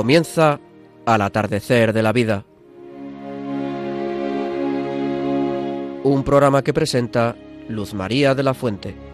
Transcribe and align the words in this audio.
Comienza 0.00 0.58
al 1.04 1.20
atardecer 1.20 1.92
de 1.92 2.02
la 2.02 2.14
vida. 2.14 2.46
Un 6.04 6.22
programa 6.24 6.62
que 6.62 6.72
presenta 6.72 7.36
Luz 7.68 7.92
María 7.92 8.34
de 8.34 8.42
la 8.42 8.54
Fuente. 8.54 9.09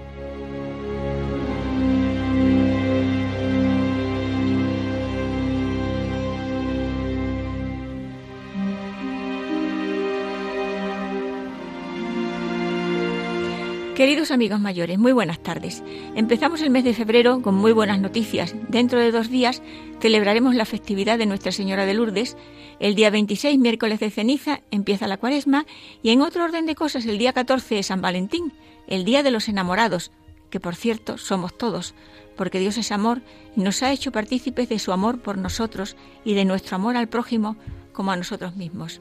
Queridos 13.97 14.31
amigos 14.31 14.61
mayores, 14.61 14.99
muy 14.99 15.13
buenas 15.13 15.39
tardes. 15.39 15.83
Empezamos 16.15 16.61
el 16.61 16.69
mes 16.69 16.85
de 16.85 16.93
febrero 16.93 17.41
con 17.41 17.55
muy 17.55 17.73
buenas 17.73 17.99
noticias. 17.99 18.55
Dentro 18.69 19.01
de 19.01 19.11
dos 19.11 19.31
días 19.31 19.63
celebraremos 20.01 20.55
la 20.55 20.67
festividad 20.67 21.17
de 21.17 21.25
Nuestra 21.25 21.51
Señora 21.51 21.87
de 21.87 21.95
Lourdes. 21.95 22.37
El 22.79 22.95
día 22.95 23.09
26, 23.09 23.59
miércoles 23.59 23.99
de 23.99 24.11
ceniza, 24.11 24.61
empieza 24.71 25.07
la 25.07 25.17
cuaresma 25.17 25.65
y 26.03 26.11
en 26.11 26.21
otro 26.21 26.45
orden 26.45 26.67
de 26.67 26.75
cosas 26.75 27.07
el 27.07 27.17
día 27.17 27.33
14 27.33 27.79
es 27.79 27.87
San 27.87 28.03
Valentín, 28.03 28.53
el 28.87 29.07
día 29.07 29.23
de 29.23 29.31
los 29.31 29.49
enamorados, 29.49 30.13
que 30.51 30.61
por 30.61 30.75
cierto 30.75 31.17
somos 31.17 31.57
todos, 31.57 31.95
porque 32.37 32.59
Dios 32.59 32.77
es 32.77 32.93
amor 32.93 33.23
y 33.57 33.63
nos 33.63 33.83
ha 33.83 33.93
hecho 33.93 34.13
partícipes 34.13 34.69
de 34.69 34.79
su 34.79 34.93
amor 34.93 35.21
por 35.21 35.39
nosotros 35.39 35.97
y 36.23 36.35
de 36.35 36.45
nuestro 36.45 36.77
amor 36.77 36.99
al 36.99 37.09
prójimo 37.09 37.57
como 37.95 38.11
a 38.11 38.17
nosotros 38.17 38.57
mismos. 38.57 39.01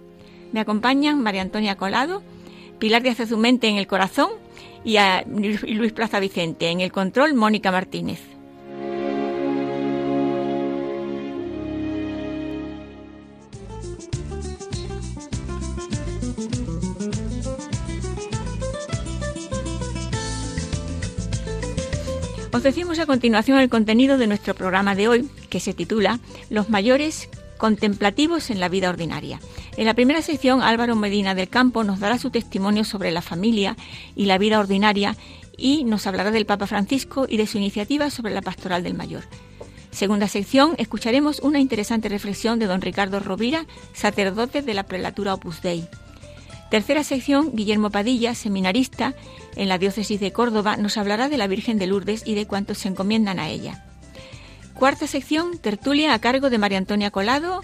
Me 0.53 0.61
acompañan 0.61 1.21
María 1.21 1.41
Antonia 1.41 1.75
Colado, 1.75 2.23
Pilar 2.79 3.03
de 3.03 3.09
Azumente 3.09 3.67
en 3.67 3.75
el 3.75 3.87
corazón 3.87 4.44
y 4.85 4.97
a 4.97 5.25
Luis 5.27 5.91
Plaza 5.91 6.19
Vicente. 6.19 6.69
En 6.69 6.79
el 6.79 6.91
control, 6.91 7.33
Mónica 7.33 7.71
Martínez. 7.71 8.21
Os 22.53 22.63
decimos 22.63 22.99
a 22.99 23.05
continuación 23.05 23.59
el 23.59 23.69
contenido 23.69 24.17
de 24.17 24.27
nuestro 24.27 24.53
programa 24.53 24.95
de 24.95 25.09
hoy, 25.09 25.29
que 25.49 25.59
se 25.59 25.73
titula 25.73 26.19
Los 26.49 26.69
mayores 26.69 27.27
contemplativos 27.57 28.49
en 28.49 28.59
la 28.59 28.69
vida 28.69 28.89
ordinaria. 28.89 29.39
En 29.77 29.85
la 29.85 29.93
primera 29.93 30.21
sección, 30.21 30.61
Álvaro 30.61 30.95
Medina 30.95 31.35
del 31.35 31.49
Campo 31.49 31.83
nos 31.83 31.99
dará 31.99 32.17
su 32.17 32.29
testimonio 32.29 32.83
sobre 32.83 33.11
la 33.11 33.21
familia 33.21 33.75
y 34.15 34.25
la 34.25 34.37
vida 34.37 34.59
ordinaria 34.59 35.15
y 35.57 35.83
nos 35.83 36.07
hablará 36.07 36.31
del 36.31 36.45
Papa 36.45 36.67
Francisco 36.67 37.25
y 37.29 37.37
de 37.37 37.47
su 37.47 37.57
iniciativa 37.57 38.09
sobre 38.09 38.33
la 38.33 38.41
pastoral 38.41 38.83
del 38.83 38.93
mayor. 38.93 39.23
Segunda 39.91 40.27
sección, 40.27 40.75
escucharemos 40.77 41.39
una 41.39 41.59
interesante 41.59 42.09
reflexión 42.09 42.59
de 42.59 42.65
don 42.65 42.81
Ricardo 42.81 43.21
Rovira, 43.21 43.65
sacerdote 43.93 44.61
de 44.61 44.73
la 44.73 44.83
prelatura 44.83 45.33
Opus 45.33 45.61
Dei. 45.61 45.87
Tercera 46.69 47.03
sección, 47.03 47.55
Guillermo 47.55 47.91
Padilla, 47.91 48.35
seminarista 48.35 49.13
en 49.55 49.69
la 49.69 49.77
diócesis 49.77 50.19
de 50.19 50.33
Córdoba, 50.33 50.75
nos 50.75 50.97
hablará 50.97 51.29
de 51.29 51.37
la 51.37 51.47
Virgen 51.47 51.77
de 51.77 51.87
Lourdes 51.87 52.23
y 52.25 52.35
de 52.35 52.45
cuantos 52.47 52.79
se 52.79 52.89
encomiendan 52.89 53.39
a 53.39 53.47
ella. 53.47 53.85
Cuarta 54.77 55.07
sección, 55.07 55.57
tertulia 55.57 56.13
a 56.13 56.19
cargo 56.19 56.49
de 56.49 56.57
María 56.57 56.77
Antonia 56.77 57.09
Colado 57.09 57.61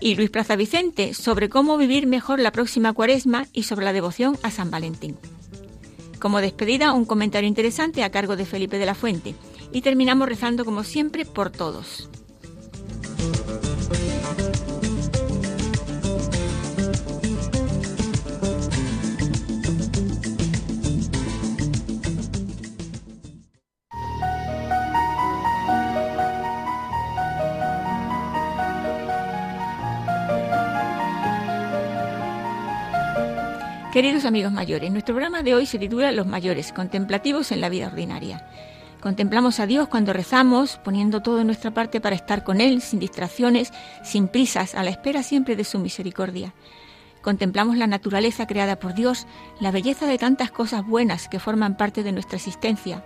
y 0.00 0.14
Luis 0.14 0.30
Plaza 0.30 0.54
Vicente 0.54 1.12
sobre 1.12 1.48
cómo 1.48 1.76
vivir 1.76 2.06
mejor 2.06 2.38
la 2.38 2.52
próxima 2.52 2.92
cuaresma 2.92 3.46
y 3.52 3.64
sobre 3.64 3.84
la 3.84 3.92
devoción 3.92 4.38
a 4.42 4.50
San 4.52 4.70
Valentín. 4.70 5.18
Como 6.20 6.40
despedida, 6.40 6.92
un 6.92 7.04
comentario 7.04 7.48
interesante 7.48 8.04
a 8.04 8.10
cargo 8.10 8.36
de 8.36 8.46
Felipe 8.46 8.78
de 8.78 8.86
la 8.86 8.94
Fuente. 8.94 9.34
Y 9.72 9.82
terminamos 9.82 10.28
rezando 10.28 10.64
como 10.64 10.84
siempre 10.84 11.24
por 11.24 11.50
todos. 11.50 12.08
Queridos 34.00 34.24
amigos 34.24 34.50
mayores, 34.50 34.90
nuestro 34.90 35.14
programa 35.14 35.42
de 35.42 35.54
hoy 35.54 35.66
se 35.66 35.78
titula 35.78 36.10
Los 36.10 36.26
mayores, 36.26 36.72
contemplativos 36.72 37.52
en 37.52 37.60
la 37.60 37.68
vida 37.68 37.88
ordinaria. 37.88 38.48
Contemplamos 38.98 39.60
a 39.60 39.66
Dios 39.66 39.88
cuando 39.88 40.14
rezamos, 40.14 40.78
poniendo 40.82 41.20
todo 41.20 41.40
en 41.40 41.46
nuestra 41.46 41.72
parte 41.72 42.00
para 42.00 42.16
estar 42.16 42.42
con 42.42 42.62
Él, 42.62 42.80
sin 42.80 42.98
distracciones, 42.98 43.74
sin 44.02 44.28
prisas, 44.28 44.74
a 44.74 44.82
la 44.84 44.88
espera 44.88 45.22
siempre 45.22 45.54
de 45.54 45.64
su 45.64 45.78
misericordia. 45.78 46.54
Contemplamos 47.20 47.76
la 47.76 47.86
naturaleza 47.86 48.46
creada 48.46 48.78
por 48.78 48.94
Dios, 48.94 49.26
la 49.60 49.70
belleza 49.70 50.06
de 50.06 50.16
tantas 50.16 50.50
cosas 50.50 50.82
buenas 50.86 51.28
que 51.28 51.38
forman 51.38 51.76
parte 51.76 52.02
de 52.02 52.12
nuestra 52.12 52.38
existencia. 52.38 53.04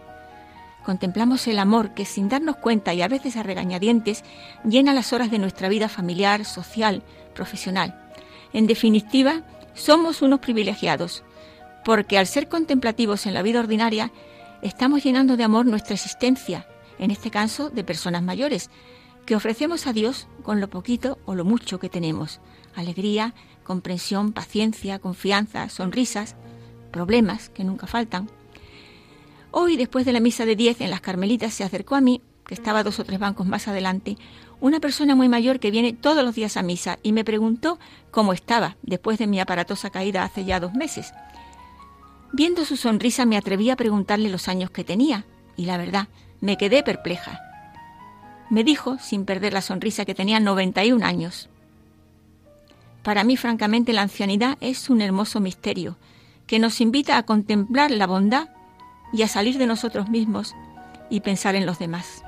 Contemplamos 0.84 1.48
el 1.48 1.58
amor 1.58 1.94
que 1.94 2.04
sin 2.04 2.28
darnos 2.28 2.54
cuenta 2.54 2.94
y 2.94 3.02
a 3.02 3.08
veces 3.08 3.36
a 3.36 3.42
regañadientes 3.42 4.22
llena 4.62 4.94
las 4.94 5.12
horas 5.12 5.32
de 5.32 5.40
nuestra 5.40 5.68
vida 5.68 5.88
familiar, 5.88 6.44
social, 6.44 7.02
profesional. 7.34 8.00
En 8.52 8.68
definitiva, 8.68 9.42
somos 9.74 10.22
unos 10.22 10.40
privilegiados, 10.40 11.22
porque 11.84 12.18
al 12.18 12.26
ser 12.26 12.48
contemplativos 12.48 13.26
en 13.26 13.34
la 13.34 13.42
vida 13.42 13.60
ordinaria, 13.60 14.10
estamos 14.62 15.04
llenando 15.04 15.36
de 15.36 15.44
amor 15.44 15.66
nuestra 15.66 15.94
existencia, 15.94 16.66
en 16.98 17.10
este 17.10 17.30
caso 17.30 17.70
de 17.70 17.84
personas 17.84 18.22
mayores, 18.22 18.70
que 19.26 19.36
ofrecemos 19.36 19.86
a 19.86 19.92
Dios 19.92 20.28
con 20.42 20.60
lo 20.60 20.68
poquito 20.68 21.18
o 21.24 21.34
lo 21.34 21.44
mucho 21.44 21.78
que 21.78 21.88
tenemos. 21.88 22.40
Alegría, 22.74 23.34
comprensión, 23.64 24.32
paciencia, 24.32 24.98
confianza, 24.98 25.68
sonrisas, 25.68 26.36
problemas 26.90 27.48
que 27.48 27.64
nunca 27.64 27.86
faltan. 27.86 28.30
Hoy, 29.50 29.76
después 29.76 30.04
de 30.04 30.12
la 30.12 30.20
misa 30.20 30.46
de 30.46 30.56
diez 30.56 30.80
en 30.80 30.90
las 30.90 31.00
Carmelitas, 31.00 31.54
se 31.54 31.64
acercó 31.64 31.94
a 31.94 32.00
mí, 32.00 32.20
que 32.46 32.54
estaba 32.54 32.82
dos 32.82 32.98
o 32.98 33.04
tres 33.04 33.18
bancos 33.18 33.46
más 33.46 33.68
adelante, 33.68 34.16
una 34.64 34.80
persona 34.80 35.14
muy 35.14 35.28
mayor 35.28 35.60
que 35.60 35.70
viene 35.70 35.92
todos 35.92 36.24
los 36.24 36.34
días 36.34 36.56
a 36.56 36.62
misa 36.62 36.98
y 37.02 37.12
me 37.12 37.22
preguntó 37.22 37.78
cómo 38.10 38.32
estaba 38.32 38.78
después 38.80 39.18
de 39.18 39.26
mi 39.26 39.38
aparatosa 39.38 39.90
caída 39.90 40.24
hace 40.24 40.46
ya 40.46 40.58
dos 40.58 40.72
meses. 40.72 41.12
Viendo 42.32 42.64
su 42.64 42.78
sonrisa 42.78 43.26
me 43.26 43.36
atreví 43.36 43.68
a 43.68 43.76
preguntarle 43.76 44.30
los 44.30 44.48
años 44.48 44.70
que 44.70 44.82
tenía 44.82 45.26
y 45.54 45.66
la 45.66 45.76
verdad, 45.76 46.08
me 46.40 46.56
quedé 46.56 46.82
perpleja. 46.82 47.42
Me 48.48 48.64
dijo, 48.64 48.96
sin 48.98 49.26
perder 49.26 49.52
la 49.52 49.60
sonrisa, 49.60 50.06
que 50.06 50.14
tenía 50.14 50.40
91 50.40 51.04
años. 51.04 51.50
Para 53.02 53.22
mí, 53.22 53.36
francamente, 53.36 53.92
la 53.92 54.00
ancianidad 54.00 54.56
es 54.62 54.88
un 54.88 55.02
hermoso 55.02 55.40
misterio 55.40 55.98
que 56.46 56.58
nos 56.58 56.80
invita 56.80 57.18
a 57.18 57.24
contemplar 57.24 57.90
la 57.90 58.06
bondad 58.06 58.48
y 59.12 59.24
a 59.24 59.28
salir 59.28 59.58
de 59.58 59.66
nosotros 59.66 60.08
mismos 60.08 60.54
y 61.10 61.20
pensar 61.20 61.54
en 61.54 61.66
los 61.66 61.78
demás. 61.78 62.24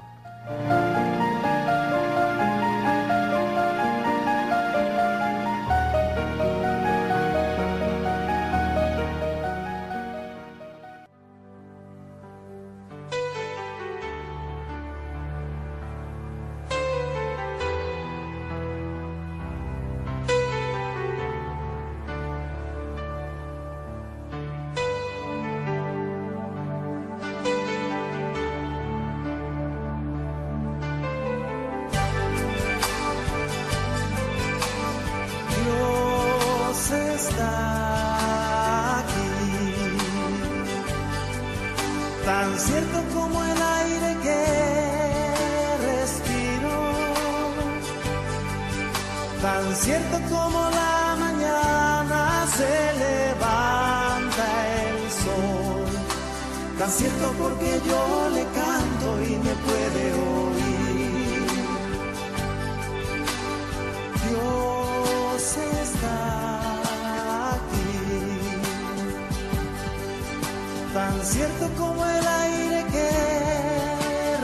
tan 70.96 71.22
cierto 71.22 71.68
como 71.76 72.06
el 72.06 72.26
aire 72.26 72.80
que 72.94 73.10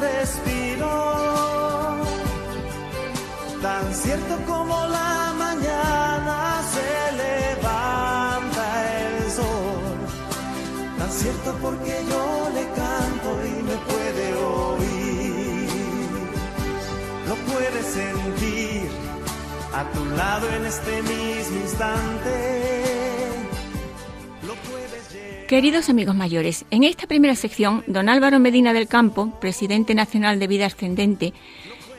respiro, 0.07 0.95
tan 3.63 3.95
cierto 3.95 4.35
como 4.47 4.75
la 4.99 5.33
mañana 5.45 6.39
se 6.75 6.91
levanta 7.25 8.65
el 9.01 9.31
sol, 9.39 9.97
tan 10.99 11.11
cierto 11.21 11.51
porque 11.63 11.95
yo 12.11 12.25
le 12.57 12.65
canto 12.81 13.29
y 13.53 13.55
me 13.69 13.77
puede 13.91 14.27
oír, 14.61 15.69
lo 17.29 17.35
puede 17.51 17.81
sentir 17.99 18.91
a 19.73 19.83
tu 19.95 20.05
lado 20.21 20.47
en 20.57 20.67
este 20.67 21.03
mismo 21.03 21.57
instante. 21.67 22.82
Queridos 25.53 25.91
amigos 25.91 26.15
mayores, 26.15 26.65
en 26.71 26.83
esta 26.83 27.07
primera 27.07 27.35
sección, 27.35 27.85
don 27.87 28.09
Álvaro 28.09 28.39
Medina 28.39 28.73
del 28.73 28.89
Campo, 28.89 29.39
presidente 29.39 29.95
nacional 29.95 30.39
de 30.39 30.47
Vida 30.47 30.65
Ascendente, 30.65 31.35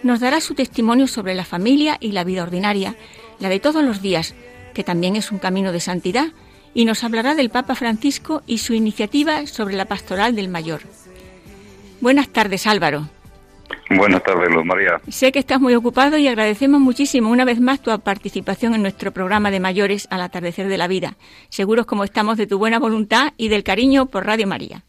nos 0.01 0.21
dará 0.21 0.41
su 0.41 0.55
testimonio 0.55 1.05
sobre 1.05 1.35
la 1.35 1.45
familia 1.45 1.97
y 1.99 2.13
la 2.13 2.23
vida 2.23 2.41
ordinaria, 2.41 2.95
la 3.37 3.49
de 3.49 3.59
todos 3.59 3.83
los 3.83 4.01
días, 4.01 4.33
que 4.73 4.83
también 4.83 5.15
es 5.15 5.31
un 5.31 5.37
camino 5.37 5.71
de 5.71 5.81
santidad, 5.81 6.29
y 6.73 6.85
nos 6.85 7.03
hablará 7.03 7.35
del 7.35 7.51
Papa 7.51 7.75
Francisco 7.75 8.41
y 8.47 8.57
su 8.57 8.73
iniciativa 8.73 9.45
sobre 9.45 9.75
la 9.75 9.85
pastoral 9.85 10.35
del 10.35 10.47
mayor. 10.47 10.81
Buenas 12.01 12.29
tardes, 12.29 12.65
Álvaro. 12.65 13.07
Buenas 13.89 14.23
tardes, 14.23 14.49
Luz 14.51 14.65
María. 14.65 14.99
Sé 15.09 15.31
que 15.31 15.39
estás 15.39 15.59
muy 15.59 15.75
ocupado 15.75 16.17
y 16.17 16.27
agradecemos 16.27 16.79
muchísimo 16.79 17.29
una 17.29 17.45
vez 17.45 17.59
más 17.59 17.81
tu 17.81 17.97
participación 17.99 18.73
en 18.73 18.81
nuestro 18.81 19.11
programa 19.11 19.51
de 19.51 19.59
mayores 19.59 20.07
al 20.11 20.21
atardecer 20.21 20.67
de 20.67 20.77
la 20.77 20.87
vida. 20.87 21.15
Seguros 21.49 21.85
como 21.85 22.03
estamos 22.03 22.37
de 22.37 22.47
tu 22.47 22.57
buena 22.57 22.79
voluntad 22.79 23.33
y 23.37 23.49
del 23.49 23.63
cariño 23.63 24.07
por 24.07 24.25
Radio 24.25 24.47
María. 24.47 24.83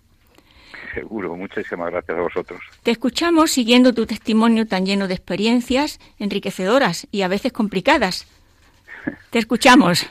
Seguro, 0.94 1.36
muchísimas 1.36 1.90
gracias 1.90 2.16
a 2.16 2.20
vosotros. 2.20 2.60
Te 2.82 2.92
escuchamos 2.92 3.50
siguiendo 3.50 3.92
tu 3.92 4.06
testimonio 4.06 4.66
tan 4.66 4.86
lleno 4.86 5.08
de 5.08 5.14
experiencias 5.14 5.98
enriquecedoras 6.18 7.08
y 7.10 7.22
a 7.22 7.28
veces 7.28 7.52
complicadas. 7.52 8.26
Te 9.30 9.40
escuchamos. 9.40 10.08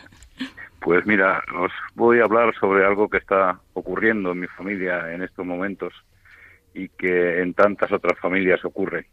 Pues 0.81 1.05
mira, 1.05 1.41
os 1.55 1.71
voy 1.95 2.19
a 2.19 2.25
hablar 2.25 2.53
sobre 2.59 2.85
algo 2.85 3.09
que 3.09 3.17
está 3.17 3.59
ocurriendo 3.73 4.33
en 4.33 4.41
mi 4.41 4.47
familia 4.47 5.13
en 5.13 5.23
estos 5.23 5.45
momentos 5.45 5.93
y 6.73 6.89
que 6.89 7.41
en 7.41 7.53
tantas 7.53 7.91
otras 7.91 8.19
familias 8.19 8.63
ocurre. 8.65 9.07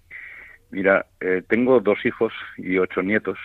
Mira, 0.70 1.06
eh, 1.20 1.42
tengo 1.48 1.80
dos 1.80 2.04
hijos 2.04 2.32
y 2.56 2.78
ocho 2.78 3.02
nietos. 3.02 3.38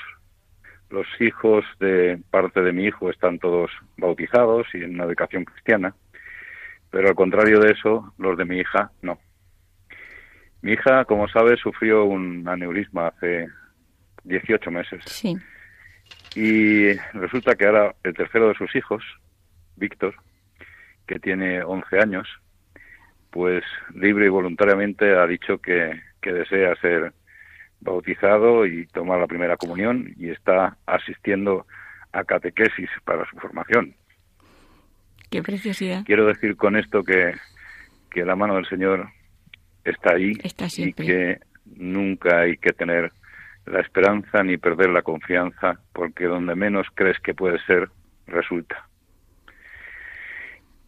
Los 0.89 1.07
hijos 1.19 1.65
de 1.79 2.19
parte 2.29 2.61
de 2.61 2.71
mi 2.71 2.85
hijo 2.85 3.09
están 3.09 3.39
todos 3.39 3.71
bautizados 3.97 4.67
y 4.73 4.83
en 4.83 4.95
una 4.95 5.05
educación 5.05 5.43
cristiana, 5.43 5.95
pero 6.91 7.09
al 7.09 7.15
contrario 7.15 7.59
de 7.59 7.71
eso, 7.71 8.13
los 8.17 8.37
de 8.37 8.45
mi 8.45 8.59
hija 8.59 8.91
no. 9.01 9.19
Mi 10.61 10.73
hija, 10.73 11.05
como 11.05 11.27
sabes, 11.27 11.59
sufrió 11.59 12.05
un 12.05 12.47
aneurisma 12.47 13.07
hace 13.07 13.47
18 14.23 14.71
meses. 14.71 15.03
Sí. 15.05 15.35
Y 16.35 16.93
resulta 17.13 17.55
que 17.55 17.65
ahora 17.65 17.95
el 18.03 18.13
tercero 18.13 18.49
de 18.49 18.55
sus 18.55 18.75
hijos, 18.75 19.03
Víctor, 19.75 20.15
que 21.07 21.19
tiene 21.19 21.63
11 21.63 21.99
años, 21.99 22.27
pues 23.35 23.65
libre 23.93 24.27
y 24.27 24.29
voluntariamente 24.29 25.13
ha 25.13 25.27
dicho 25.27 25.57
que, 25.57 25.99
desea 26.21 26.73
ser 26.77 27.11
bautizado 27.81 28.65
y 28.65 28.87
tomar 28.87 29.19
la 29.19 29.27
primera 29.27 29.57
comunión 29.57 30.15
y 30.17 30.29
está 30.29 30.77
asistiendo 30.85 31.67
a 32.13 32.23
catequesis 32.23 32.89
para 33.03 33.29
su 33.29 33.35
formación. 33.35 33.93
Qué 35.29 35.43
preciosidad. 35.43 36.03
Quiero 36.05 36.25
decir 36.25 36.55
con 36.55 36.77
esto 36.77 37.03
que, 37.03 37.33
que 38.09 38.23
la 38.23 38.37
mano 38.37 38.55
del 38.55 38.67
Señor 38.67 39.09
está 39.83 40.13
ahí 40.13 40.31
está 40.41 40.67
y 40.77 40.93
que 40.93 41.39
nunca 41.75 42.39
hay 42.39 42.55
que 42.55 42.71
tener 42.71 43.11
la 43.65 43.81
esperanza 43.81 44.43
ni 44.43 44.55
perder 44.55 44.91
la 44.91 45.01
confianza 45.01 45.81
porque 45.91 46.23
donde 46.23 46.55
menos 46.55 46.87
crees 46.95 47.19
que 47.19 47.33
puede 47.33 47.59
ser, 47.65 47.89
resulta. 48.27 48.87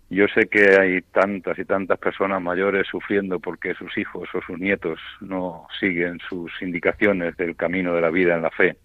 Yo 0.10 0.26
sé 0.34 0.48
que 0.48 0.80
hay 0.80 1.02
tantas 1.02 1.60
y 1.60 1.66
tantas 1.66 2.00
personas 2.00 2.42
mayores 2.42 2.88
sufriendo 2.88 3.40
porque 3.40 3.74
sus 3.74 3.98
hijos 3.98 4.30
o 4.34 4.42
sus 4.42 4.58
nietos 4.58 5.00
no 5.20 5.68
siguen 5.80 6.20
sus 6.30 6.52
indicaciones 6.62 7.36
del 7.36 7.58
camino 7.58 7.94
de 7.94 8.02
la 8.02 8.10
vida 8.10 8.36
en 8.36 8.42
la 8.42 8.52
fe. 8.52 8.78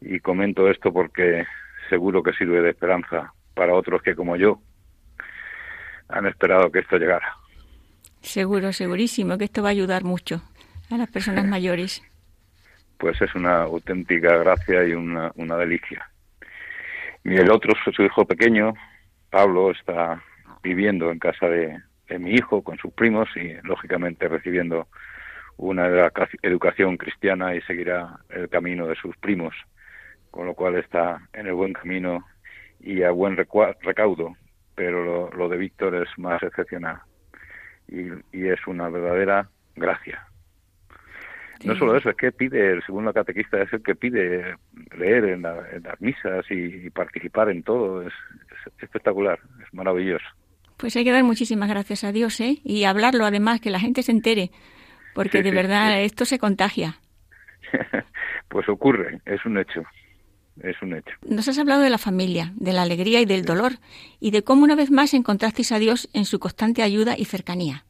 Y 0.00 0.20
comento 0.20 0.70
esto 0.70 0.92
porque 0.92 1.44
seguro 1.88 2.22
que 2.22 2.32
sirve 2.34 2.62
de 2.62 2.70
esperanza 2.70 3.32
para 3.54 3.74
otros 3.74 4.00
que 4.02 4.14
como 4.14 4.36
yo 4.36 4.60
han 6.08 6.26
esperado 6.26 6.70
que 6.70 6.80
esto 6.80 6.98
llegara. 6.98 7.36
Seguro, 8.20 8.72
segurísimo 8.72 9.36
que 9.38 9.44
esto 9.44 9.62
va 9.62 9.70
a 9.70 9.72
ayudar 9.72 10.04
mucho 10.04 10.40
a 10.90 10.96
las 10.98 11.10
personas 11.10 11.46
mayores. 11.48 12.02
Pues 12.98 13.20
es 13.20 13.34
una 13.34 13.62
auténtica 13.62 14.36
gracia 14.36 14.84
y 14.84 14.92
una, 14.92 15.32
una 15.34 15.56
delicia. 15.56 16.08
Y 17.24 17.34
el 17.34 17.50
otro, 17.50 17.74
su 17.92 18.02
hijo 18.02 18.24
pequeño, 18.24 18.74
Pablo 19.32 19.70
está 19.70 20.22
viviendo 20.62 21.10
en 21.10 21.18
casa 21.18 21.48
de, 21.48 21.80
mi 22.18 22.34
hijo 22.34 22.62
con 22.62 22.76
sus 22.76 22.92
primos 22.92 23.30
y 23.34 23.54
lógicamente 23.66 24.28
recibiendo 24.28 24.88
una 25.56 25.86
educación 26.42 26.98
cristiana 26.98 27.54
y 27.54 27.62
seguirá 27.62 28.20
el 28.28 28.50
camino 28.50 28.86
de 28.86 28.94
sus 28.96 29.16
primos, 29.16 29.54
con 30.30 30.46
lo 30.46 30.54
cual 30.54 30.74
está 30.74 31.26
en 31.32 31.46
el 31.46 31.54
buen 31.54 31.72
camino 31.72 32.26
y 32.78 33.04
a 33.04 33.10
buen 33.10 33.38
recaudo, 33.38 34.36
pero 34.74 35.30
lo, 35.30 35.48
de 35.48 35.56
Víctor 35.56 35.94
es 35.94 36.10
más 36.18 36.42
excepcional 36.42 37.00
y, 37.88 38.10
es 38.46 38.66
una 38.66 38.90
verdadera 38.90 39.48
gracia. 39.74 40.26
No 41.64 41.76
solo 41.76 41.96
eso, 41.96 42.10
es 42.10 42.16
que 42.16 42.32
pide, 42.32 42.72
el 42.72 42.82
segundo 42.84 43.12
catequista 43.12 43.62
es 43.62 43.72
el 43.72 43.82
que 43.82 43.94
pide 43.94 44.56
leer 44.96 45.24
en, 45.24 45.42
las 45.42 46.00
misas 46.00 46.44
y, 46.50 46.90
participar 46.90 47.50
en 47.50 47.62
todo, 47.62 48.02
es 48.02 48.12
espectacular, 48.80 49.38
es 49.64 49.72
maravilloso. 49.72 50.24
Pues 50.76 50.96
hay 50.96 51.04
que 51.04 51.12
dar 51.12 51.22
muchísimas 51.22 51.68
gracias 51.68 52.04
a 52.04 52.12
Dios, 52.12 52.40
¿eh? 52.40 52.58
Y 52.64 52.84
hablarlo 52.84 53.24
además, 53.24 53.60
que 53.60 53.70
la 53.70 53.78
gente 53.78 54.02
se 54.02 54.12
entere, 54.12 54.50
porque 55.14 55.42
de 55.42 55.52
verdad 55.52 56.02
esto 56.02 56.24
se 56.24 56.38
contagia. 56.38 56.96
pues 58.48 58.68
ocurre, 58.68 59.20
es 59.24 59.44
un 59.44 59.58
hecho. 59.58 59.82
Es 60.60 60.80
un 60.82 60.94
hecho. 60.94 61.12
Nos 61.26 61.48
has 61.48 61.58
hablado 61.58 61.80
de 61.80 61.88
la 61.88 61.98
familia, 61.98 62.52
de 62.56 62.72
la 62.72 62.82
alegría 62.82 63.20
y 63.20 63.24
del 63.24 63.44
dolor, 63.44 63.72
y 64.20 64.32
de 64.32 64.42
cómo 64.42 64.64
una 64.64 64.74
vez 64.74 64.90
más 64.90 65.14
encontrasteis 65.14 65.72
a 65.72 65.78
Dios 65.78 66.10
en 66.12 66.26
su 66.26 66.38
constante 66.38 66.82
ayuda 66.82 67.14
y 67.16 67.24
cercanía. 67.24 67.84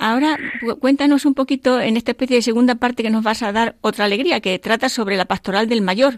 Ahora 0.00 0.38
cuéntanos 0.80 1.26
un 1.26 1.34
poquito 1.34 1.78
en 1.78 1.98
esta 1.98 2.12
especie 2.12 2.36
de 2.36 2.42
segunda 2.42 2.76
parte 2.76 3.02
que 3.02 3.10
nos 3.10 3.22
vas 3.22 3.42
a 3.42 3.52
dar 3.52 3.74
otra 3.82 4.06
alegría, 4.06 4.40
que 4.40 4.58
trata 4.58 4.88
sobre 4.88 5.18
la 5.18 5.26
pastoral 5.26 5.68
del 5.68 5.82
mayor. 5.82 6.14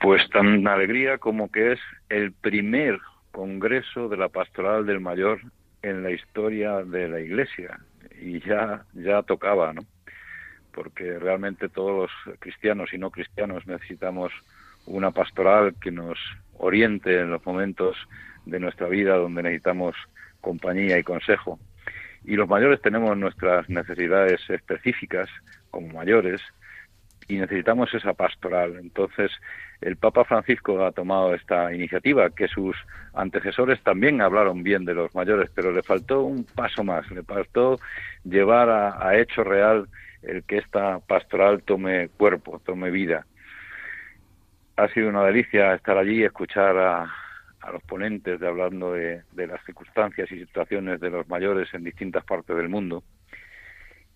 Pues 0.00 0.28
tan 0.30 0.66
alegría 0.66 1.18
como 1.18 1.52
que 1.52 1.74
es 1.74 1.80
el 2.08 2.32
primer 2.32 2.98
congreso 3.30 4.08
de 4.08 4.16
la 4.16 4.28
pastoral 4.28 4.84
del 4.86 4.98
mayor 4.98 5.40
en 5.82 6.02
la 6.02 6.10
historia 6.10 6.82
de 6.82 7.08
la 7.08 7.20
iglesia. 7.20 7.78
Y 8.20 8.40
ya 8.40 8.84
ya 8.92 9.22
tocaba 9.22 9.72
no 9.72 9.84
porque 10.72 11.18
realmente 11.18 11.68
todos 11.68 12.10
los 12.26 12.38
cristianos 12.40 12.92
y 12.92 12.98
no 12.98 13.10
cristianos 13.10 13.66
necesitamos 13.66 14.32
una 14.86 15.10
pastoral 15.12 15.74
que 15.80 15.92
nos 15.92 16.18
oriente 16.58 17.20
en 17.20 17.30
los 17.30 17.44
momentos 17.44 17.96
de 18.46 18.58
nuestra 18.58 18.88
vida 18.88 19.16
donde 19.16 19.42
necesitamos 19.42 19.94
compañía 20.40 20.98
y 20.98 21.04
consejo 21.04 21.58
y 22.24 22.36
los 22.36 22.48
mayores 22.48 22.80
tenemos 22.80 23.16
nuestras 23.16 23.68
necesidades 23.68 24.40
específicas 24.48 25.28
como 25.70 25.88
mayores 25.88 26.40
y 27.28 27.36
necesitamos 27.36 27.92
esa 27.94 28.14
pastoral 28.14 28.76
entonces 28.80 29.30
el 29.82 29.96
Papa 29.96 30.24
Francisco 30.24 30.84
ha 30.84 30.92
tomado 30.92 31.34
esta 31.34 31.74
iniciativa, 31.74 32.30
que 32.30 32.46
sus 32.46 32.76
antecesores 33.14 33.82
también 33.82 34.22
hablaron 34.22 34.62
bien 34.62 34.84
de 34.84 34.94
los 34.94 35.12
mayores, 35.14 35.50
pero 35.54 35.72
le 35.72 35.82
faltó 35.82 36.22
un 36.22 36.44
paso 36.44 36.84
más, 36.84 37.10
le 37.10 37.24
faltó 37.24 37.78
llevar 38.24 38.70
a, 38.70 39.18
hecho 39.18 39.42
real 39.42 39.88
el 40.22 40.44
que 40.44 40.58
esta 40.58 41.00
pastoral 41.00 41.64
tome 41.64 42.08
cuerpo, 42.16 42.60
tome 42.64 42.92
vida. 42.92 43.26
Ha 44.76 44.88
sido 44.88 45.08
una 45.08 45.24
delicia 45.24 45.74
estar 45.74 45.98
allí 45.98 46.20
y 46.20 46.24
escuchar 46.24 46.78
a, 46.78 47.12
los 47.70 47.82
ponentes 47.84 48.40
de 48.40 48.48
hablando 48.48 48.92
de 48.94 49.22
las 49.34 49.64
circunstancias 49.64 50.30
y 50.32 50.38
situaciones 50.38 51.00
de 51.00 51.10
los 51.10 51.28
mayores 51.28 51.72
en 51.74 51.84
distintas 51.84 52.24
partes 52.24 52.56
del 52.56 52.68
mundo. 52.68 53.04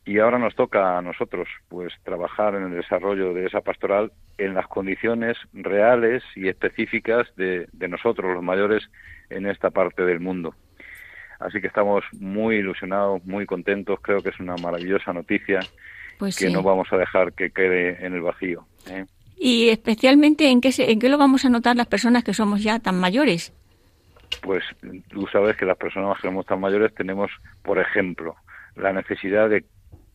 Y 0.07 0.21
ahora 0.21 0.39
nos 0.39 0.55
toca 0.55 0.97
a 0.97 1.03
nosotros 1.03 1.49
pues 1.69 1.93
trabajar 2.05 2.55
en 2.55 2.63
el 2.63 2.77
desarrollo 2.77 3.35
de 3.35 3.47
esa 3.47 3.61
pastoral 3.61 4.13
en 4.39 4.55
las 4.55 4.69
condiciones 4.69 5.37
reales 5.53 6.23
y 6.37 6.49
específicas 6.49 7.27
de, 7.37 7.67
nosotros 7.89 8.33
los 8.33 8.43
mayores 8.43 8.89
en 9.31 9.47
esta 9.47 9.71
parte 9.71 10.05
del 10.05 10.21
mundo. 10.21 10.55
Así 11.41 11.61
que 11.61 11.67
estamos 11.67 12.05
muy 12.13 12.59
ilusionados 12.59 13.25
muy 13.25 13.47
contentos. 13.47 13.99
Creo 14.01 14.23
que 14.23 14.29
es 14.29 14.39
una 14.39 14.55
maravillosa 14.57 15.13
noticia 15.13 15.59
pues 16.19 16.39
que 16.39 16.51
no 16.51 16.63
vamos 16.63 16.87
a 16.93 16.97
dejar 16.97 17.33
que 17.33 17.51
quede 17.51 18.07
en 18.07 18.15
el 18.15 18.23
vacío 18.23 18.65
¿eh? 18.89 19.05
Y 19.37 19.69
especialmente 19.69 20.49
en 20.51 20.61
qué 20.61 20.73
en 20.79 20.99
qué 20.99 21.09
lo 21.09 21.19
vamos 21.19 21.45
a 21.45 21.51
notar 21.51 21.77
las 21.77 21.87
personas 21.87 22.25
que 22.25 22.35
somos 22.35 22.63
ya 22.63 22.79
tan 22.79 22.99
mayores 22.99 23.53
pues 24.43 24.65
tú 25.09 25.27
sabes 25.33 25.57
que 25.57 25.65
las 25.65 25.77
personas 25.77 26.17
que 26.17 26.29
somos 26.29 26.47
tan 26.47 26.61
mayores 26.61 26.95
tenemos 26.95 27.31
por 27.63 27.79
ejemplo 27.79 28.37
la 28.77 28.93
necesidad 28.93 29.49
de 29.49 29.65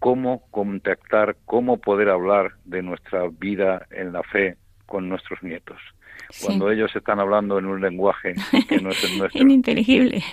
cómo 0.02 0.42
contactar, 0.50 1.38
cómo 1.46 1.78
poder 1.78 2.10
hablar 2.10 2.54
de 2.66 2.82
nuestra 2.82 3.28
vida 3.28 3.86
en 3.92 4.12
la 4.14 4.24
fe 4.24 4.58
con 4.88 5.08
nuestros 5.08 5.44
nietos. 5.44 5.78
Cuando 6.44 6.72
ellos 6.72 6.96
están 6.96 7.20
hablando 7.20 7.60
en 7.60 7.68
un 7.68 7.82
lenguaje 7.82 8.34
que 8.68 8.82
no 8.82 8.90
es 8.90 9.04
el 9.04 9.18
nuestro. 9.20 9.42
Ininteligible. 9.42 10.24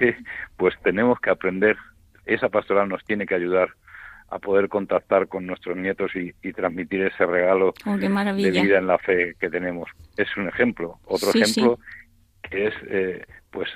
Pues 0.56 0.74
tenemos 0.82 1.20
que 1.20 1.28
aprender, 1.28 1.76
esa 2.24 2.48
pastoral 2.48 2.88
nos 2.88 3.04
tiene 3.04 3.26
que 3.26 3.34
ayudar 3.34 3.68
a 4.30 4.38
poder 4.38 4.68
contactar 4.68 5.28
con 5.28 5.46
nuestros 5.46 5.76
nietos 5.76 6.12
y, 6.14 6.32
transmitir 6.52 7.02
ese 7.02 7.26
regalo 7.26 7.74
oh, 7.86 7.96
de 7.96 8.08
vida 8.50 8.78
en 8.78 8.86
la 8.86 8.98
fe 8.98 9.34
que 9.38 9.50
tenemos. 9.50 9.88
Es 10.16 10.36
un 10.36 10.48
ejemplo. 10.48 10.98
Otro 11.04 11.30
ejemplo 11.30 11.78
que 12.42 12.66
es 12.68 12.74
eh, 12.88 13.24
pues 13.50 13.68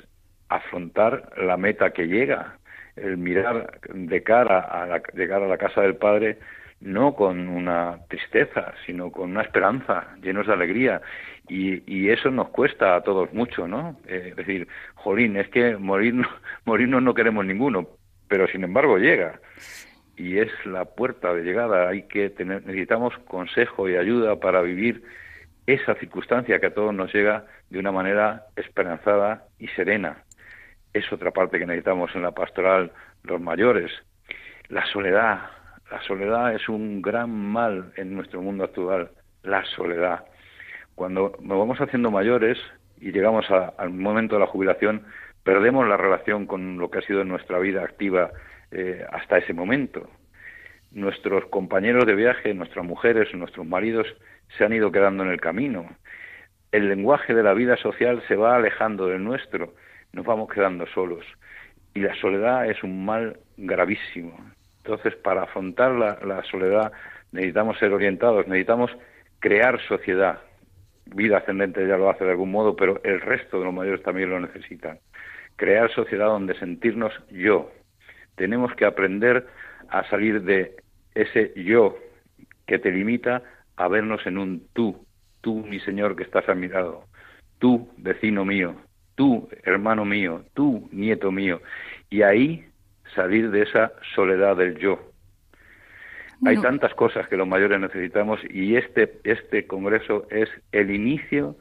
afrontar 0.48 1.32
la 1.36 1.56
meta 1.56 1.90
que 1.90 2.06
llega, 2.06 2.58
el 2.96 3.16
mirar 3.16 3.80
de 3.92 4.22
cara 4.22 4.60
a 4.60 5.02
llegar 5.14 5.42
a 5.42 5.48
la 5.48 5.58
casa 5.58 5.80
del 5.80 5.96
Padre 5.96 6.38
no 6.80 7.14
con 7.14 7.48
una 7.48 7.98
tristeza, 8.08 8.74
sino 8.84 9.10
con 9.10 9.30
una 9.30 9.42
esperanza, 9.42 10.14
llenos 10.22 10.46
de 10.46 10.52
alegría. 10.52 11.00
Y, 11.48 11.82
y 11.86 12.10
eso 12.10 12.30
nos 12.30 12.50
cuesta 12.50 12.96
a 12.96 13.02
todos 13.02 13.32
mucho, 13.32 13.66
¿no? 13.66 13.98
Eh, 14.06 14.28
es 14.30 14.36
decir, 14.36 14.68
jolín, 14.94 15.36
es 15.36 15.48
que 15.48 15.76
morirnos, 15.76 16.28
morirnos 16.64 17.02
no 17.02 17.14
queremos 17.14 17.44
ninguno, 17.44 17.88
pero 18.28 18.46
sin 18.48 18.64
embargo 18.64 18.98
llega. 18.98 19.40
Y 20.16 20.38
es 20.38 20.50
la 20.64 20.84
puerta 20.84 21.34
de 21.34 21.42
llegada. 21.42 21.88
Hay 21.88 22.02
que 22.02 22.30
tener, 22.30 22.64
necesitamos 22.64 23.16
consejo 23.26 23.88
y 23.88 23.96
ayuda 23.96 24.36
para 24.36 24.62
vivir 24.62 25.02
esa 25.66 25.94
circunstancia 25.94 26.60
que 26.60 26.66
a 26.66 26.74
todos 26.74 26.94
nos 26.94 27.12
llega 27.12 27.46
de 27.70 27.78
una 27.78 27.92
manera 27.92 28.46
esperanzada 28.56 29.44
y 29.58 29.68
serena. 29.68 30.22
Es 30.92 31.12
otra 31.12 31.30
parte 31.30 31.58
que 31.58 31.66
necesitamos 31.66 32.14
en 32.14 32.22
la 32.22 32.32
pastoral 32.32 32.92
los 33.22 33.40
mayores. 33.40 33.90
La 34.68 34.86
soledad, 34.86 35.50
la 35.90 36.00
soledad 36.02 36.54
es 36.54 36.68
un 36.68 37.02
gran 37.02 37.30
mal 37.30 37.92
en 37.96 38.14
nuestro 38.14 38.40
mundo 38.40 38.64
actual, 38.64 39.10
la 39.42 39.64
soledad. 39.64 40.24
Cuando 40.94 41.36
nos 41.40 41.58
vamos 41.58 41.80
haciendo 41.80 42.10
mayores 42.10 42.58
y 43.00 43.10
llegamos 43.10 43.46
al 43.50 43.90
momento 43.90 44.36
de 44.36 44.40
la 44.40 44.46
jubilación, 44.46 45.04
perdemos 45.42 45.86
la 45.88 45.96
relación 45.96 46.46
con 46.46 46.78
lo 46.78 46.90
que 46.90 46.98
ha 46.98 47.02
sido 47.02 47.24
nuestra 47.24 47.58
vida 47.58 47.82
activa 47.82 48.30
eh, 48.74 49.06
hasta 49.12 49.38
ese 49.38 49.52
momento. 49.52 50.08
Nuestros 50.90 51.46
compañeros 51.46 52.06
de 52.06 52.14
viaje, 52.14 52.54
nuestras 52.54 52.84
mujeres, 52.84 53.32
nuestros 53.34 53.66
maridos 53.66 54.06
se 54.56 54.64
han 54.64 54.72
ido 54.72 54.92
quedando 54.92 55.22
en 55.22 55.30
el 55.30 55.40
camino. 55.40 55.88
El 56.72 56.88
lenguaje 56.88 57.34
de 57.34 57.42
la 57.42 57.54
vida 57.54 57.76
social 57.76 58.22
se 58.26 58.36
va 58.36 58.56
alejando 58.56 59.06
del 59.06 59.22
nuestro, 59.22 59.74
nos 60.12 60.26
vamos 60.26 60.52
quedando 60.52 60.86
solos. 60.88 61.24
Y 61.94 62.00
la 62.00 62.14
soledad 62.16 62.68
es 62.68 62.82
un 62.82 63.04
mal 63.04 63.38
gravísimo. 63.56 64.36
Entonces, 64.78 65.14
para 65.16 65.44
afrontar 65.44 65.92
la, 65.92 66.42
soledad 66.50 66.92
necesitamos 67.32 67.78
ser 67.78 67.92
orientados, 67.92 68.46
necesitamos 68.46 68.90
crear 69.38 69.80
sociedad. 69.86 70.40
Vida 71.06 71.38
ascendente 71.38 71.86
ya 71.86 71.96
lo 71.96 72.10
hace 72.10 72.24
de 72.24 72.32
algún 72.32 72.50
modo, 72.50 72.74
pero 72.74 73.00
el 73.04 73.20
resto 73.20 73.58
de 73.58 73.66
los 73.66 73.74
mayores 73.74 74.02
también 74.02 74.30
lo 74.30 74.40
necesitan. 74.40 74.98
Crear 75.56 75.90
sociedad 75.92 76.26
donde 76.26 76.58
sentirnos 76.58 77.12
yo. 77.30 77.70
Tenemos 78.36 78.74
que 78.74 78.84
aprender 78.84 79.46
a 79.88 80.08
salir 80.08 80.42
de 80.42 80.76
ese 81.14 81.52
yo 81.56 81.96
que 82.66 82.78
te 82.78 82.90
limita 82.90 83.42
a 83.76 83.88
vernos 83.88 84.26
en 84.26 84.38
un 84.38 84.66
tú, 84.72 85.06
tú 85.40 85.64
mi 85.66 85.80
Señor 85.80 86.16
que 86.16 86.22
estás 86.22 86.48
a 86.48 86.54
mi 86.54 86.68
lado, 86.68 87.04
tú 87.58 87.88
vecino 87.96 88.44
mío, 88.44 88.74
tú 89.14 89.48
hermano 89.62 90.04
mío, 90.04 90.44
tú 90.54 90.88
nieto 90.92 91.30
mío. 91.30 91.60
Y 92.10 92.22
ahí 92.22 92.64
salir 93.14 93.50
de 93.50 93.62
esa 93.62 93.92
soledad 94.14 94.56
del 94.56 94.76
yo. 94.78 95.10
Hay 96.46 96.60
tantas 96.60 96.92
cosas 96.94 97.26
que 97.28 97.36
los 97.36 97.48
mayores 97.48 97.80
necesitamos 97.80 98.40
y 98.50 98.76
este, 98.76 99.18
este 99.24 99.66
congreso 99.66 100.26
es 100.30 100.48
el 100.72 100.90
inicio 100.90 101.56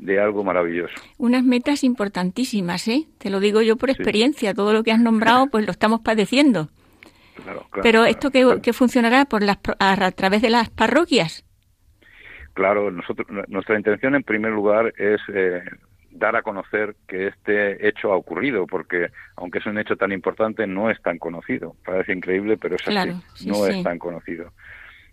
de 0.00 0.20
algo 0.20 0.42
maravilloso. 0.42 0.94
Unas 1.18 1.44
metas 1.44 1.84
importantísimas, 1.84 2.88
¿eh? 2.88 3.06
Te 3.18 3.30
lo 3.30 3.38
digo 3.38 3.60
yo 3.62 3.76
por 3.76 3.90
experiencia. 3.90 4.54
Todo 4.54 4.72
lo 4.72 4.82
que 4.82 4.92
has 4.92 5.00
nombrado, 5.00 5.48
pues 5.48 5.66
lo 5.66 5.72
estamos 5.72 6.00
padeciendo. 6.00 6.68
Pero 7.82 8.04
esto 8.04 8.30
que, 8.30 8.72
funcionará 8.72 9.24
por 9.26 9.42
las, 9.42 9.58
a, 9.78 10.10
través 10.12 10.42
de 10.42 10.50
las 10.50 10.70
parroquias. 10.70 11.44
Claro, 12.54 12.90
nosotros, 12.90 13.26
nuestra 13.48 13.76
intención 13.76 14.14
en 14.14 14.22
primer 14.22 14.52
lugar 14.52 14.92
es 14.98 15.20
eh, 15.32 15.62
dar 16.10 16.36
a 16.36 16.42
conocer 16.42 16.96
que 17.06 17.28
este 17.28 17.86
hecho 17.86 18.12
ha 18.12 18.16
ocurrido, 18.16 18.66
porque 18.66 19.08
aunque 19.36 19.58
es 19.58 19.66
un 19.66 19.78
hecho 19.78 19.96
tan 19.96 20.12
importante, 20.12 20.66
no 20.66 20.90
es 20.90 21.00
tan 21.02 21.18
conocido. 21.18 21.76
Parece 21.84 22.12
increíble, 22.12 22.56
pero 22.56 22.76
es 22.76 22.88
así, 22.88 23.46
no 23.46 23.66
es 23.66 23.82
tan 23.82 23.98
conocido. 23.98 24.52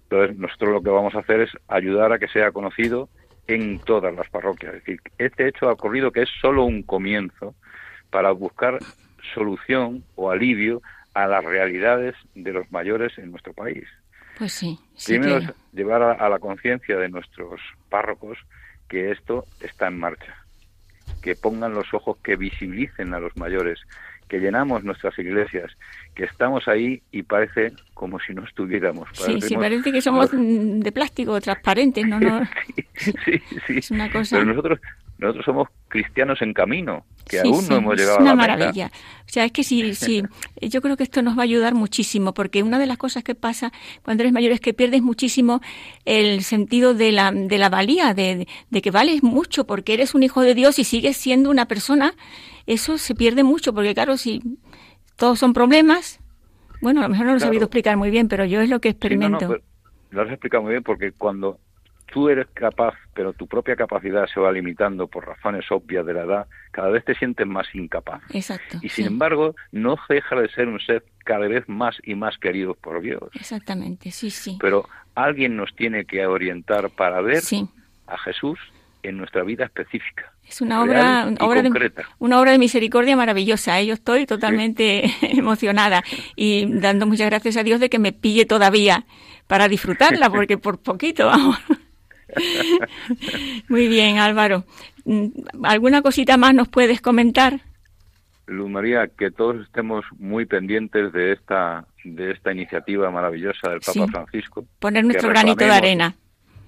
Entonces, 0.04 0.38
nosotros 0.38 0.72
lo 0.72 0.82
que 0.82 0.90
vamos 0.90 1.14
a 1.16 1.20
hacer 1.20 1.42
es 1.42 1.52
ayudar 1.68 2.14
a 2.14 2.20
que 2.20 2.30
sea 2.30 2.52
conocido 2.52 3.10
en 3.48 3.80
todas 3.80 4.14
las 4.14 4.30
parroquias. 4.30 4.76
Es 4.76 4.80
decir, 4.82 5.02
este 5.18 5.48
hecho 5.48 5.70
ha 5.70 5.74
ocurrido 5.74 6.12
que 6.12 6.24
es 6.24 6.30
solo 6.42 6.64
un 6.66 6.84
comienzo 6.84 7.56
para 8.10 8.32
buscar 8.32 8.80
solución 9.34 10.04
o 10.16 10.32
alivio 10.32 10.82
a 11.14 11.28
las 11.28 11.44
realidades 11.44 12.16
de 12.36 12.54
los 12.54 12.72
mayores 12.72 13.18
en 13.18 13.32
nuestro 13.32 13.54
país. 13.54 13.86
Pues 14.38 14.54
sí. 14.54 14.80
Primero 15.06 15.38
es 15.38 15.52
llevar 15.74 16.04
a 16.04 16.30
la 16.30 16.40
conciencia 16.40 16.98
de 16.98 17.10
nuestros 17.10 17.60
párrocos 17.90 18.38
que 18.88 19.12
esto 19.12 19.46
está 19.62 19.88
en 19.88 20.00
marcha 20.00 20.48
que 21.22 21.36
pongan 21.36 21.74
los 21.74 21.94
ojos, 21.94 22.18
que 22.24 22.36
visibilicen 22.36 23.14
a 23.14 23.20
los 23.20 23.36
mayores, 23.38 23.80
que 24.28 24.40
llenamos 24.40 24.84
nuestras 24.84 25.18
iglesias, 25.20 25.72
que 26.16 26.26
estamos 26.26 26.68
ahí 26.68 27.02
y 27.12 27.24
parece 27.24 27.74
como 27.94 28.20
si 28.20 28.34
no 28.34 28.44
estuviéramos. 28.44 29.08
Sí, 29.14 29.42
sí, 29.42 29.56
parece 29.56 29.92
que 29.92 30.02
somos 30.02 30.30
de 30.32 30.92
plástico, 30.92 31.40
transparentes, 31.42 32.06
¿no? 32.06 32.20
no... 32.20 32.46
sí, 32.96 33.14
sí, 33.26 33.42
sí. 33.66 33.78
Es 33.78 33.92
una 33.92 34.12
cosa... 34.12 34.38
Pero 34.38 34.46
nosotros, 34.46 34.80
nosotros 35.18 35.46
somos 35.46 35.70
cristianos 35.88 36.42
en 36.42 36.54
camino, 36.54 37.06
que 37.28 37.40
aún 37.40 37.68
no 37.68 37.78
hemos 37.78 37.96
llegado 37.96 38.18
a 38.18 38.20
la 38.20 38.34
una 38.34 38.36
maravilla. 38.36 38.92
O 39.26 39.30
sea, 39.30 39.46
es 39.46 39.52
que 39.52 39.64
sí, 39.64 39.96
sí, 39.96 40.24
yo 40.62 40.82
creo 40.82 40.96
que 40.96 41.04
esto 41.04 41.22
nos 41.22 41.38
va 41.38 41.42
a 41.42 41.46
ayudar 41.46 41.74
muchísimo, 41.74 42.34
porque 42.34 42.62
una 42.62 42.78
de 42.78 42.86
las 42.86 42.98
cosas 42.98 43.24
que 43.24 43.34
pasa 43.34 43.72
cuando 44.04 44.24
eres 44.24 44.34
mayor 44.34 44.52
es 44.52 44.60
que 44.60 44.74
pierdes 44.74 45.02
muchísimo 45.02 45.62
el 46.06 46.44
sentido 46.44 46.94
de 46.94 47.12
la, 47.12 47.32
de 47.32 47.58
la 47.58 47.70
valía, 47.70 48.14
de, 48.14 48.48
de 48.70 48.82
que 48.82 48.92
vales 48.92 49.24
mucho 49.24 49.66
porque 49.66 49.94
eres 49.94 50.14
un 50.14 50.24
hijo 50.24 50.42
de 50.42 50.54
Dios 50.54 50.78
y 50.78 50.84
sigues 50.84 51.18
siendo 51.18 51.50
una 51.50 51.66
persona. 51.66 52.14
Eso 52.68 52.98
se 52.98 53.16
pierde 53.16 53.44
mucho, 53.44 53.74
porque 53.74 53.94
claro, 53.94 54.18
si 54.18 54.42
todos 55.16 55.40
son 55.40 55.54
problemas, 55.54 56.20
bueno, 56.82 57.00
a 57.00 57.04
lo 57.04 57.10
mejor 57.10 57.26
no 57.26 57.32
lo 57.32 57.38
he 57.38 57.42
sabido 57.42 57.66
explicar 57.66 57.98
muy 57.98 58.12
bien, 58.12 58.28
pero 58.28 58.46
yo 58.46 58.62
es 58.62 58.70
lo 58.70 58.80
que 58.80 58.90
experimento. 58.90 59.58
lo 60.12 60.22
has 60.22 60.30
explicado 60.30 60.64
muy 60.64 60.74
bien 60.74 60.84
porque 60.84 61.12
cuando 61.12 61.60
tú 62.12 62.30
eres 62.30 62.48
capaz, 62.54 62.94
pero 63.14 63.34
tu 63.34 63.48
propia 63.48 63.76
capacidad 63.76 64.26
se 64.34 64.40
va 64.40 64.52
limitando 64.52 65.08
por 65.08 65.26
razones 65.26 65.66
obvias 65.72 66.06
de 66.06 66.14
la 66.14 66.24
edad, 66.24 66.48
cada 66.72 66.90
vez 66.90 67.04
te 67.06 67.16
sientes 67.16 67.46
más 67.48 67.68
incapaz. 67.74 68.22
Exacto. 68.34 68.78
Y 68.82 68.90
sin 68.90 69.08
embargo, 69.08 69.56
no 69.72 69.98
deja 70.10 70.36
de 70.36 70.50
ser 70.50 70.68
un 70.68 70.80
ser 70.80 71.04
cada 71.26 71.48
vez 71.48 71.68
más 71.68 71.98
y 72.04 72.16
más 72.16 72.38
querido 72.38 72.74
por 72.76 73.02
Dios. 73.02 73.24
Exactamente, 73.34 74.12
sí, 74.12 74.30
sí. 74.30 74.58
Pero 74.60 74.88
alguien 75.16 75.56
nos 75.56 75.76
tiene 75.76 76.06
que 76.06 76.26
orientar 76.26 76.90
para 76.90 77.22
ver 77.22 77.44
a 78.08 78.18
Jesús 78.20 78.60
en 79.08 79.18
nuestra 79.18 79.44
vida 79.44 79.66
específica. 79.66 80.32
Es 80.48 80.62
una 80.62 80.82
obra, 80.82 81.28
obra, 81.40 81.62
de, 81.62 81.94
una 82.20 82.40
obra 82.40 82.52
de 82.52 82.58
misericordia 82.58 83.16
maravillosa. 83.16 83.80
¿eh? 83.80 83.88
Yo 83.88 83.94
estoy 83.94 84.26
totalmente 84.26 85.06
emocionada 85.22 86.04
y 86.36 86.80
dando 86.80 87.06
muchas 87.06 87.30
gracias 87.30 87.58
a 87.58 87.64
Dios 87.64 87.80
de 87.80 87.90
que 87.90 88.00
me 88.00 88.14
pille 88.14 88.46
todavía 88.46 89.06
para 89.48 89.68
disfrutarla, 89.68 90.30
porque 90.30 90.58
por 90.58 90.80
poquito, 90.80 91.28
vamos. 91.28 91.58
Muy 93.70 93.88
bien, 93.88 94.18
Álvaro. 94.18 94.66
Mm, 95.06 95.28
¿Alguna 95.64 96.02
cosita 96.02 96.38
más 96.38 96.54
nos 96.54 96.68
puedes 96.68 97.02
comentar? 97.02 97.62
Luz 98.48 98.70
María, 98.70 99.08
que 99.08 99.30
todos 99.30 99.62
estemos 99.66 100.06
muy 100.18 100.46
pendientes 100.46 101.12
de 101.12 101.34
esta 101.34 101.86
de 102.06 102.32
esta 102.32 102.54
iniciativa 102.54 103.12
maravillosa 103.12 103.70
del 103.70 103.82
Papa 103.82 104.08
Francisco. 104.08 104.66
Poner 104.80 105.04
nuestro 105.04 105.28
granito 105.28 105.66
de 105.66 105.72
arena. 105.72 106.16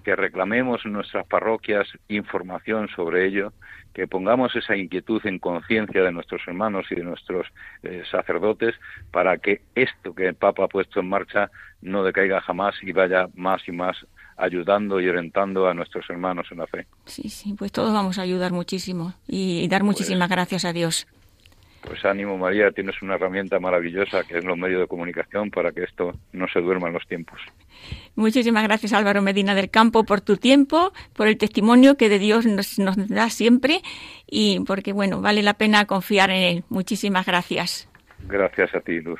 Que 0.03 0.15
reclamemos 0.15 0.85
en 0.85 0.93
nuestras 0.93 1.25
parroquias 1.27 1.87
información 2.07 2.87
sobre 2.95 3.27
ello, 3.27 3.53
que 3.93 4.07
pongamos 4.07 4.55
esa 4.55 4.75
inquietud 4.75 5.21
en 5.25 5.39
conciencia 5.39 6.03
de 6.03 6.11
nuestros 6.11 6.41
hermanos 6.47 6.85
y 6.89 6.95
de 6.95 7.03
nuestros 7.03 7.47
eh, 7.83 8.03
sacerdotes 8.09 8.75
para 9.11 9.37
que 9.37 9.61
esto 9.75 10.13
que 10.13 10.27
el 10.27 10.35
Papa 10.35 10.65
ha 10.65 10.67
puesto 10.67 10.99
en 10.99 11.09
marcha 11.09 11.51
no 11.81 12.03
decaiga 12.03 12.41
jamás 12.41 12.75
y 12.81 12.91
vaya 12.91 13.27
más 13.35 13.67
y 13.67 13.71
más 13.71 13.97
ayudando 14.37 15.01
y 15.01 15.09
orientando 15.09 15.67
a 15.67 15.73
nuestros 15.73 16.09
hermanos 16.09 16.47
en 16.51 16.59
la 16.59 16.67
fe. 16.67 16.87
Sí, 17.05 17.29
sí, 17.29 17.53
pues 17.57 17.71
todos 17.71 17.93
vamos 17.93 18.17
a 18.19 18.21
ayudar 18.21 18.51
muchísimo 18.51 19.13
y 19.27 19.67
dar 19.67 19.83
muchísimas 19.83 20.29
pues 20.29 20.35
gracias 20.35 20.65
a 20.65 20.73
Dios. 20.73 21.07
Pues 21.81 22.03
ánimo 22.05 22.37
María, 22.37 22.71
tienes 22.71 23.01
una 23.01 23.15
herramienta 23.15 23.59
maravillosa 23.59 24.23
que 24.23 24.37
es 24.37 24.43
los 24.43 24.57
medios 24.57 24.81
de 24.81 24.87
comunicación 24.87 25.49
para 25.49 25.71
que 25.71 25.83
esto 25.83 26.13
no 26.33 26.47
se 26.47 26.59
duerma 26.59 26.87
en 26.87 26.93
los 26.93 27.07
tiempos. 27.07 27.39
Muchísimas 28.15 28.63
gracias 28.63 28.93
Álvaro 28.93 29.21
Medina 29.21 29.55
del 29.55 29.69
Campo 29.69 30.03
por 30.03 30.21
tu 30.21 30.37
tiempo, 30.37 30.91
por 31.13 31.27
el 31.27 31.37
testimonio 31.37 31.95
que 31.95 32.09
de 32.09 32.19
Dios 32.19 32.45
nos, 32.45 32.79
nos 32.79 33.07
da 33.07 33.29
siempre 33.29 33.81
y 34.27 34.59
porque 34.65 34.91
bueno, 34.91 35.21
vale 35.21 35.41
la 35.41 35.53
pena 35.53 35.85
confiar 35.85 36.29
en 36.29 36.43
él. 36.43 36.63
Muchísimas 36.69 37.25
gracias. 37.25 37.89
Gracias 38.27 38.75
a 38.75 38.81
ti, 38.81 38.99
Luz. 38.99 39.19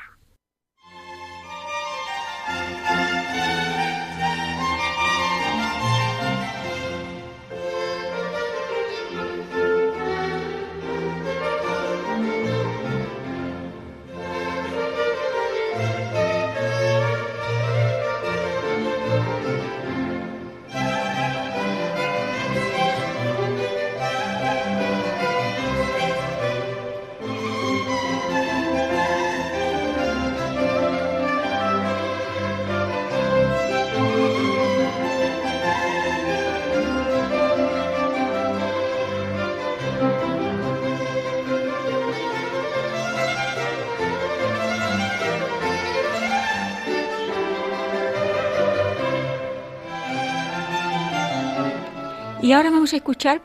Y 52.50 52.52
ahora 52.52 52.72
vamos 52.72 52.92
a 52.94 52.96
escuchar 52.96 53.42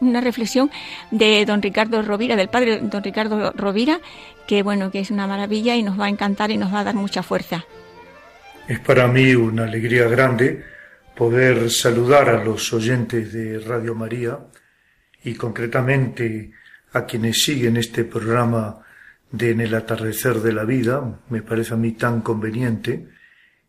una 0.00 0.20
reflexión 0.20 0.68
de 1.12 1.44
don 1.46 1.62
Ricardo 1.62 2.02
Rovira, 2.02 2.34
del 2.34 2.48
padre 2.48 2.80
don 2.82 3.04
Ricardo 3.04 3.52
Rovira, 3.52 4.00
que 4.48 4.64
bueno, 4.64 4.90
que 4.90 4.98
es 4.98 5.12
una 5.12 5.28
maravilla 5.28 5.76
y 5.76 5.84
nos 5.84 5.96
va 5.96 6.06
a 6.06 6.08
encantar 6.08 6.50
y 6.50 6.56
nos 6.56 6.74
va 6.74 6.80
a 6.80 6.84
dar 6.84 6.96
mucha 6.96 7.22
fuerza. 7.22 7.64
Es 8.66 8.80
para 8.80 9.06
mí 9.06 9.32
una 9.36 9.62
alegría 9.62 10.08
grande 10.08 10.64
poder 11.16 11.70
saludar 11.70 12.30
a 12.30 12.42
los 12.42 12.72
oyentes 12.72 13.32
de 13.32 13.60
Radio 13.60 13.94
María 13.94 14.40
y 15.22 15.34
concretamente 15.34 16.50
a 16.94 17.06
quienes 17.06 17.40
siguen 17.40 17.76
este 17.76 18.02
programa 18.02 18.80
de 19.30 19.52
En 19.52 19.60
el 19.60 19.72
atardecer 19.72 20.40
de 20.40 20.52
la 20.52 20.64
vida, 20.64 21.20
me 21.28 21.42
parece 21.42 21.74
a 21.74 21.76
mí 21.76 21.92
tan 21.92 22.22
conveniente, 22.22 23.06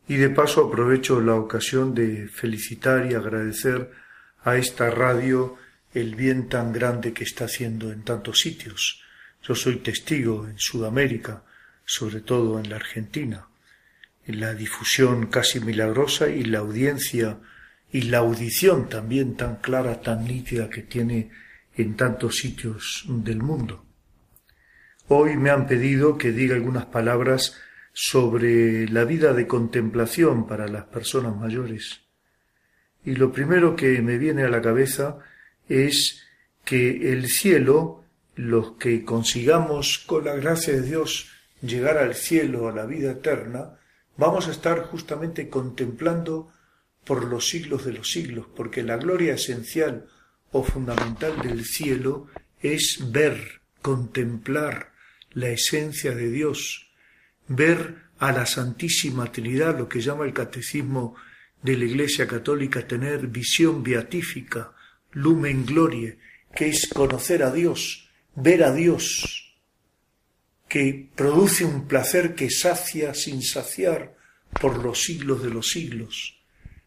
y 0.07 0.15
de 0.15 0.31
paso 0.31 0.65
aprovecho 0.65 1.21
la 1.21 1.35
ocasión 1.35 1.93
de 1.93 2.27
felicitar 2.27 3.05
y 3.05 3.13
agradecer 3.13 4.08
a 4.43 4.57
esta 4.57 4.89
radio 4.89 5.57
el 5.93 6.15
bien 6.15 6.49
tan 6.49 6.71
grande 6.71 7.13
que 7.13 7.23
está 7.23 7.45
haciendo 7.45 7.91
en 7.91 8.03
tantos 8.03 8.39
sitios. 8.39 9.01
Yo 9.43 9.55
soy 9.55 9.77
testigo 9.77 10.47
en 10.47 10.57
Sudamérica, 10.57 11.43
sobre 11.85 12.21
todo 12.21 12.59
en 12.59 12.69
la 12.69 12.75
Argentina, 12.75 13.47
en 14.25 14.39
la 14.39 14.53
difusión 14.53 15.27
casi 15.27 15.59
milagrosa 15.59 16.29
y 16.29 16.43
la 16.43 16.59
audiencia 16.59 17.39
y 17.91 18.03
la 18.03 18.19
audición 18.19 18.87
también 18.87 19.35
tan 19.35 19.57
clara, 19.57 20.01
tan 20.01 20.25
nítida 20.25 20.69
que 20.69 20.83
tiene 20.83 21.31
en 21.75 21.95
tantos 21.95 22.37
sitios 22.37 23.05
del 23.07 23.41
mundo. 23.41 23.85
Hoy 25.07 25.37
me 25.37 25.49
han 25.49 25.65
pedido 25.65 26.17
que 26.17 26.31
diga 26.31 26.55
algunas 26.55 26.85
palabras 26.85 27.57
sobre 27.93 28.87
la 28.87 29.05
vida 29.05 29.33
de 29.33 29.47
contemplación 29.47 30.45
para 30.45 30.67
las 30.67 30.85
personas 30.85 31.35
mayores. 31.35 32.08
Y 33.05 33.15
lo 33.15 33.31
primero 33.31 33.75
que 33.75 34.01
me 34.01 34.17
viene 34.17 34.43
a 34.43 34.49
la 34.49 34.61
cabeza 34.61 35.19
es 35.67 36.23
que 36.65 37.13
el 37.13 37.27
cielo, 37.27 38.03
los 38.35 38.73
que 38.73 39.03
consigamos 39.03 39.99
con 39.99 40.25
la 40.25 40.35
gracia 40.35 40.73
de 40.73 40.81
Dios 40.81 41.31
llegar 41.61 41.97
al 41.97 42.15
cielo, 42.15 42.69
a 42.69 42.73
la 42.73 42.85
vida 42.85 43.11
eterna, 43.11 43.79
vamos 44.17 44.47
a 44.47 44.51
estar 44.51 44.83
justamente 44.83 45.49
contemplando 45.49 46.51
por 47.05 47.25
los 47.25 47.49
siglos 47.49 47.85
de 47.85 47.93
los 47.93 48.11
siglos, 48.11 48.45
porque 48.55 48.83
la 48.83 48.97
gloria 48.97 49.33
esencial 49.33 50.05
o 50.51 50.63
fundamental 50.63 51.41
del 51.41 51.65
cielo 51.65 52.27
es 52.61 53.11
ver, 53.11 53.61
contemplar 53.81 54.91
la 55.31 55.49
esencia 55.49 56.13
de 56.13 56.29
Dios, 56.29 56.91
ver 57.47 58.09
a 58.19 58.31
la 58.31 58.45
Santísima 58.45 59.31
Trinidad, 59.31 59.77
lo 59.77 59.87
que 59.87 60.01
llama 60.01 60.25
el 60.25 60.33
catecismo 60.33 61.15
de 61.61 61.77
la 61.77 61.85
Iglesia 61.85 62.27
Católica, 62.27 62.87
tener 62.87 63.27
visión 63.27 63.83
beatífica, 63.83 64.73
lumen 65.11 65.65
glorie, 65.65 66.17
que 66.55 66.69
es 66.69 66.87
conocer 66.87 67.43
a 67.43 67.51
Dios, 67.51 68.09
ver 68.35 68.63
a 68.63 68.71
Dios, 68.71 69.55
que 70.67 71.09
produce 71.15 71.65
un 71.65 71.87
placer 71.87 72.35
que 72.35 72.49
sacia 72.49 73.13
sin 73.13 73.41
saciar 73.41 74.15
por 74.61 74.83
los 74.83 75.03
siglos 75.03 75.43
de 75.43 75.49
los 75.49 75.69
siglos, 75.69 76.39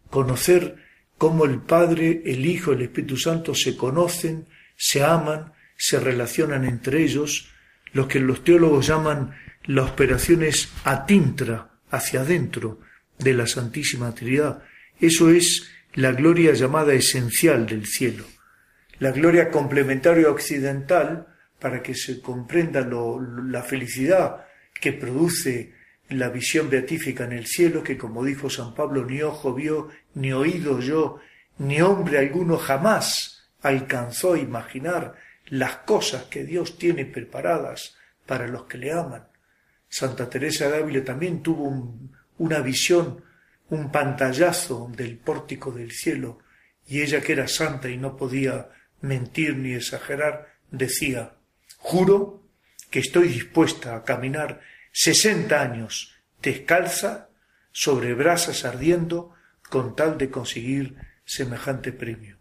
conocer 0.09 0.77
cómo 1.19 1.45
el 1.45 1.61
Padre, 1.61 2.23
el 2.25 2.47
Hijo, 2.47 2.73
el 2.73 2.83
Espíritu 2.83 3.17
Santo 3.17 3.55
se 3.55 3.77
conocen, 3.77 4.47
se 4.77 5.05
aman, 5.05 5.53
se 5.77 6.01
relacionan 6.01 6.65
entre 6.65 7.03
ellos, 7.03 7.49
lo 7.93 8.09
que 8.09 8.21
los 8.21 8.43
teólogos 8.43 8.87
llaman 8.87 9.37
las 9.65 9.91
operaciones 9.91 10.69
atintra, 10.85 11.69
hacia 11.91 12.23
adentro 12.23 12.81
de 13.23 13.35
la 13.35 13.47
Santísima 13.47 14.15
Trinidad. 14.15 14.63
Eso 15.01 15.31
es 15.31 15.69
la 15.95 16.13
gloria 16.13 16.53
llamada 16.53 16.95
esencial 16.95 17.67
del 17.67 17.87
cielo. 17.87 18.25
La 18.99 19.11
gloria 19.11 19.51
complementaria 19.51 20.31
occidental, 20.31 21.27
para 21.59 21.83
que 21.83 21.95
se 21.95 22.21
comprenda 22.21 22.87
la 22.87 23.63
felicidad 23.63 24.47
que 24.81 24.93
produce 24.93 25.75
la 26.09 26.29
visión 26.29 26.69
beatífica 26.69 27.25
en 27.25 27.33
el 27.33 27.47
cielo, 27.47 27.83
que 27.83 27.97
como 27.97 28.25
dijo 28.25 28.51
San 28.51 28.75
Pablo, 28.75 29.05
ni 29.05 29.23
ojo 29.23 29.55
vio, 29.55 29.89
ni 30.15 30.33
oído 30.33 30.81
yo, 30.81 31.21
ni 31.59 31.81
hombre 31.81 32.19
alguno 32.19 32.59
jamás 32.59 33.51
alcanzó 33.63 34.35
a 34.35 34.39
imaginar 34.39 35.15
las 35.47 35.77
cosas 35.79 36.25
que 36.25 36.45
Dios 36.45 36.79
tiene 36.79 37.05
preparadas 37.05 37.97
para 38.27 38.49
los 38.49 38.65
que 38.65 38.79
le 38.79 38.93
aman. 38.93 39.27
Santa 39.89 40.29
Teresa 40.29 40.69
de 40.69 40.79
Ávila 40.79 41.05
también 41.05 41.43
tuvo 41.43 41.99
una 42.39 42.61
visión, 42.61 43.25
un 43.69 43.91
pantallazo 43.91 44.91
del 44.97 45.17
pórtico 45.17 45.73
del 45.73 45.93
cielo, 45.93 46.39
y 46.87 47.01
ella 47.01 47.21
que 47.21 47.33
era 47.33 47.49
santa 47.49 47.89
y 47.89 47.97
no 47.97 48.17
podía 48.17 48.69
mentir 49.01 49.57
ni 49.57 49.75
exagerar, 49.75 50.57
decía, 50.71 51.35
juro 51.79 52.43
que 52.91 53.01
estoy 53.01 53.29
dispuesta 53.29 53.97
a 53.97 54.05
caminar 54.05 54.61
sesenta 54.93 55.63
años 55.63 56.15
descalza 56.43 57.29
sobre 57.73 58.15
brasas 58.15 58.65
ardiendo 58.65 59.33
con 59.71 59.97
tal 59.97 60.19
de 60.19 60.31
conseguir 60.31 60.97
semejante 61.25 61.93
premio. 61.93 62.37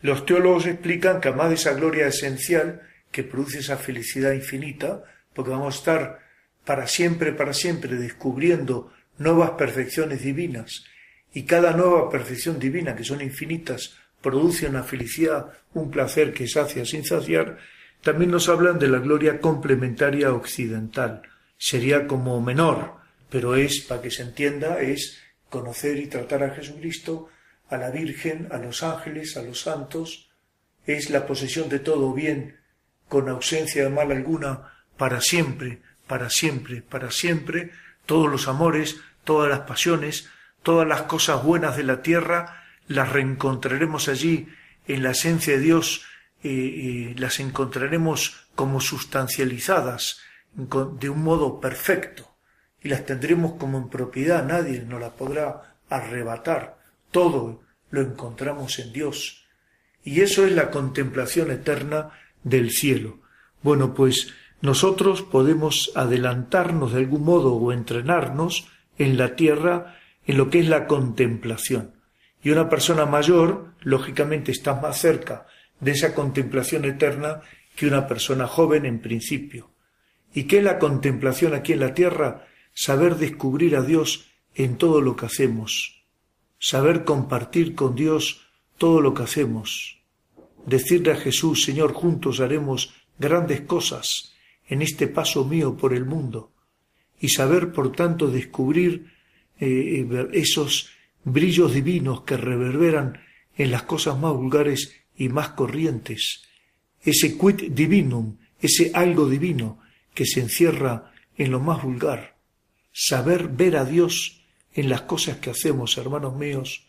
Los 0.00 0.24
teólogos 0.26 0.66
explican 0.66 1.20
que 1.20 1.28
además 1.28 1.48
de 1.48 1.54
esa 1.56 1.72
gloria 1.72 2.06
esencial 2.06 2.82
que 3.10 3.24
produce 3.24 3.58
esa 3.58 3.76
felicidad 3.76 4.32
infinita, 4.32 5.02
porque 5.34 5.50
vamos 5.50 5.74
a 5.74 5.78
estar 5.78 6.27
para 6.68 6.86
siempre, 6.86 7.32
para 7.32 7.54
siempre 7.54 7.96
descubriendo 7.96 8.92
nuevas 9.16 9.52
perfecciones 9.52 10.20
divinas. 10.20 10.84
Y 11.32 11.44
cada 11.44 11.72
nueva 11.72 12.10
perfección 12.10 12.58
divina, 12.58 12.94
que 12.94 13.04
son 13.04 13.22
infinitas, 13.22 13.96
produce 14.20 14.66
una 14.66 14.82
felicidad, 14.82 15.46
un 15.72 15.90
placer 15.90 16.34
que 16.34 16.46
sacia 16.46 16.84
sin 16.84 17.06
saciar, 17.06 17.56
también 18.02 18.30
nos 18.30 18.50
hablan 18.50 18.78
de 18.78 18.88
la 18.88 18.98
gloria 18.98 19.40
complementaria 19.40 20.30
occidental. 20.34 21.22
Sería 21.56 22.06
como 22.06 22.38
menor, 22.42 22.96
pero 23.30 23.56
es, 23.56 23.80
para 23.80 24.02
que 24.02 24.10
se 24.10 24.24
entienda, 24.24 24.78
es 24.82 25.22
conocer 25.48 25.96
y 25.96 26.06
tratar 26.06 26.42
a 26.42 26.54
Jesucristo, 26.54 27.30
a 27.70 27.78
la 27.78 27.90
Virgen, 27.90 28.46
a 28.50 28.58
los 28.58 28.82
ángeles, 28.82 29.38
a 29.38 29.42
los 29.42 29.62
santos, 29.62 30.28
es 30.86 31.08
la 31.08 31.26
posesión 31.26 31.70
de 31.70 31.78
todo 31.78 32.12
bien, 32.12 32.58
con 33.08 33.30
ausencia 33.30 33.84
de 33.84 33.88
mal 33.88 34.12
alguna, 34.12 34.70
para 34.98 35.22
siempre, 35.22 35.80
para 36.08 36.30
siempre, 36.30 36.82
para 36.82 37.10
siempre, 37.10 37.70
todos 38.06 38.28
los 38.28 38.48
amores, 38.48 38.96
todas 39.24 39.48
las 39.48 39.60
pasiones, 39.60 40.28
todas 40.62 40.88
las 40.88 41.02
cosas 41.02 41.44
buenas 41.44 41.76
de 41.76 41.84
la 41.84 42.02
tierra, 42.02 42.64
las 42.88 43.10
reencontraremos 43.12 44.08
allí 44.08 44.48
en 44.86 45.02
la 45.02 45.10
esencia 45.10 45.54
de 45.54 45.60
Dios, 45.60 46.04
eh, 46.42 47.14
las 47.18 47.38
encontraremos 47.40 48.48
como 48.54 48.80
sustancializadas 48.80 50.20
de 50.54 51.08
un 51.08 51.22
modo 51.22 51.60
perfecto 51.60 52.28
y 52.82 52.88
las 52.88 53.04
tendremos 53.04 53.54
como 53.54 53.78
en 53.78 53.88
propiedad, 53.88 54.44
nadie 54.44 54.80
nos 54.80 55.00
las 55.00 55.12
podrá 55.12 55.76
arrebatar, 55.90 56.78
todo 57.10 57.62
lo 57.90 58.00
encontramos 58.00 58.78
en 58.78 58.92
Dios. 58.92 59.46
Y 60.04 60.20
eso 60.20 60.46
es 60.46 60.52
la 60.52 60.70
contemplación 60.70 61.50
eterna 61.50 62.10
del 62.42 62.70
cielo. 62.70 63.20
Bueno, 63.62 63.94
pues 63.94 64.32
nosotros 64.60 65.22
podemos 65.22 65.92
adelantarnos 65.94 66.92
de 66.92 66.98
algún 66.98 67.24
modo 67.24 67.54
o 67.54 67.72
entrenarnos 67.72 68.68
en 68.98 69.16
la 69.16 69.36
tierra 69.36 69.96
en 70.26 70.36
lo 70.36 70.50
que 70.50 70.60
es 70.60 70.68
la 70.68 70.86
contemplación. 70.86 71.94
Y 72.42 72.50
una 72.50 72.68
persona 72.68 73.06
mayor, 73.06 73.74
lógicamente, 73.80 74.52
está 74.52 74.74
más 74.74 75.00
cerca 75.00 75.46
de 75.80 75.92
esa 75.92 76.14
contemplación 76.14 76.84
eterna 76.84 77.40
que 77.76 77.86
una 77.86 78.06
persona 78.06 78.46
joven 78.46 78.84
en 78.86 79.00
principio. 79.00 79.70
¿Y 80.34 80.44
qué 80.44 80.58
es 80.58 80.64
la 80.64 80.78
contemplación 80.78 81.54
aquí 81.54 81.72
en 81.72 81.80
la 81.80 81.94
tierra? 81.94 82.46
Saber 82.74 83.16
descubrir 83.16 83.76
a 83.76 83.82
Dios 83.82 84.26
en 84.54 84.76
todo 84.76 85.00
lo 85.00 85.16
que 85.16 85.26
hacemos, 85.26 86.02
saber 86.58 87.04
compartir 87.04 87.74
con 87.74 87.94
Dios 87.94 88.48
todo 88.76 89.00
lo 89.00 89.14
que 89.14 89.22
hacemos, 89.22 90.00
decirle 90.66 91.12
a 91.12 91.16
Jesús, 91.16 91.64
Señor, 91.64 91.92
juntos 91.92 92.40
haremos 92.40 92.94
grandes 93.18 93.60
cosas, 93.62 94.34
en 94.68 94.82
este 94.82 95.08
paso 95.08 95.44
mío 95.44 95.76
por 95.76 95.94
el 95.94 96.04
mundo 96.04 96.52
y 97.20 97.28
saber, 97.30 97.72
por 97.72 97.92
tanto, 97.92 98.30
descubrir 98.30 99.12
eh, 99.58 100.06
eh, 100.10 100.28
esos 100.32 100.90
brillos 101.24 101.74
divinos 101.74 102.22
que 102.22 102.36
reverberan 102.36 103.20
en 103.56 103.70
las 103.70 103.82
cosas 103.82 104.18
más 104.18 104.32
vulgares 104.34 104.94
y 105.16 105.28
más 105.28 105.50
corrientes, 105.50 106.44
ese 107.02 107.36
quid 107.36 107.72
divinum, 107.72 108.36
ese 108.60 108.92
algo 108.94 109.28
divino 109.28 109.80
que 110.14 110.26
se 110.26 110.40
encierra 110.40 111.12
en 111.36 111.50
lo 111.50 111.60
más 111.60 111.82
vulgar, 111.82 112.36
saber 112.92 113.48
ver 113.48 113.76
a 113.76 113.84
Dios 113.84 114.42
en 114.74 114.88
las 114.88 115.02
cosas 115.02 115.38
que 115.38 115.50
hacemos, 115.50 115.96
hermanos 115.98 116.36
míos, 116.36 116.86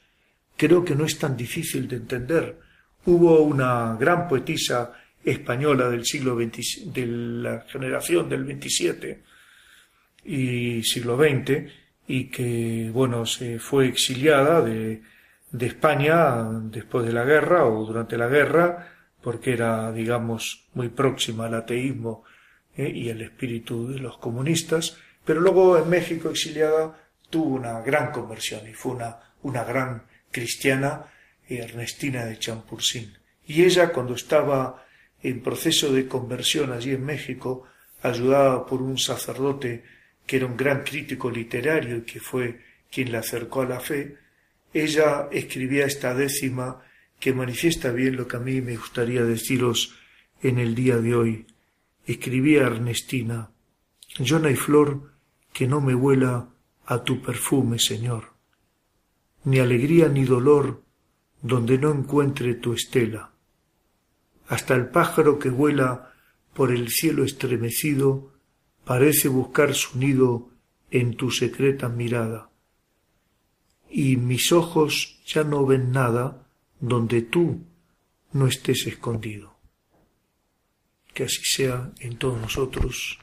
creo 0.56 0.86
que 0.86 0.96
no 0.96 1.06
es 1.06 1.18
tan 1.18 1.36
difícil 1.36 1.88
de 1.88 1.96
entender. 1.96 2.60
Hubo 3.06 3.40
una 3.42 3.96
gran 3.96 4.28
poetisa 4.28 4.94
española 5.24 5.90
del 5.90 6.06
siglo 6.06 6.36
XX, 6.36 6.94
de 6.94 7.06
la 7.06 7.62
generación 7.68 8.30
del 8.30 8.44
27 8.44 9.24
y 10.26 10.84
siglo 10.84 11.18
XX, 11.18 11.72
y 12.08 12.26
que, 12.26 12.90
bueno, 12.92 13.26
se 13.26 13.60
fue 13.60 13.88
exiliada 13.88 14.62
de, 14.62 15.02
de 15.52 15.66
España 15.66 16.44
después 16.64 17.06
de 17.06 17.14
la 17.14 17.24
guerra 17.24 17.66
o 17.66 17.86
durante 17.86 18.18
la 18.18 18.28
guerra, 18.28 18.94
porque 19.22 19.54
era, 19.54 19.92
digamos, 19.92 20.68
muy 20.74 20.90
próxima 20.90 21.46
al 21.46 21.56
ateísmo 21.56 22.24
eh, 22.76 22.90
y 22.90 23.10
el 23.10 23.22
espíritu 23.22 23.92
de 23.92 24.00
los 24.00 24.18
comunistas, 24.18 24.98
pero 25.26 25.42
luego 25.42 25.78
en 25.78 25.90
México 25.90 26.30
exiliada 26.30 26.98
tuvo 27.30 27.56
una 27.56 27.82
gran 27.82 28.12
conversión 28.12 28.68
y 28.68 28.74
fue 28.74 28.94
una, 28.94 29.20
una 29.44 29.64
gran 29.64 30.04
cristiana, 30.32 31.06
Ernestina 31.48 32.26
de 32.26 32.38
Champurcín. 32.38 33.18
Y 33.46 33.64
ella, 33.64 33.92
cuando 33.92 34.14
estaba 34.14 34.86
en 35.24 35.42
proceso 35.42 35.92
de 35.92 36.08
conversión 36.08 36.72
allí 36.72 36.92
en 36.92 37.06
México, 37.06 37.66
ayudada 38.02 38.66
por 38.66 38.82
un 38.82 38.98
sacerdote 38.98 39.84
que 40.26 40.38
era 40.38 40.46
un 40.46 40.56
gran 40.56 40.84
crítico 40.84 41.30
literario 41.30 41.98
y 41.98 42.02
que 42.02 42.20
fue 42.20 42.62
quien 42.92 43.12
la 43.12 43.20
acercó 43.20 43.62
a 43.62 43.66
la 43.66 43.80
fe, 43.80 44.18
ella 44.74 45.28
escribía 45.32 45.86
esta 45.86 46.14
décima 46.14 46.82
que 47.20 47.34
manifiesta 47.34 47.92
bien 47.92 48.16
lo 48.16 48.28
que 48.28 48.38
a 48.38 48.40
mí 48.40 48.62
me 48.62 48.78
gustaría 48.78 49.24
deciros 49.24 49.96
en 50.42 50.60
el 50.60 50.76
día 50.76 50.98
de 50.98 51.16
hoy. 51.16 51.48
Escribía 52.06 52.62
Ernestina, 52.62 53.52
yo 54.20 54.40
no 54.40 54.48
hay 54.48 54.56
flor 54.56 55.14
que 55.52 55.68
no 55.68 55.82
me 55.82 55.96
huela 55.96 56.50
a 56.86 57.04
tu 57.04 57.22
perfume, 57.22 57.80
Señor, 57.80 58.34
ni 59.44 59.60
alegría 59.60 60.08
ni 60.10 60.24
dolor 60.24 60.84
donde 61.42 61.78
no 61.78 61.92
encuentre 61.92 62.56
tu 62.56 62.74
estela. 62.74 63.32
Hasta 64.50 64.74
el 64.76 64.88
pájaro 64.88 65.38
que 65.38 65.52
vuela 65.52 66.12
por 66.54 66.72
el 66.72 66.90
cielo 66.90 67.24
estremecido 67.24 68.34
parece 68.84 69.28
buscar 69.28 69.76
su 69.76 70.00
nido 70.00 70.50
en 70.90 71.16
tu 71.16 71.30
secreta 71.30 71.88
mirada. 71.88 72.50
Y 73.92 74.18
mis 74.18 74.52
ojos 74.52 75.22
ya 75.26 75.44
no 75.44 75.68
ven 75.68 75.92
nada 75.92 76.48
donde 76.80 77.22
tú 77.22 77.64
no 78.34 78.48
estés 78.48 78.88
escondido. 78.88 79.56
Que 81.14 81.26
así 81.26 81.44
sea 81.44 81.92
en 82.00 82.18
todos 82.18 82.42
nosotros 82.42 83.20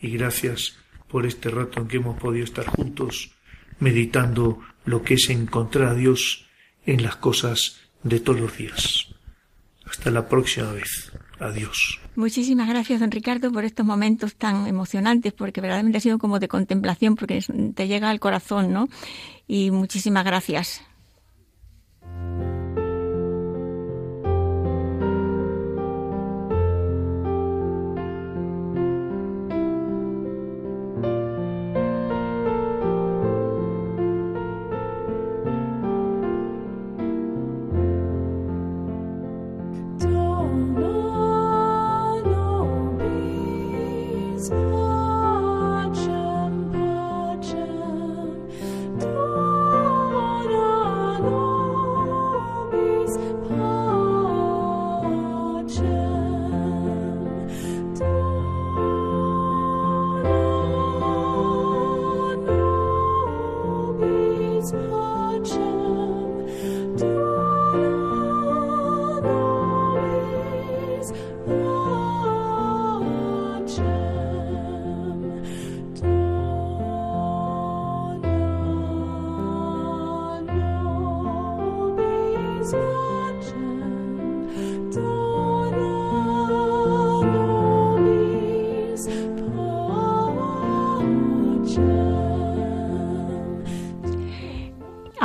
y 0.00 0.10
gracias 0.16 0.78
por 1.06 1.26
este 1.26 1.50
rato 1.50 1.80
en 1.80 1.88
que 1.88 1.98
hemos 1.98 2.18
podido 2.18 2.44
estar 2.44 2.66
juntos 2.66 3.32
meditando 3.78 4.60
lo 4.86 5.02
que 5.02 5.14
es 5.14 5.28
encontrar 5.28 5.88
a 5.88 5.94
Dios 5.94 6.46
en 6.86 7.02
las 7.02 7.16
cosas 7.16 7.80
de 8.02 8.20
todos 8.20 8.40
los 8.40 8.56
días. 8.56 9.11
Hasta 9.92 10.10
la 10.10 10.26
próxima 10.26 10.72
vez. 10.72 11.12
Adiós. 11.38 12.00
Muchísimas 12.16 12.66
gracias, 12.66 13.00
don 13.00 13.10
Ricardo, 13.10 13.52
por 13.52 13.64
estos 13.64 13.84
momentos 13.84 14.34
tan 14.34 14.66
emocionantes, 14.66 15.34
porque 15.34 15.60
verdaderamente 15.60 15.98
ha 15.98 16.00
sido 16.00 16.18
como 16.18 16.38
de 16.38 16.48
contemplación, 16.48 17.14
porque 17.14 17.44
te 17.74 17.86
llega 17.88 18.08
al 18.08 18.18
corazón, 18.18 18.72
¿no? 18.72 18.88
Y 19.46 19.70
muchísimas 19.70 20.24
gracias. 20.24 20.82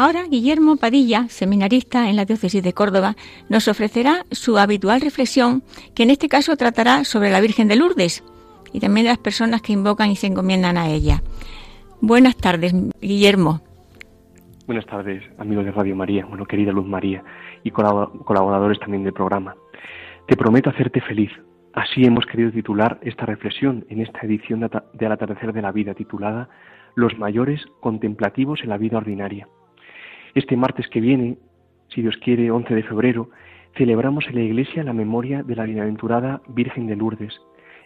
Ahora, 0.07 0.23
Guillermo 0.23 0.77
Padilla, 0.77 1.27
seminarista 1.27 2.09
en 2.09 2.15
la 2.15 2.23
diócesis 2.23 2.63
de 2.63 2.71
Córdoba, 2.71 3.17
nos 3.49 3.67
ofrecerá 3.67 4.23
su 4.31 4.57
habitual 4.57 5.01
reflexión, 5.01 5.63
que 5.93 6.03
en 6.03 6.11
este 6.11 6.29
caso 6.29 6.55
tratará 6.55 7.03
sobre 7.03 7.29
la 7.29 7.41
Virgen 7.41 7.67
de 7.67 7.75
Lourdes 7.75 8.23
y 8.71 8.79
también 8.79 9.03
de 9.03 9.09
las 9.09 9.17
personas 9.17 9.61
que 9.61 9.73
invocan 9.73 10.09
y 10.09 10.15
se 10.15 10.27
encomiendan 10.27 10.77
a 10.77 10.87
ella. 10.87 11.23
Buenas 11.99 12.37
tardes, 12.37 12.73
Guillermo. 13.01 13.59
Buenas 14.65 14.85
tardes, 14.85 15.23
amigos 15.39 15.65
de 15.65 15.71
Radio 15.73 15.93
María, 15.93 16.25
bueno, 16.25 16.45
querida 16.45 16.71
Luz 16.71 16.85
María 16.87 17.21
y 17.65 17.71
colaboradores 17.71 18.79
también 18.79 19.03
del 19.03 19.11
programa. 19.11 19.57
Te 20.25 20.37
prometo 20.37 20.69
hacerte 20.69 21.01
feliz. 21.01 21.31
Así 21.73 22.05
hemos 22.05 22.25
querido 22.27 22.49
titular 22.49 22.97
esta 23.01 23.25
reflexión 23.25 23.85
en 23.89 23.99
esta 23.99 24.21
edición 24.21 24.61
de 24.61 25.05
Al 25.05 25.11
atardecer 25.11 25.51
de 25.51 25.61
la 25.61 25.73
vida 25.73 25.93
titulada 25.95 26.47
Los 26.95 27.17
mayores 27.17 27.61
contemplativos 27.81 28.61
en 28.63 28.69
la 28.69 28.77
vida 28.77 28.99
ordinaria. 28.99 29.49
Este 30.35 30.55
martes 30.57 30.87
que 30.89 31.01
viene, 31.01 31.37
si 31.89 32.01
Dios 32.01 32.17
quiere, 32.17 32.51
11 32.51 32.75
de 32.75 32.83
febrero, 32.83 33.29
celebramos 33.75 34.25
en 34.27 34.35
la 34.35 34.41
Iglesia 34.41 34.83
la 34.83 34.93
memoria 34.93 35.43
de 35.43 35.55
la 35.55 35.65
bienaventurada 35.65 36.41
Virgen 36.47 36.87
de 36.87 36.95
Lourdes, 36.95 37.39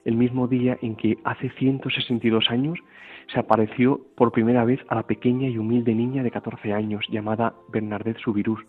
el 0.05 0.15
mismo 0.15 0.47
día 0.47 0.77
en 0.81 0.95
que 0.95 1.17
hace 1.23 1.49
162 1.51 2.49
años 2.49 2.79
se 3.31 3.39
apareció 3.39 4.01
por 4.15 4.31
primera 4.31 4.65
vez 4.65 4.79
a 4.89 4.95
la 4.95 5.03
pequeña 5.03 5.47
y 5.47 5.57
humilde 5.57 5.93
niña 5.93 6.23
de 6.23 6.31
14 6.31 6.73
años 6.73 7.05
llamada 7.09 7.53
Bernadette 7.71 8.19
Subirús, 8.19 8.59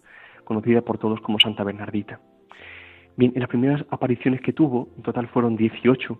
conocida 0.44 0.82
por 0.82 0.98
todos 0.98 1.20
como 1.20 1.38
Santa 1.38 1.64
Bernardita. 1.64 2.20
Bien, 3.16 3.32
en 3.34 3.40
las 3.40 3.48
primeras 3.48 3.84
apariciones 3.90 4.40
que 4.40 4.52
tuvo, 4.52 4.88
en 4.96 5.02
total 5.02 5.28
fueron 5.28 5.56
18, 5.56 6.18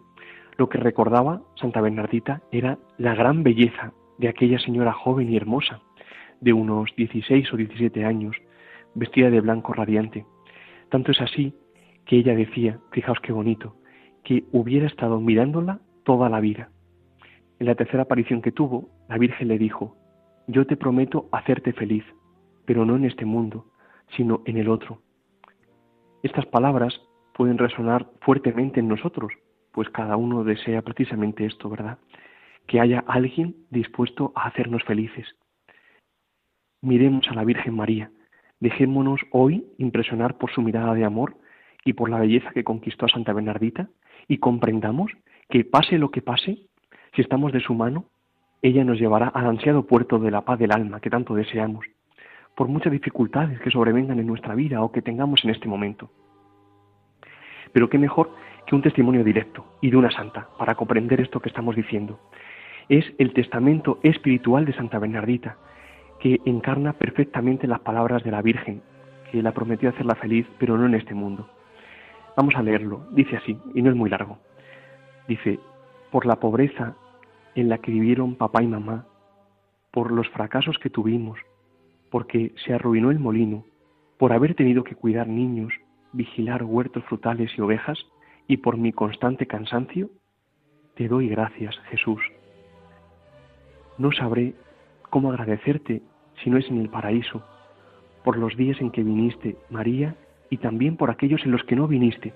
lo 0.56 0.68
que 0.68 0.78
recordaba 0.78 1.42
Santa 1.56 1.80
Bernardita 1.80 2.42
era 2.50 2.78
la 2.98 3.14
gran 3.14 3.42
belleza 3.42 3.92
de 4.18 4.28
aquella 4.28 4.58
señora 4.58 4.92
joven 4.92 5.32
y 5.32 5.36
hermosa, 5.36 5.80
de 6.42 6.52
unos 6.52 6.90
16 6.96 7.52
o 7.54 7.56
17 7.56 8.04
años, 8.04 8.36
vestida 8.94 9.30
de 9.30 9.40
blanco 9.40 9.72
radiante. 9.72 10.26
Tanto 10.90 11.12
es 11.12 11.20
así 11.20 11.54
que 12.04 12.16
ella 12.16 12.34
decía, 12.34 12.80
fijaos 12.90 13.20
qué 13.20 13.32
bonito, 13.32 13.76
que 14.24 14.44
hubiera 14.52 14.86
estado 14.86 15.20
mirándola 15.20 15.80
toda 16.04 16.28
la 16.28 16.40
vida. 16.40 16.68
En 17.60 17.66
la 17.66 17.76
tercera 17.76 18.02
aparición 18.02 18.42
que 18.42 18.50
tuvo, 18.50 18.90
la 19.08 19.18
Virgen 19.18 19.48
le 19.48 19.56
dijo, 19.56 19.96
yo 20.48 20.66
te 20.66 20.76
prometo 20.76 21.28
hacerte 21.30 21.72
feliz, 21.72 22.04
pero 22.66 22.84
no 22.84 22.96
en 22.96 23.04
este 23.04 23.24
mundo, 23.24 23.66
sino 24.16 24.42
en 24.44 24.56
el 24.56 24.68
otro. 24.68 25.00
Estas 26.24 26.46
palabras 26.46 27.00
pueden 27.34 27.56
resonar 27.56 28.10
fuertemente 28.20 28.80
en 28.80 28.88
nosotros, 28.88 29.32
pues 29.70 29.88
cada 29.90 30.16
uno 30.16 30.42
desea 30.42 30.82
precisamente 30.82 31.46
esto, 31.46 31.70
¿verdad? 31.70 31.98
Que 32.66 32.80
haya 32.80 33.04
alguien 33.06 33.54
dispuesto 33.70 34.32
a 34.34 34.48
hacernos 34.48 34.82
felices, 34.82 35.26
miremos 36.82 37.28
a 37.28 37.34
la 37.34 37.44
Virgen 37.44 37.74
María, 37.74 38.10
dejémonos 38.60 39.20
hoy 39.30 39.64
impresionar 39.78 40.36
por 40.36 40.50
su 40.50 40.60
mirada 40.60 40.94
de 40.94 41.04
amor 41.04 41.36
y 41.84 41.94
por 41.94 42.10
la 42.10 42.18
belleza 42.18 42.50
que 42.50 42.64
conquistó 42.64 43.06
a 43.06 43.08
Santa 43.08 43.32
Bernardita 43.32 43.88
y 44.28 44.38
comprendamos 44.38 45.12
que 45.48 45.64
pase 45.64 45.98
lo 45.98 46.10
que 46.10 46.22
pase, 46.22 46.58
si 47.14 47.22
estamos 47.22 47.52
de 47.52 47.60
su 47.60 47.74
mano, 47.74 48.06
ella 48.62 48.84
nos 48.84 48.98
llevará 48.98 49.28
al 49.28 49.46
ansiado 49.46 49.86
puerto 49.86 50.18
de 50.18 50.30
la 50.30 50.42
paz 50.42 50.58
del 50.58 50.72
alma 50.72 51.00
que 51.00 51.10
tanto 51.10 51.34
deseamos, 51.34 51.86
por 52.56 52.68
muchas 52.68 52.92
dificultades 52.92 53.60
que 53.60 53.70
sobrevengan 53.70 54.18
en 54.18 54.26
nuestra 54.26 54.54
vida 54.54 54.82
o 54.82 54.92
que 54.92 55.02
tengamos 55.02 55.44
en 55.44 55.50
este 55.50 55.68
momento. 55.68 56.10
Pero 57.72 57.88
qué 57.88 57.98
mejor 57.98 58.30
que 58.66 58.74
un 58.74 58.82
testimonio 58.82 59.24
directo 59.24 59.66
y 59.80 59.90
de 59.90 59.96
una 59.96 60.10
santa 60.10 60.48
para 60.58 60.74
comprender 60.74 61.20
esto 61.20 61.40
que 61.40 61.48
estamos 61.48 61.74
diciendo. 61.74 62.20
Es 62.88 63.04
el 63.18 63.32
testamento 63.32 63.98
espiritual 64.02 64.64
de 64.64 64.74
Santa 64.74 64.98
Bernardita, 64.98 65.56
que 66.22 66.40
encarna 66.44 66.92
perfectamente 66.92 67.66
las 67.66 67.80
palabras 67.80 68.22
de 68.22 68.30
la 68.30 68.42
Virgen, 68.42 68.80
que 69.32 69.42
la 69.42 69.50
prometió 69.50 69.88
hacerla 69.88 70.14
feliz, 70.14 70.46
pero 70.56 70.78
no 70.78 70.86
en 70.86 70.94
este 70.94 71.14
mundo. 71.14 71.48
Vamos 72.36 72.54
a 72.54 72.62
leerlo. 72.62 73.08
Dice 73.10 73.36
así, 73.36 73.58
y 73.74 73.82
no 73.82 73.90
es 73.90 73.96
muy 73.96 74.08
largo. 74.08 74.38
Dice, 75.26 75.58
por 76.12 76.24
la 76.24 76.36
pobreza 76.36 76.94
en 77.56 77.68
la 77.68 77.78
que 77.78 77.90
vivieron 77.90 78.36
papá 78.36 78.62
y 78.62 78.68
mamá, 78.68 79.04
por 79.90 80.12
los 80.12 80.28
fracasos 80.28 80.78
que 80.78 80.90
tuvimos, 80.90 81.40
porque 82.08 82.54
se 82.64 82.72
arruinó 82.72 83.10
el 83.10 83.18
molino, 83.18 83.64
por 84.16 84.32
haber 84.32 84.54
tenido 84.54 84.84
que 84.84 84.94
cuidar 84.94 85.26
niños, 85.26 85.72
vigilar 86.12 86.62
huertos 86.62 87.04
frutales 87.06 87.50
y 87.58 87.60
ovejas, 87.62 87.98
y 88.46 88.58
por 88.58 88.76
mi 88.76 88.92
constante 88.92 89.48
cansancio, 89.48 90.08
te 90.94 91.08
doy 91.08 91.28
gracias, 91.28 91.76
Jesús. 91.90 92.22
No 93.98 94.12
sabré 94.12 94.54
cómo 95.10 95.30
agradecerte 95.30 96.02
si 96.42 96.50
no 96.50 96.58
es 96.58 96.68
en 96.68 96.80
el 96.80 96.88
paraíso, 96.88 97.42
por 98.24 98.36
los 98.36 98.56
días 98.56 98.80
en 98.80 98.90
que 98.90 99.02
viniste, 99.02 99.56
María, 99.70 100.14
y 100.50 100.58
también 100.58 100.96
por 100.96 101.10
aquellos 101.10 101.44
en 101.44 101.52
los 101.52 101.64
que 101.64 101.76
no 101.76 101.88
viniste, 101.88 102.32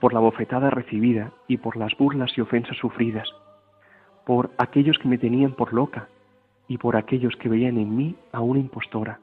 por 0.00 0.12
la 0.12 0.20
bofetada 0.20 0.70
recibida 0.70 1.32
y 1.48 1.56
por 1.56 1.76
las 1.76 1.96
burlas 1.96 2.36
y 2.36 2.40
ofensas 2.40 2.76
sufridas, 2.76 3.28
por 4.24 4.50
aquellos 4.58 4.98
que 4.98 5.08
me 5.08 5.18
tenían 5.18 5.52
por 5.52 5.72
loca 5.72 6.08
y 6.68 6.78
por 6.78 6.96
aquellos 6.96 7.34
que 7.36 7.48
veían 7.48 7.78
en 7.78 7.96
mí 7.96 8.16
a 8.32 8.40
una 8.40 8.60
impostora, 8.60 9.20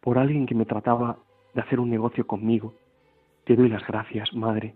por 0.00 0.18
alguien 0.18 0.46
que 0.46 0.54
me 0.54 0.64
trataba 0.64 1.18
de 1.54 1.60
hacer 1.60 1.80
un 1.80 1.90
negocio 1.90 2.26
conmigo. 2.26 2.74
Te 3.44 3.56
doy 3.56 3.68
las 3.68 3.86
gracias, 3.86 4.34
Madre, 4.34 4.74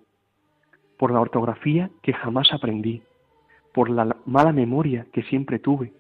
por 0.99 1.11
la 1.11 1.21
ortografía 1.21 1.91
que 2.03 2.13
jamás 2.13 2.53
aprendí, 2.53 3.03
por 3.73 3.91
la 3.91 4.17
mala 4.27 4.53
memoria 4.53 5.07
que 5.13 5.23
siempre 5.23 5.59
tuve, 5.59 5.93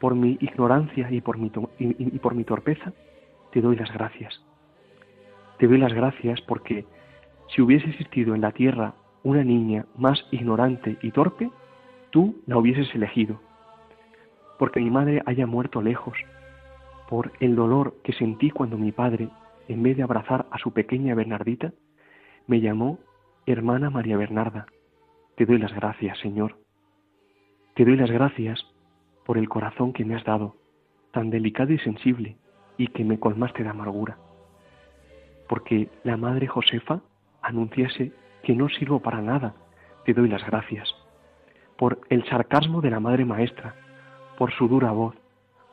por 0.00 0.14
mi 0.14 0.36
ignorancia 0.40 1.10
y 1.10 1.20
por 1.20 1.38
mi, 1.38 1.50
y 1.78 2.18
por 2.18 2.34
mi 2.34 2.44
torpeza, 2.44 2.92
te 3.52 3.60
doy 3.60 3.76
las 3.76 3.92
gracias. 3.92 4.42
Te 5.58 5.66
doy 5.66 5.78
las 5.78 5.92
gracias 5.92 6.40
porque 6.42 6.84
si 7.48 7.62
hubiese 7.62 7.88
existido 7.88 8.34
en 8.34 8.42
la 8.42 8.52
tierra 8.52 8.94
una 9.22 9.42
niña 9.42 9.86
más 9.96 10.24
ignorante 10.30 10.98
y 11.02 11.10
torpe, 11.10 11.50
tú 12.10 12.36
la 12.46 12.58
hubieses 12.58 12.94
elegido. 12.94 13.40
Porque 14.58 14.80
mi 14.80 14.90
madre 14.90 15.22
haya 15.26 15.46
muerto 15.46 15.82
lejos, 15.82 16.16
por 17.08 17.32
el 17.40 17.56
dolor 17.56 17.94
que 18.02 18.12
sentí 18.12 18.50
cuando 18.50 18.76
mi 18.76 18.92
padre, 18.92 19.28
en 19.68 19.82
vez 19.82 19.96
de 19.96 20.02
abrazar 20.02 20.46
a 20.50 20.58
su 20.58 20.72
pequeña 20.72 21.14
Bernardita, 21.14 21.72
me 22.46 22.60
llamó 22.60 22.98
hermana 23.46 23.90
María 23.90 24.16
Bernarda. 24.16 24.66
Te 25.36 25.46
doy 25.46 25.58
las 25.58 25.74
gracias, 25.74 26.18
Señor. 26.18 26.56
Te 27.74 27.84
doy 27.84 27.96
las 27.96 28.10
gracias 28.10 28.64
por 29.26 29.36
el 29.36 29.48
corazón 29.48 29.92
que 29.92 30.04
me 30.04 30.14
has 30.14 30.24
dado, 30.24 30.56
tan 31.10 31.30
delicado 31.30 31.72
y 31.72 31.78
sensible, 31.80 32.36
y 32.78 32.86
que 32.88 33.04
me 33.04 33.18
colmaste 33.18 33.64
de 33.64 33.68
amargura. 33.68 34.16
Porque 35.48 35.90
la 36.04 36.16
Madre 36.16 36.46
Josefa 36.46 37.00
anunciase 37.42 38.12
que 38.42 38.54
no 38.54 38.68
sirvo 38.68 39.00
para 39.00 39.20
nada, 39.20 39.54
te 40.04 40.14
doy 40.14 40.28
las 40.28 40.46
gracias. 40.46 40.88
Por 41.76 42.00
el 42.08 42.24
sarcasmo 42.26 42.80
de 42.80 42.90
la 42.90 43.00
Madre 43.00 43.24
Maestra, 43.24 43.74
por 44.38 44.52
su 44.52 44.68
dura 44.68 44.92
voz, 44.92 45.16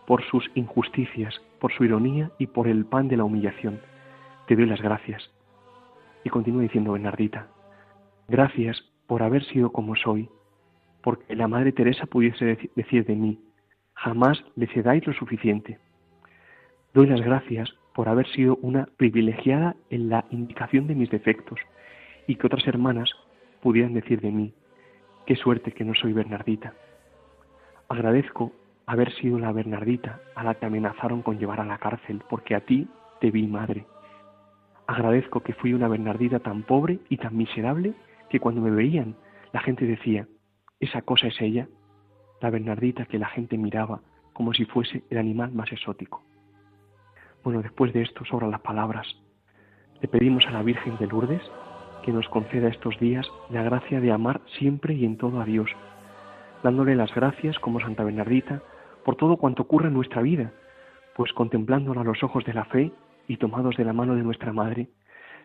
por 0.07 0.23
sus 0.23 0.49
injusticias, 0.55 1.39
por 1.59 1.71
su 1.71 1.83
ironía 1.85 2.31
y 2.39 2.47
por 2.47 2.67
el 2.67 2.85
pan 2.85 3.07
de 3.07 3.17
la 3.17 3.23
humillación, 3.23 3.79
te 4.47 4.55
doy 4.55 4.65
las 4.65 4.81
gracias. 4.81 5.31
Y 6.23 6.29
continúa 6.29 6.63
diciendo 6.63 6.93
Bernardita, 6.93 7.47
gracias 8.27 8.81
por 9.07 9.21
haber 9.21 9.43
sido 9.45 9.71
como 9.71 9.95
soy, 9.95 10.29
porque 11.03 11.35
la 11.35 11.47
Madre 11.47 11.73
Teresa 11.73 12.05
pudiese 12.05 12.57
decir 12.75 13.05
de 13.05 13.15
mí, 13.15 13.39
jamás 13.93 14.43
le 14.55 14.67
cedáis 14.67 15.05
lo 15.05 15.13
suficiente. 15.13 15.77
Doy 16.93 17.07
las 17.07 17.21
gracias 17.21 17.69
por 17.93 18.07
haber 18.09 18.27
sido 18.27 18.57
una 18.61 18.87
privilegiada 18.97 19.75
en 19.89 20.09
la 20.09 20.25
indicación 20.31 20.87
de 20.87 20.95
mis 20.95 21.11
defectos 21.11 21.59
y 22.25 22.35
que 22.35 22.47
otras 22.47 22.65
hermanas 22.67 23.11
pudieran 23.61 23.93
decir 23.93 24.21
de 24.21 24.31
mí, 24.31 24.53
qué 25.25 25.35
suerte 25.35 25.73
que 25.73 25.83
no 25.83 25.93
soy 25.93 26.13
Bernardita. 26.13 26.73
Agradezco 27.89 28.53
haber 28.85 29.13
sido 29.13 29.37
la 29.39 29.51
Bernardita 29.51 30.21
a 30.35 30.43
la 30.43 30.55
que 30.55 30.65
amenazaron 30.65 31.21
con 31.21 31.37
llevar 31.37 31.59
a 31.59 31.65
la 31.65 31.77
cárcel, 31.77 32.21
porque 32.29 32.55
a 32.55 32.61
ti 32.61 32.87
te 33.19 33.29
vi 33.29 33.47
madre. 33.47 33.85
Agradezco 34.87 35.41
que 35.41 35.53
fui 35.53 35.73
una 35.73 35.87
Bernardita 35.87 36.39
tan 36.39 36.63
pobre 36.63 36.99
y 37.09 37.17
tan 37.17 37.35
miserable 37.35 37.93
que 38.29 38.39
cuando 38.39 38.61
me 38.61 38.71
veían 38.71 39.15
la 39.53 39.61
gente 39.61 39.85
decía, 39.85 40.27
esa 40.83 41.01
cosa 41.01 41.27
es 41.27 41.39
ella, 41.41 41.67
la 42.41 42.49
Bernardita 42.49 43.05
que 43.05 43.19
la 43.19 43.27
gente 43.27 43.57
miraba 43.57 44.01
como 44.33 44.53
si 44.53 44.65
fuese 44.65 45.03
el 45.09 45.17
animal 45.17 45.51
más 45.51 45.71
exótico. 45.71 46.23
Bueno, 47.43 47.61
después 47.61 47.93
de 47.93 48.01
esto 48.01 48.25
sobran 48.25 48.51
las 48.51 48.61
palabras. 48.61 49.07
Le 50.01 50.07
pedimos 50.07 50.45
a 50.47 50.51
la 50.51 50.63
Virgen 50.63 50.97
de 50.97 51.07
Lourdes 51.07 51.41
que 52.03 52.11
nos 52.11 52.27
conceda 52.29 52.67
estos 52.67 52.99
días 52.99 53.27
la 53.49 53.63
gracia 53.63 54.01
de 54.01 54.11
amar 54.11 54.41
siempre 54.57 54.93
y 54.93 55.05
en 55.05 55.17
todo 55.17 55.39
a 55.39 55.45
Dios, 55.45 55.69
dándole 56.63 56.95
las 56.95 57.13
gracias 57.13 57.57
como 57.59 57.79
Santa 57.79 58.03
Bernardita 58.03 58.61
por 59.05 59.15
todo 59.15 59.37
cuanto 59.37 59.63
ocurre 59.63 59.87
en 59.87 59.93
nuestra 59.93 60.21
vida, 60.21 60.51
pues 61.15 61.31
contemplándola 61.33 62.01
a 62.01 62.05
los 62.05 62.23
ojos 62.23 62.43
de 62.45 62.53
la 62.53 62.65
fe 62.65 62.91
y 63.27 63.37
tomados 63.37 63.75
de 63.77 63.85
la 63.85 63.93
mano 63.93 64.15
de 64.15 64.23
nuestra 64.23 64.51
Madre, 64.53 64.89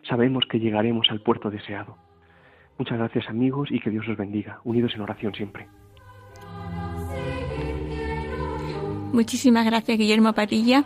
sabemos 0.03 0.45
que 0.49 0.59
llegaremos 0.59 1.09
al 1.11 1.21
puerto 1.21 1.49
deseado. 1.49 1.97
Muchas 2.79 2.97
gracias 2.97 3.29
amigos 3.29 3.67
y 3.71 3.79
que 3.81 3.89
Dios 3.89 4.07
os 4.07 4.17
bendiga, 4.17 4.61
unidos 4.63 4.93
en 4.95 5.01
oración 5.01 5.35
siempre. 5.35 5.67
Muchísimas 9.11 9.65
gracias 9.65 9.97
Guillermo 9.97 10.31
Patilla 10.33 10.85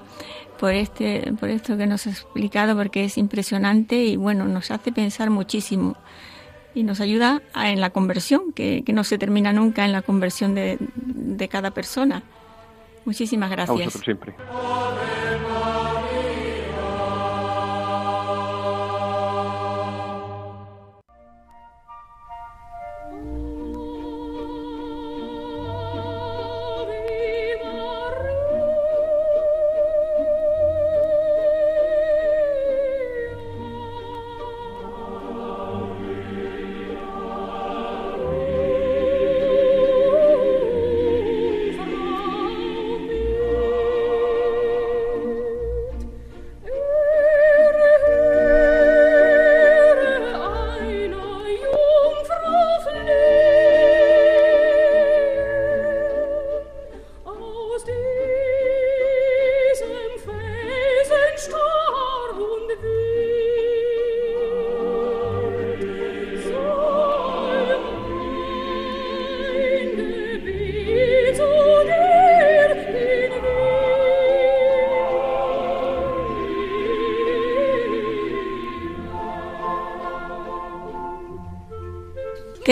por 0.59 0.73
este 0.73 1.33
por 1.39 1.49
esto 1.49 1.77
que 1.77 1.85
nos 1.85 2.07
ha 2.07 2.09
explicado 2.09 2.75
porque 2.75 3.03
es 3.03 3.17
impresionante 3.17 4.03
y 4.03 4.15
bueno 4.15 4.45
nos 4.45 4.71
hace 4.71 4.91
pensar 4.91 5.29
muchísimo 5.29 5.95
y 6.73 6.81
nos 6.81 6.99
ayuda 6.99 7.43
en 7.55 7.79
la 7.79 7.91
conversión 7.91 8.53
que, 8.53 8.83
no 8.91 9.03
se 9.03 9.19
termina 9.19 9.53
nunca 9.53 9.85
en 9.85 9.91
la 9.91 10.01
conversión 10.01 10.55
de, 10.55 10.77
de 10.95 11.47
cada 11.47 11.71
persona. 11.71 12.23
Muchísimas 13.05 13.51
gracias. 13.51 13.93
siempre. 13.93 14.33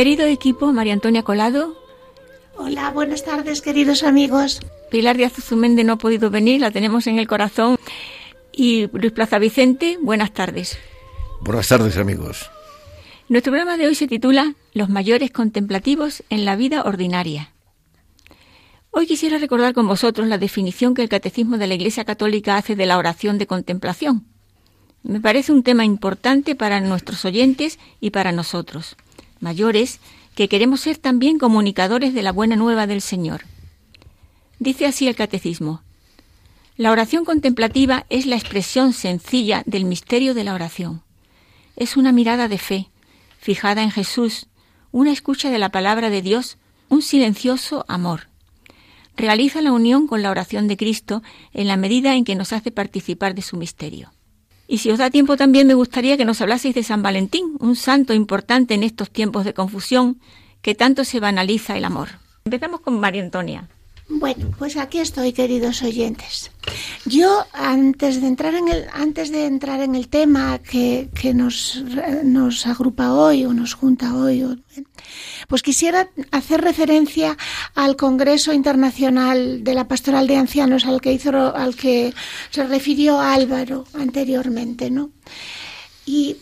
Querido 0.01 0.25
equipo, 0.25 0.73
María 0.73 0.93
Antonia 0.93 1.21
Colado. 1.21 1.77
Hola, 2.57 2.89
buenas 2.89 3.23
tardes, 3.23 3.61
queridos 3.61 4.01
amigos. 4.01 4.59
Pilar 4.89 5.15
Díaz 5.15 5.33
Zumende 5.33 5.83
no 5.83 5.93
ha 5.93 5.97
podido 5.97 6.31
venir, 6.31 6.59
la 6.59 6.71
tenemos 6.71 7.05
en 7.05 7.19
el 7.19 7.27
corazón. 7.27 7.77
Y 8.51 8.87
Luis 8.93 9.11
Plaza 9.11 9.37
Vicente, 9.37 9.99
buenas 10.01 10.33
tardes. 10.33 10.79
Buenas 11.41 11.67
tardes, 11.67 11.97
amigos. 11.97 12.49
Nuestro 13.29 13.51
programa 13.51 13.77
de 13.77 13.85
hoy 13.85 13.93
se 13.93 14.07
titula 14.07 14.55
Los 14.73 14.89
mayores 14.89 15.29
contemplativos 15.29 16.23
en 16.31 16.45
la 16.45 16.55
vida 16.55 16.81
ordinaria. 16.81 17.51
Hoy 18.89 19.05
quisiera 19.05 19.37
recordar 19.37 19.75
con 19.75 19.87
vosotros 19.87 20.27
la 20.27 20.39
definición 20.39 20.95
que 20.95 21.03
el 21.03 21.09
Catecismo 21.09 21.59
de 21.59 21.67
la 21.67 21.75
Iglesia 21.75 22.05
Católica 22.05 22.57
hace 22.57 22.75
de 22.75 22.87
la 22.87 22.97
oración 22.97 23.37
de 23.37 23.45
contemplación. 23.45 24.25
Me 25.03 25.21
parece 25.21 25.51
un 25.51 25.61
tema 25.61 25.85
importante 25.85 26.55
para 26.55 26.79
nuestros 26.79 27.23
oyentes 27.23 27.77
y 27.99 28.09
para 28.09 28.31
nosotros 28.31 28.97
mayores, 29.41 29.99
que 30.35 30.47
queremos 30.47 30.81
ser 30.81 30.97
también 30.97 31.37
comunicadores 31.37 32.13
de 32.13 32.21
la 32.21 32.31
buena 32.31 32.55
nueva 32.55 32.87
del 32.87 33.01
Señor. 33.01 33.41
Dice 34.59 34.85
así 34.85 35.07
el 35.07 35.15
Catecismo. 35.15 35.81
La 36.77 36.91
oración 36.91 37.25
contemplativa 37.25 38.05
es 38.09 38.25
la 38.25 38.37
expresión 38.37 38.93
sencilla 38.93 39.63
del 39.65 39.85
misterio 39.85 40.33
de 40.33 40.43
la 40.43 40.53
oración. 40.53 41.03
Es 41.75 41.97
una 41.97 42.11
mirada 42.11 42.47
de 42.47 42.57
fe, 42.57 42.89
fijada 43.39 43.83
en 43.83 43.91
Jesús, 43.91 44.47
una 44.91 45.11
escucha 45.11 45.49
de 45.49 45.59
la 45.59 45.69
palabra 45.69 46.09
de 46.09 46.21
Dios, 46.21 46.57
un 46.89 47.01
silencioso 47.01 47.85
amor. 47.87 48.29
realiza 49.17 49.61
la 49.61 49.71
unión 49.71 50.07
con 50.07 50.21
la 50.23 50.31
oración 50.31 50.67
de 50.67 50.77
Cristo 50.77 51.21
en 51.53 51.67
la 51.67 51.77
medida 51.77 52.15
en 52.15 52.23
que 52.23 52.35
nos 52.35 52.53
hace 52.53 52.71
participar 52.71 53.35
de 53.35 53.41
su 53.41 53.57
misterio. 53.57 54.11
Y 54.71 54.77
si 54.77 54.89
os 54.89 54.99
da 54.99 55.09
tiempo 55.09 55.35
también 55.35 55.67
me 55.67 55.73
gustaría 55.73 56.15
que 56.15 56.23
nos 56.23 56.39
hablaseis 56.39 56.73
de 56.73 56.81
San 56.81 57.03
Valentín, 57.03 57.57
un 57.59 57.75
santo 57.75 58.13
importante 58.13 58.73
en 58.73 58.83
estos 58.83 59.11
tiempos 59.11 59.43
de 59.43 59.53
confusión 59.53 60.21
que 60.61 60.75
tanto 60.75 61.03
se 61.03 61.19
banaliza 61.19 61.75
el 61.75 61.83
amor. 61.83 62.07
Empezamos 62.45 62.79
con 62.79 62.97
María 62.97 63.21
Antonia. 63.21 63.67
Bueno, 64.13 64.51
pues 64.59 64.75
aquí 64.75 64.99
estoy, 64.99 65.31
queridos 65.31 65.81
oyentes. 65.83 66.51
Yo 67.05 67.45
antes 67.53 68.19
de 68.19 68.27
entrar 68.27 68.53
en 68.55 68.67
el 68.67 68.85
antes 68.93 69.31
de 69.31 69.45
entrar 69.45 69.79
en 69.79 69.95
el 69.95 70.09
tema 70.09 70.59
que, 70.59 71.09
que 71.19 71.33
nos, 71.33 71.81
nos 72.23 72.67
agrupa 72.67 73.13
hoy 73.13 73.45
o 73.45 73.53
nos 73.53 73.73
junta 73.73 74.13
hoy, 74.13 74.61
pues 75.47 75.61
quisiera 75.61 76.09
hacer 76.31 76.59
referencia 76.59 77.37
al 77.73 77.95
Congreso 77.95 78.51
Internacional 78.51 79.63
de 79.63 79.73
la 79.73 79.87
Pastoral 79.87 80.27
de 80.27 80.35
Ancianos 80.35 80.85
al 80.85 80.99
que 80.99 81.13
hizo 81.13 81.55
al 81.55 81.75
que 81.75 82.13
se 82.49 82.67
refirió 82.67 83.19
Álvaro 83.19 83.85
anteriormente, 83.93 84.91
¿no? 84.91 85.11
Y 86.05 86.35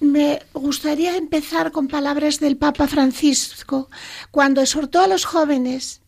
me 0.00 0.40
gustaría 0.52 1.16
empezar 1.16 1.72
con 1.72 1.88
palabras 1.88 2.40
del 2.40 2.58
Papa 2.58 2.86
Francisco 2.86 3.88
cuando 4.30 4.60
exhortó 4.60 5.00
a 5.00 5.08
los 5.08 5.24
jóvenes 5.24 6.02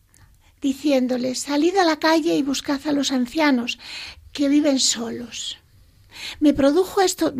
diciéndoles, 0.61 1.39
salid 1.39 1.75
a 1.77 1.83
la 1.83 1.97
calle 1.97 2.35
y 2.35 2.43
buscad 2.43 2.79
a 2.87 2.91
los 2.91 3.11
ancianos 3.11 3.79
que 4.31 4.49
viven 4.49 4.79
solos. 4.79 5.57
Me 6.39 6.53
produjo 6.53 7.01
esto, 7.01 7.33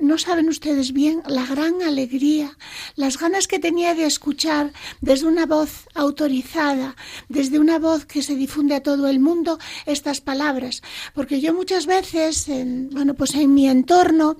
no 0.00 0.18
saben 0.18 0.48
ustedes 0.48 0.92
bien, 0.92 1.22
la 1.26 1.46
gran 1.46 1.82
alegría, 1.82 2.56
las 2.96 3.18
ganas 3.18 3.46
que 3.46 3.58
tenía 3.58 3.94
de 3.94 4.06
escuchar 4.06 4.72
desde 5.00 5.26
una 5.26 5.46
voz 5.46 5.86
autorizada, 5.94 6.96
desde 7.28 7.58
una 7.58 7.78
voz 7.78 8.06
que 8.06 8.22
se 8.22 8.34
difunde 8.34 8.74
a 8.74 8.82
todo 8.82 9.08
el 9.08 9.20
mundo, 9.20 9.58
estas 9.86 10.20
palabras. 10.20 10.82
Porque 11.14 11.40
yo 11.40 11.54
muchas 11.54 11.86
veces, 11.86 12.48
en, 12.48 12.90
bueno, 12.90 13.14
pues 13.14 13.34
en 13.34 13.52
mi 13.54 13.68
entorno, 13.68 14.36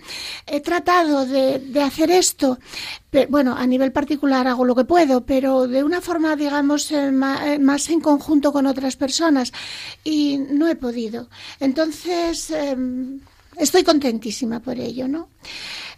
he 0.46 0.60
tratado 0.60 1.26
de, 1.26 1.82
hacer 1.82 2.10
esto, 2.10 2.58
bueno, 3.28 3.54
a 3.56 3.66
nivel 3.66 3.92
particular 3.92 4.48
hago 4.48 4.64
lo 4.64 4.74
que 4.74 4.84
puedo, 4.84 5.24
pero 5.24 5.68
de 5.68 5.84
una 5.84 6.00
forma, 6.00 6.36
digamos, 6.36 6.90
eh, 6.90 7.08
eh, 7.08 7.58
más 7.58 7.88
en 7.90 8.00
conjunto 8.00 8.52
con 8.52 8.66
otras 8.66 8.96
personas 8.96 9.52
y 10.02 10.38
no 10.50 10.68
he 10.68 10.76
podido. 10.76 11.28
Entonces, 11.60 12.50
em, 12.50 13.20
Estoy 13.58 13.84
contentísima 13.84 14.60
por 14.60 14.78
ello, 14.78 15.08
¿no? 15.08 15.28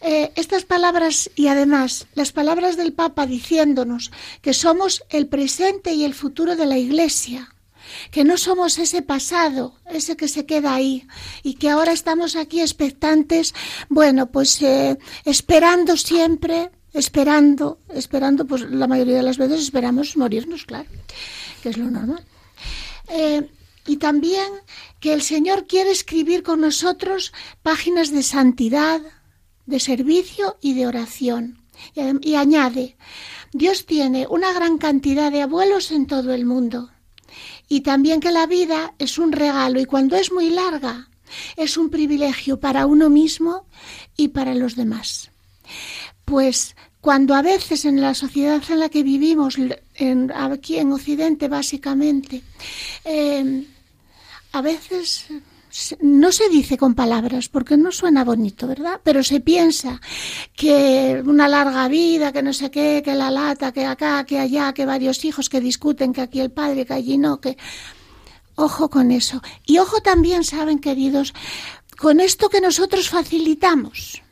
Eh, 0.01 0.33
estas 0.37 0.65
palabras 0.65 1.31
y 1.35 1.49
además 1.49 2.07
las 2.15 2.33
palabras 2.33 2.77
del 2.77 2.93
Papa 2.93 3.27
diciéndonos 3.27 4.13
que 4.43 4.53
somos 4.53 5.05
el 5.09 5.27
presente 5.27 5.95
y 5.95 6.05
el 6.05 6.15
futuro 6.15 6.55
de 6.55 6.67
la 6.67 6.77
Iglesia, 6.77 7.55
que 8.11 8.25
no 8.25 8.37
somos 8.37 8.79
ese 8.79 9.03
pasado, 9.03 9.75
ese 9.87 10.17
que 10.17 10.29
se 10.29 10.45
queda 10.45 10.75
ahí 10.75 11.07
y 11.43 11.55
que 11.55 11.71
ahora 11.71 11.93
estamos 11.93 12.37
aquí 12.37 12.61
expectantes, 12.61 13.55
bueno, 13.89 14.27
pues 14.27 14.61
eh, 14.63 14.99
esperando 15.25 15.97
siempre, 15.97 16.71
esperando, 16.93 17.79
esperando, 17.89 18.47
pues 18.47 18.63
la 18.63 18.87
mayoría 18.87 19.17
de 19.17 19.23
las 19.23 19.39
veces 19.39 19.61
esperamos 19.61 20.17
morirnos, 20.17 20.67
claro, 20.67 20.89
que 21.63 21.71
es 21.71 21.79
lo 21.79 21.91
normal. 21.91 22.25
Eh, 23.09 23.49
y 23.87 23.97
también 23.97 24.49
que 25.01 25.13
el 25.13 25.23
Señor 25.23 25.67
quiere 25.67 25.91
escribir 25.91 26.43
con 26.43 26.61
nosotros 26.61 27.33
páginas 27.63 28.11
de 28.11 28.23
santidad, 28.23 29.01
de 29.67 29.81
servicio 29.81 30.57
y 30.61 30.75
de 30.75 30.87
oración. 30.87 31.59
Y, 32.23 32.35
añade, 32.35 32.97
Dios 33.53 33.87
tiene 33.87 34.27
una 34.29 34.53
gran 34.53 34.79
cantidad 34.79 35.31
de 35.31 35.43
abuelos 35.43 35.91
en 35.91 36.07
todo 36.07 36.33
el 36.33 36.45
mundo. 36.45 36.91
Y 37.69 37.81
también 37.81 38.21
que 38.21 38.31
la 38.31 38.47
vida 38.47 38.95
es 38.99 39.19
un 39.19 39.33
regalo 39.33 39.81
y 39.81 39.85
cuando 39.85 40.17
es 40.17 40.33
muy 40.33 40.51
larga 40.51 41.09
es 41.57 41.77
un 41.77 41.91
privilegio 41.91 42.61
para 42.61 42.87
uno 42.87 43.11
mismo 43.11 43.67
y 44.17 44.29
para 44.29 44.55
los 44.55 44.77
demás. 44.77 45.31
Pues 46.25 46.77
cuando 47.01 47.35
a 47.35 47.43
veces 47.43 47.85
en 47.85 48.01
la 48.01 48.15
sociedad 48.15 48.63
en 48.69 48.81
la 48.81 48.89
que 48.89 49.03
vivimos, 49.03 49.57
aquí 50.35 50.79
en 50.79 50.93
Occidente 50.93 51.49
básicamente, 51.49 52.43
eh, 53.05 53.67
a 54.57 54.63
veces 54.63 55.27
no 56.01 56.33
se 56.33 56.49
dice 56.49 56.79
con 56.79 56.95
palabras 56.95 57.51
porque 57.51 57.77
no 57.77 57.93
suena 57.93 58.25
bonito, 58.25 58.67
¿verdad? 58.67 59.01
Pero 59.03 59.23
se 59.23 59.41
piensa 59.41 60.01
que 60.55 61.23
una 61.27 61.47
larga 61.47 61.89
vida, 61.89 62.33
que 62.33 62.43
no 62.43 62.55
sé 62.55 62.71
qué, 62.71 63.03
que 63.05 63.15
la 63.15 63.31
lata, 63.31 63.73
que 63.73 63.85
acá, 63.85 64.25
que 64.25 64.39
allá, 64.39 64.73
que 64.73 64.87
varios 64.87 65.23
hijos 65.27 65.51
que 65.51 65.61
discuten, 65.61 66.15
que 66.15 66.23
aquí 66.23 66.41
el 66.41 66.51
padre, 66.51 66.87
que 66.87 66.95
allí 66.95 67.19
no, 67.19 67.41
que... 67.41 67.59
Ojo 68.55 68.89
con 68.89 69.11
eso. 69.11 69.43
Y 69.67 69.77
ojo 69.77 70.01
también, 70.01 70.43
saben, 70.43 70.79
queridos, 70.79 71.35
con 71.99 72.21
esto 72.21 72.49
que 72.49 72.63
nosotros 72.63 73.11
facilitamos. 73.11 74.23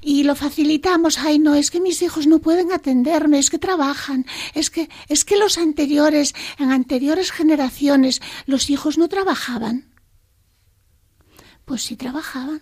Y 0.00 0.24
lo 0.24 0.34
facilitamos, 0.34 1.18
ay 1.18 1.38
no, 1.38 1.54
es 1.54 1.70
que 1.70 1.80
mis 1.80 2.02
hijos 2.02 2.26
no 2.26 2.38
pueden 2.38 2.72
atenderme, 2.72 3.38
es 3.38 3.50
que 3.50 3.58
trabajan, 3.58 4.26
es 4.54 4.70
que, 4.70 4.88
es 5.08 5.24
que 5.24 5.36
los 5.36 5.58
anteriores, 5.58 6.34
en 6.58 6.72
anteriores 6.72 7.32
generaciones, 7.32 8.20
los 8.46 8.70
hijos 8.70 8.98
no 8.98 9.08
trabajaban. 9.08 9.92
Pues 11.64 11.82
sí 11.82 11.96
trabajaban. 11.96 12.60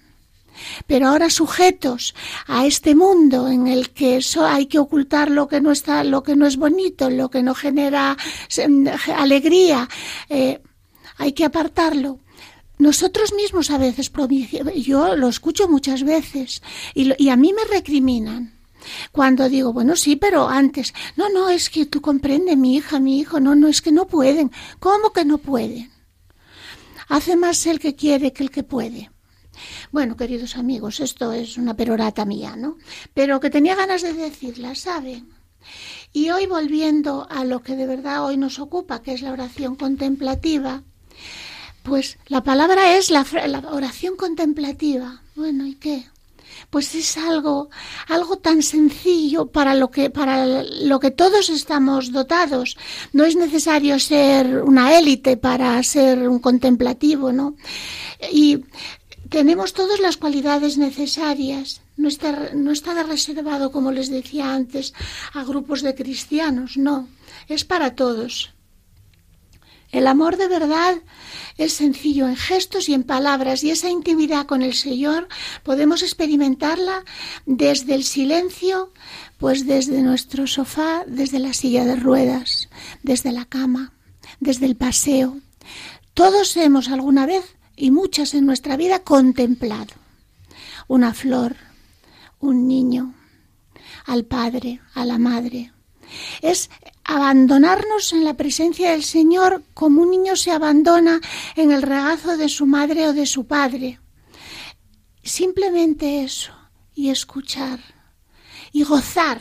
Pero 0.87 1.09
ahora 1.09 1.31
sujetos 1.31 2.15
a 2.47 2.67
este 2.67 2.95
mundo 2.95 3.49
en 3.49 3.67
el 3.67 3.91
que 3.91 4.21
hay 4.41 4.67
que 4.67 4.79
ocultar 4.79 5.31
lo 5.31 5.49
que 5.49 5.61
no 5.61 5.73
está, 5.73 6.05
lo 6.05 6.23
que 6.23 6.37
no 6.37 6.47
es 6.47 6.57
bonito, 6.57 7.11
lo 7.11 7.31
que 7.31 7.43
no 7.43 7.55
genera 7.55 8.17
alegría, 9.17 9.89
eh, 10.29 10.61
hay 11.17 11.33
que 11.33 11.45
apartarlo. 11.45 12.21
Nosotros 12.83 13.33
mismos 13.33 13.71
a 13.71 13.79
veces, 13.79 14.11
yo 14.75 15.15
lo 15.15 15.29
escucho 15.29 15.69
muchas 15.69 16.03
veces 16.03 16.63
y, 16.95 17.29
a 17.29 17.37
mí 17.37 17.53
me 17.53 17.65
recriminan. 17.73 18.59
Cuando 19.13 19.49
digo, 19.49 19.73
bueno, 19.73 19.95
sí, 19.95 20.17
pero 20.17 20.49
antes, 20.49 20.93
no, 21.15 21.29
no, 21.29 21.49
es 21.49 21.71
que 21.71 21.87
tú 21.87 22.01
comprendes, 22.01 22.57
mi 22.57 22.75
hija, 22.75 22.99
mi 22.99 23.21
hijo, 23.21 23.39
no, 23.39 23.55
no, 23.55 23.69
es 23.69 23.83
que 23.83 23.93
no 23.93 24.09
pueden. 24.09 24.51
¿Cómo 24.81 25.13
que 25.13 25.25
no 25.25 25.39
pueden? 25.39 25.93
Hace 27.07 27.37
más 27.37 27.65
el 27.67 27.79
que 27.79 27.95
quiere 27.95 28.33
que 28.33 28.43
el 28.43 28.51
que 28.51 28.65
puede. 28.65 29.13
Bueno, 29.93 30.17
queridos 30.17 30.57
amigos, 30.57 30.99
esto 30.99 31.31
es 31.31 31.59
una 31.59 31.77
perorata 31.77 32.25
mía, 32.25 32.57
¿no? 32.57 32.79
Pero 33.15 33.39
que 33.39 33.51
tenía 33.51 33.77
ganas 33.77 34.03
de 34.03 34.13
decirla, 34.13 34.75
¿saben? 34.75 35.29
Y 36.13 36.31
hoy 36.31 36.47
volviendo 36.47 37.29
a 37.31 37.45
lo 37.45 37.63
que 37.63 37.77
de 37.77 37.87
verdad 37.87 38.25
hoy 38.25 38.37
nos 38.37 38.59
ocupa, 38.59 39.03
que 39.03 39.13
es 39.13 39.23
la 39.23 39.31
oración 39.31 39.77
contemplativa, 39.77 40.83
pues 41.83 42.19
la 42.27 42.43
palabra 42.43 42.97
es 42.97 43.11
la, 43.11 43.25
oración 43.71 44.17
contemplativa. 44.17 45.21
Bueno, 45.35 45.67
¿y 45.67 45.75
qué? 45.75 46.07
Pues 46.71 46.95
es 46.95 47.17
algo, 47.19 47.71
algo 48.09 48.39
tan 48.39 48.63
sencillo 48.63 49.47
para 49.47 49.75
lo 49.75 49.91
que, 49.91 50.11
para 50.11 50.63
lo 50.63 51.01
que 51.01 51.11
todos 51.11 51.51
estamos 51.51 52.13
dotados. 52.13 52.77
No 53.13 53.25
es 53.25 53.37
necesario 53.37 53.99
ser 53.99 54.63
una 54.63 54.97
élite 54.97 55.37
para 55.37 55.83
ser 55.83 56.29
un 56.29 56.39
contemplativo, 56.39 57.33
¿no? 57.33 57.57
Y 58.33 58.65
tenemos 59.29 59.73
todas 59.73 59.99
las 60.01 60.17
cualidades 60.17 60.79
necesarias. 60.79 61.81
No 61.97 62.09
está, 62.09 62.51
no 62.55 62.71
está 62.71 63.03
reservado, 63.03 63.73
como 63.73 63.91
les 63.93 64.09
decía 64.09 64.55
antes, 64.55 64.95
a 65.35 65.45
grupos 65.45 65.83
de 65.83 65.95
cristianos, 65.95 66.77
no. 66.77 67.09
Es 67.49 67.65
para 67.65 67.95
todos. 67.95 68.55
El 69.93 70.07
amor 70.07 70.39
de 70.39 70.49
verdad 70.49 70.97
es 71.59 71.75
sencillo 71.75 72.27
en 72.27 72.37
gestos 72.37 72.89
y 72.89 72.95
en 72.95 73.05
palabras 73.05 73.63
y 73.63 73.71
esa 73.71 73.91
intimidad 73.91 74.47
con 74.47 74.63
el 74.63 74.75
Señor 74.75 75.29
podemos 75.63 76.03
experimentarla 76.03 77.05
desde 77.47 77.95
el 77.95 78.03
silencio, 78.03 78.93
pues 79.39 79.67
desde 79.67 80.03
nuestro 80.03 80.47
sofá, 80.47 81.05
desde 81.07 81.39
la 81.39 81.53
silla 81.53 81.85
de 81.85 81.97
ruedas, 81.97 82.69
desde 83.03 83.33
la 83.33 83.45
cama, 83.45 83.93
desde 84.41 84.67
el 84.67 84.77
paseo. 84.77 85.39
Todos 86.15 86.57
hemos 86.57 86.89
alguna 86.89 87.27
vez 87.27 87.57
y 87.77 87.91
muchas 87.91 88.35
en 88.35 88.47
nuestra 88.47 88.77
vida 88.77 89.01
contemplado 89.01 90.03
una 90.89 91.15
flor, 91.15 91.57
un 92.41 92.67
niño, 92.67 93.15
al 94.05 94.25
padre, 94.25 94.81
a 94.95 95.05
la 95.05 95.19
madre. 95.19 95.73
Es 96.43 96.71
abandonarnos 97.05 98.13
en 98.13 98.25
la 98.25 98.35
presencia 98.35 98.93
del 98.93 99.03
Señor 99.03 99.63
como 99.75 100.03
un 100.03 100.11
niño 100.11 100.37
se 100.37 100.51
abandona 100.51 101.21
en 101.57 101.73
el 101.73 101.83
regazo 101.83 102.37
de 102.37 102.49
su 102.49 102.67
madre 102.67 103.09
o 103.09 103.13
de 103.13 103.27
su 103.27 103.47
padre. 103.47 103.99
Simplemente 105.23 106.23
eso, 106.25 106.53
y 106.95 107.11
escuchar, 107.11 107.81
y 108.73 108.83
gozar, 108.85 109.41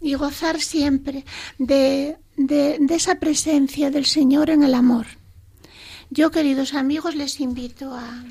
y 0.00 0.14
gozar 0.14 0.60
siempre 0.60 1.24
de, 1.58 2.16
de, 2.36 2.78
esa 2.90 3.16
presencia 3.16 3.90
del 3.90 4.06
Señor 4.06 4.50
en 4.50 4.62
el 4.62 4.74
amor. 4.74 5.06
Yo, 6.10 6.30
queridos 6.30 6.74
amigos, 6.74 7.14
les 7.14 7.40
invito 7.40 7.94
a, 7.94 8.24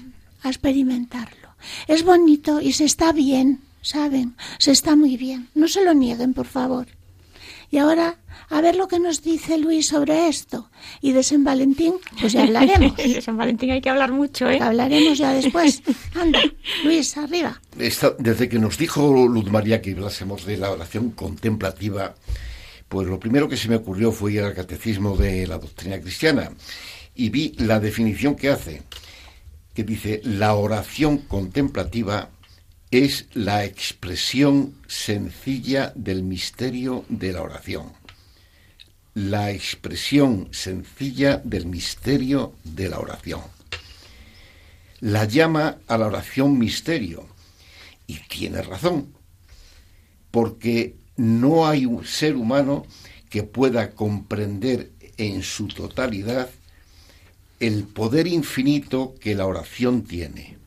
a 0.43 0.49
experimentarlo. 0.49 1.55
Es 1.87 2.03
bonito 2.03 2.59
y 2.59 2.73
se 2.73 2.85
está 2.85 3.11
bien, 3.11 3.61
¿saben? 3.81 4.35
Se 4.59 4.71
está 4.71 4.95
muy 4.95 5.15
bien. 5.15 5.49
No 5.55 5.67
se 5.67 5.83
lo 5.83 5.93
nieguen, 5.93 6.33
por 6.33 6.47
favor 6.47 6.87
Y 7.71 7.77
ahora, 7.77 8.17
a 8.49 8.59
ver 8.59 8.75
lo 8.75 8.89
que 8.89 8.99
nos 8.99 9.23
dice 9.23 9.57
Luis 9.57 9.87
sobre 9.87 10.27
esto. 10.27 10.69
Y 10.99 11.13
de 11.13 11.23
San 11.23 11.45
Valentín, 11.45 11.93
pues 12.19 12.33
ya 12.33 12.43
hablaremos. 12.43 12.97
de 12.97 13.21
San 13.21 13.37
Valentín 13.37 13.71
hay 13.71 13.79
que 13.79 13.89
hablar 13.89 14.11
mucho, 14.11 14.49
¿eh? 14.49 14.59
Hablaremos 14.61 15.17
ya 15.17 15.33
después. 15.33 15.81
Anda, 16.13 16.41
Luis, 16.83 17.17
arriba. 17.17 17.61
desde 18.19 18.49
que 18.49 18.59
nos 18.59 18.77
dijo 18.77 19.25
Luz 19.25 19.49
María 19.49 19.81
que 19.81 19.91
hablásemos 19.91 20.45
de 20.45 20.57
la 20.57 20.69
oración 20.69 21.11
contemplativa, 21.11 22.13
pues 22.89 23.07
lo 23.07 23.21
primero 23.21 23.47
que 23.47 23.55
se 23.55 23.69
me 23.69 23.77
ocurrió 23.77 24.11
fue 24.11 24.33
ir 24.33 24.41
al 24.41 24.53
catecismo 24.53 25.15
de 25.15 25.47
la 25.47 25.57
doctrina 25.57 25.99
cristiana 26.01 26.51
y 27.15 27.29
vi 27.29 27.53
la 27.57 27.79
definición 27.79 28.35
que 28.35 28.49
hace, 28.49 28.83
que 29.73 29.85
dice, 29.85 30.19
la 30.25 30.55
oración 30.55 31.19
contemplativa 31.19 32.29
es 32.91 33.27
la 33.33 33.63
expresión 33.63 34.75
sencilla 34.85 35.93
del 35.95 36.23
misterio 36.23 37.05
de 37.07 37.31
la 37.31 37.41
oración. 37.41 37.93
La 39.13 39.51
expresión 39.51 40.49
sencilla 40.51 41.37
del 41.37 41.67
misterio 41.67 42.53
de 42.65 42.89
la 42.89 42.99
oración. 42.99 43.41
La 44.99 45.23
llama 45.23 45.77
a 45.87 45.97
la 45.97 46.07
oración 46.07 46.59
misterio. 46.59 47.25
Y 48.07 48.19
tiene 48.27 48.61
razón, 48.61 49.13
porque 50.29 50.95
no 51.15 51.67
hay 51.67 51.85
un 51.85 52.05
ser 52.05 52.35
humano 52.35 52.85
que 53.29 53.43
pueda 53.43 53.91
comprender 53.91 54.91
en 55.15 55.43
su 55.43 55.69
totalidad 55.69 56.49
el 57.61 57.85
poder 57.85 58.27
infinito 58.27 59.15
que 59.21 59.33
la 59.33 59.45
oración 59.45 60.03
tiene 60.03 60.60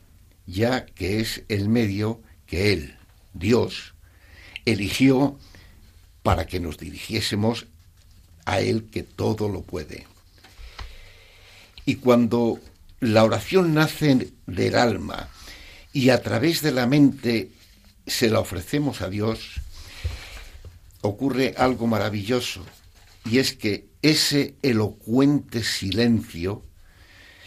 ya 0.46 0.86
que 0.86 1.20
es 1.20 1.42
el 1.48 1.68
medio 1.68 2.20
que 2.46 2.72
Él, 2.72 2.96
Dios, 3.32 3.94
eligió 4.64 5.38
para 6.22 6.46
que 6.46 6.60
nos 6.60 6.78
dirigiésemos 6.78 7.66
a 8.44 8.60
Él 8.60 8.88
que 8.90 9.02
todo 9.02 9.48
lo 9.48 9.62
puede. 9.62 10.06
Y 11.84 11.96
cuando 11.96 12.60
la 13.00 13.24
oración 13.24 13.74
nace 13.74 14.32
del 14.46 14.74
alma 14.76 15.28
y 15.92 16.10
a 16.10 16.22
través 16.22 16.62
de 16.62 16.72
la 16.72 16.86
mente 16.86 17.50
se 18.06 18.30
la 18.30 18.40
ofrecemos 18.40 19.02
a 19.02 19.08
Dios, 19.08 19.60
ocurre 21.02 21.54
algo 21.56 21.86
maravilloso, 21.86 22.64
y 23.24 23.38
es 23.38 23.54
que 23.54 23.88
ese 24.02 24.56
elocuente 24.62 25.62
silencio 25.62 26.64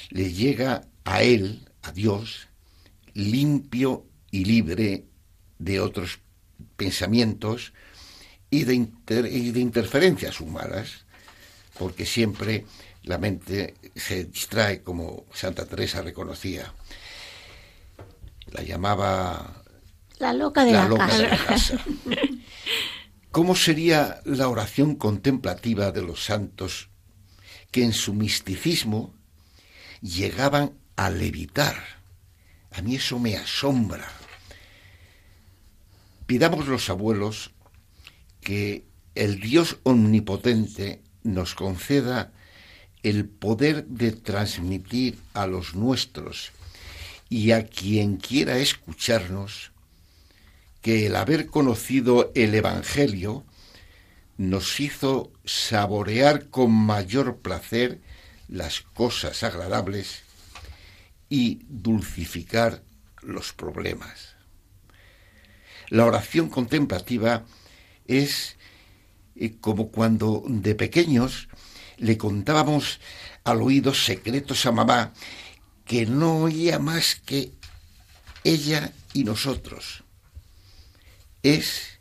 le 0.09 0.31
llega 0.31 0.87
a 1.05 1.23
Él, 1.23 1.67
a 1.81 1.91
Dios, 1.91 2.46
limpio 3.17 4.05
y 4.29 4.45
libre 4.45 5.05
de 5.57 5.79
otros 5.79 6.19
pensamientos 6.75 7.73
y 8.49 8.63
de, 8.63 8.87
de 9.05 9.59
interferencias 9.59 10.39
humanas, 10.39 11.05
porque 11.77 12.05
siempre 12.05 12.65
la 13.03 13.17
mente 13.17 13.73
se 13.95 14.25
distrae, 14.25 14.83
como 14.83 15.25
Santa 15.33 15.65
Teresa 15.65 16.01
reconocía. 16.01 16.73
La 18.51 18.61
llamaba 18.61 19.63
la 20.19 20.33
loca 20.33 20.63
de 20.63 20.73
la, 20.73 20.87
casa. 21.47 21.79
¿Cómo 23.31 23.55
sería 23.55 24.21
la 24.25 24.47
oración 24.47 24.95
contemplativa 24.95 25.91
de 25.91 26.01
los 26.01 26.23
santos 26.23 26.89
que 27.71 27.83
en 27.83 27.93
su 27.93 28.13
misticismo 28.13 29.13
llegaban 30.01 30.73
a 30.95 31.09
levitar? 31.09 31.96
A 32.77 32.83
mí 32.83 32.95
eso 32.95 33.17
me 33.17 33.35
asombra. 33.35 34.07
Pidamos 36.27 36.67
los 36.67 36.91
abuelos 36.91 37.49
que 38.39 38.85
el 39.15 39.39
Dios 39.39 39.79
omnipotente 39.81 41.01
nos 41.23 41.55
conceda 41.55 42.31
el 43.01 43.25
poder 43.25 43.87
de 43.87 44.11
transmitir 44.11 45.17
a 45.33 45.47
los 45.47 45.73
nuestros 45.73 46.51
y 47.29 47.49
a 47.49 47.65
quien 47.65 48.17
quiera 48.17 48.59
escucharnos 48.59 49.71
que 50.83 51.07
el 51.07 51.15
haber 51.15 51.47
conocido 51.47 52.31
el 52.35 52.53
Evangelio 52.53 53.43
nos 54.37 54.79
hizo 54.79 55.31
saborear 55.45 56.49
con 56.49 56.71
mayor 56.71 57.37
placer 57.37 58.01
las 58.47 58.81
cosas 58.81 59.41
agradables 59.41 60.26
y 61.29 61.61
dulcificar 61.67 62.83
los 63.21 63.53
problemas. 63.53 64.35
La 65.89 66.05
oración 66.05 66.49
contemplativa 66.49 67.45
es 68.05 68.57
eh, 69.35 69.55
como 69.59 69.89
cuando 69.89 70.43
de 70.47 70.75
pequeños 70.75 71.47
le 71.97 72.17
contábamos 72.17 72.99
al 73.43 73.61
oído 73.61 73.93
secretos 73.93 74.65
a 74.65 74.71
mamá 74.71 75.13
que 75.85 76.05
no 76.05 76.39
oía 76.39 76.79
más 76.79 77.15
que 77.15 77.53
ella 78.43 78.91
y 79.13 79.23
nosotros. 79.23 80.03
Es 81.43 81.99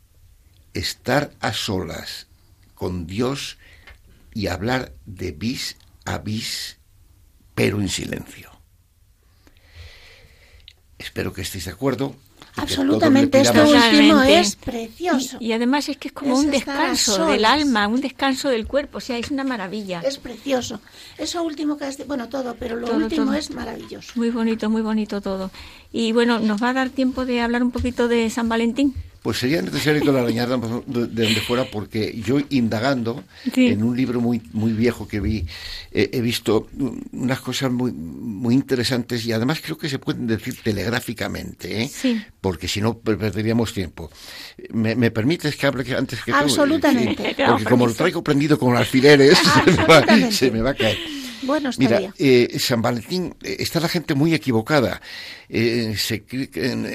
estar 0.73 1.31
a 1.39 1.53
solas 1.53 2.27
con 2.75 3.07
Dios 3.07 3.57
y 4.33 4.47
hablar 4.47 4.93
de 5.05 5.31
bis 5.31 5.77
a 6.05 6.19
bis, 6.19 6.77
pero 7.55 7.79
en 7.79 7.89
silencio. 7.89 8.56
Espero 10.97 11.33
que 11.33 11.41
estéis 11.41 11.65
de 11.65 11.71
acuerdo. 11.71 12.15
Absolutamente, 12.55 13.39
esto 13.39 13.63
último 13.63 14.21
es 14.23 14.55
precioso. 14.55 15.37
Y, 15.39 15.51
además 15.51 15.89
es 15.89 15.97
que 15.97 16.07
es 16.07 16.13
como 16.13 16.35
un 16.35 16.49
descanso 16.49 17.27
del 17.27 17.45
alma, 17.45 17.87
un 17.87 18.01
descanso 18.01 18.49
del 18.49 18.65
cuerpo, 18.65 18.97
o 18.97 19.01
sea, 19.01 19.17
es 19.17 19.29
una 19.29 19.43
maravilla. 19.43 20.01
Es 20.01 20.17
precioso. 20.17 20.81
Eso 21.19 21.43
último 21.43 21.77
que 21.77 21.85
has 21.85 22.05
bueno, 22.07 22.29
todo, 22.29 22.55
pero 22.59 22.75
lo 22.75 22.91
último 22.95 23.33
es 23.33 23.51
maravilloso. 23.51 24.13
Muy 24.15 24.31
bonito, 24.31 24.71
muy 24.71 24.81
bonito 24.81 25.21
todo. 25.21 25.51
Y 25.91 26.13
bueno, 26.13 26.39
nos 26.39 26.61
va 26.61 26.69
a 26.69 26.73
dar 26.73 26.89
tiempo 26.89 27.25
de 27.25 27.41
hablar 27.41 27.61
un 27.61 27.71
poquito 27.71 28.07
de 28.07 28.29
San 28.31 28.49
Valentín. 28.49 28.95
Pues 29.27 29.39
sería 29.39 29.61
necesario 29.61 30.01
que 30.01 30.09
la 30.09 30.21
arañara 30.21 30.55
de 30.55 31.05
donde 31.05 31.41
fuera, 31.45 31.65
porque 31.65 32.17
yo 32.25 32.39
indagando 32.49 33.25
en 33.57 33.83
un 33.83 33.97
libro 33.97 34.21
muy, 34.21 34.41
muy 34.53 34.71
viejo 34.71 35.05
que 35.05 35.19
vi, 35.19 35.45
eh, 35.91 36.11
he 36.13 36.21
visto 36.21 36.69
unas 37.11 37.41
cosas 37.41 37.69
muy, 37.69 37.91
muy 37.91 38.53
interesantes 38.53 39.25
y 39.25 39.33
además 39.33 39.59
creo 39.61 39.77
que 39.77 39.89
se 39.89 39.99
pueden 39.99 40.27
decir 40.27 40.55
telegráficamente, 40.63 41.83
¿eh? 41.83 41.91
porque 42.39 42.69
si 42.69 42.79
no 42.79 42.99
perderíamos 42.99 43.73
tiempo. 43.73 44.09
¿Me, 44.71 45.11
permites 45.11 45.57
que 45.57 45.67
hable 45.67 45.83
antes 45.93 46.23
que 46.23 46.31
tú? 46.31 46.37
Absolutamente. 46.37 47.35
porque 47.49 47.65
como 47.65 47.85
lo 47.85 47.93
traigo 47.93 48.23
prendido 48.23 48.57
con 48.57 48.77
alfileres, 48.77 49.37
se 50.31 50.51
me 50.51 50.61
va 50.61 50.69
a 50.69 50.73
caer. 50.73 51.16
Bueno, 51.43 51.69
Mira, 51.77 52.13
eh, 52.17 52.57
San 52.59 52.81
Valentín, 52.81 53.35
eh, 53.43 53.57
está 53.59 53.79
la 53.79 53.87
gente 53.87 54.15
muy 54.15 54.33
equivocada. 54.33 55.01
Eh, 55.49 55.95
se, 55.97 56.23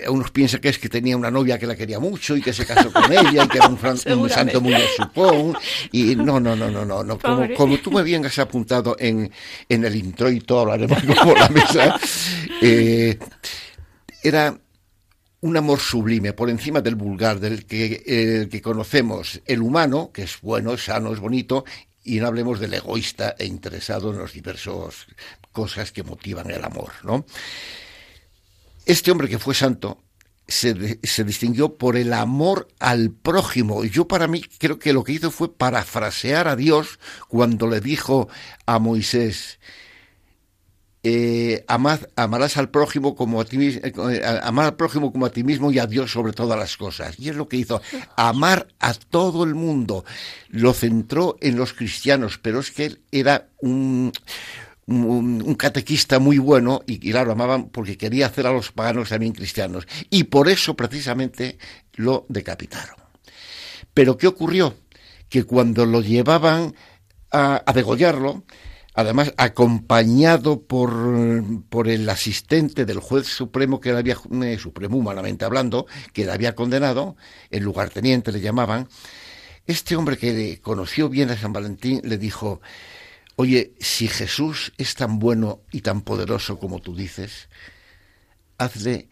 unos 0.08 0.30
piensan 0.30 0.60
que 0.60 0.68
es 0.68 0.78
que 0.78 0.88
tenía 0.88 1.16
una 1.16 1.30
novia 1.30 1.58
que 1.58 1.66
la 1.66 1.76
quería 1.76 1.98
mucho 1.98 2.36
y 2.36 2.42
que 2.42 2.52
se 2.52 2.66
casó 2.66 2.92
con 2.92 3.04
ella 3.12 3.44
y 3.44 3.48
que 3.48 3.58
era 3.58 3.68
un, 3.68 3.78
santo 4.28 4.60
muy 4.60 4.72
de 4.72 4.86
supón. 4.96 5.56
Y 5.92 6.16
no, 6.16 6.40
no, 6.40 6.56
no, 6.56 6.70
no, 6.70 6.84
no. 6.84 7.02
no. 7.02 7.18
Como, 7.18 7.54
como, 7.54 7.78
tú 7.78 7.90
me 7.90 8.02
bien 8.02 8.26
has 8.26 8.38
apuntado 8.38 8.96
en, 8.98 9.30
en 9.68 9.84
el 9.84 9.96
introito, 9.96 10.60
hablaremos 10.60 11.02
como 11.18 11.34
la 11.34 11.48
mesa, 11.48 12.00
era 14.22 14.58
un 15.40 15.56
amor 15.56 15.80
sublime 15.80 16.32
por 16.32 16.50
encima 16.50 16.80
del 16.80 16.94
vulgar, 16.94 17.40
del 17.40 17.64
que, 17.64 18.48
que 18.50 18.62
conocemos, 18.62 19.40
el 19.46 19.60
humano, 19.60 20.10
que 20.12 20.22
es 20.22 20.40
bueno, 20.40 20.74
es 20.74 20.84
sano, 20.84 21.12
es 21.12 21.18
bonito, 21.18 21.64
y 22.04 22.18
no 22.20 22.26
hablemos 22.26 22.60
del 22.60 22.74
egoísta 22.74 23.36
e 23.38 23.46
interesado 23.46 24.12
en 24.12 24.18
las 24.18 24.32
diversas 24.32 25.06
cosas 25.52 25.92
que 25.92 26.02
motivan 26.02 26.50
el 26.50 26.64
amor, 26.64 26.92
¿no? 27.04 27.24
Este 28.84 29.10
hombre 29.10 29.28
que 29.28 29.38
fue 29.38 29.54
santo 29.54 30.02
se, 30.48 30.98
se, 31.02 31.24
distinguió 31.24 31.76
por 31.76 31.96
el 31.96 32.12
amor 32.12 32.68
al 32.80 33.10
prójimo. 33.10 33.84
Y 33.84 33.90
yo 33.90 34.08
para 34.08 34.26
mí 34.26 34.42
creo 34.58 34.78
que 34.78 34.92
lo 34.92 35.04
que 35.04 35.12
hizo 35.12 35.30
fue 35.30 35.54
parafrasear 35.54 36.48
a 36.48 36.56
Dios 36.56 36.98
cuando 37.28 37.68
le 37.68 37.80
dijo 37.80 38.28
a 38.66 38.78
Moisés, 38.80 39.60
eh, 41.04 41.64
amarás 41.66 42.56
al 42.56 42.70
prójimo 42.70 43.16
como 43.16 43.40
a 43.40 43.44
ti 43.44 43.80
eh, 43.82 43.92
amar 44.42 44.66
al 44.66 44.76
prójimo 44.76 45.10
como 45.10 45.26
a 45.26 45.30
ti 45.30 45.42
mismo 45.42 45.72
y 45.72 45.80
a 45.80 45.86
Dios 45.86 46.12
sobre 46.12 46.32
todas 46.32 46.56
las 46.56 46.76
cosas. 46.76 47.18
Y 47.18 47.28
es 47.28 47.36
lo 47.36 47.48
que 47.48 47.56
hizo, 47.56 47.82
amar 48.16 48.68
a 48.78 48.94
todo 48.94 49.42
el 49.42 49.54
mundo. 49.54 50.04
Lo 50.48 50.72
centró 50.72 51.36
en 51.40 51.56
los 51.56 51.72
cristianos, 51.72 52.38
pero 52.38 52.60
es 52.60 52.70
que 52.70 52.86
él 52.86 53.00
era 53.10 53.48
un, 53.58 54.12
catequista 55.58 56.18
muy 56.18 56.38
bueno 56.38 56.82
y, 56.86 56.98
claro, 56.98 57.32
amaban 57.32 57.70
porque 57.70 57.96
quería 57.96 58.26
hacer 58.26 58.46
a 58.46 58.52
los 58.52 58.70
paganos 58.70 59.08
también 59.08 59.32
cristianos. 59.32 59.88
Y 60.08 60.24
por 60.24 60.48
eso 60.48 60.76
precisamente 60.76 61.58
lo 61.94 62.26
decapitaron. 62.28 62.96
Pero 63.92 64.16
¿qué 64.16 64.28
ocurrió? 64.28 64.76
Que 65.28 65.44
cuando 65.44 65.84
lo 65.84 66.00
llevaban 66.00 66.74
a 67.32 67.72
degollarlo, 67.74 68.44
además 68.94 69.32
acompañado 69.36 70.62
por, 70.62 70.92
por 71.68 71.88
el 71.88 72.08
asistente 72.08 72.84
del 72.84 73.00
juez 73.00 73.26
supremo 73.26 73.80
que 73.80 73.92
le 73.92 73.98
había, 73.98 74.16
eh, 74.44 74.58
supremo 74.58 74.98
humanamente 74.98 75.44
hablando, 75.44 75.86
que 76.12 76.24
le 76.24 76.32
había 76.32 76.54
condenado, 76.54 77.16
el 77.50 77.62
lugarteniente 77.62 78.32
le 78.32 78.40
llamaban, 78.40 78.88
Este 79.66 79.96
hombre 79.96 80.18
que 80.18 80.60
conoció 80.60 81.08
bien 81.08 81.30
a 81.30 81.36
San 81.36 81.52
Valentín 81.52 82.00
le 82.04 82.18
dijo, 82.18 82.60
oye, 83.36 83.74
si 83.78 84.08
Jesús 84.08 84.72
es 84.76 84.94
tan 84.94 85.18
bueno 85.18 85.62
y 85.70 85.82
tan 85.82 86.02
poderoso 86.02 86.58
como 86.58 86.80
tú 86.80 86.94
dices, 86.96 87.48
hazle 88.58 89.08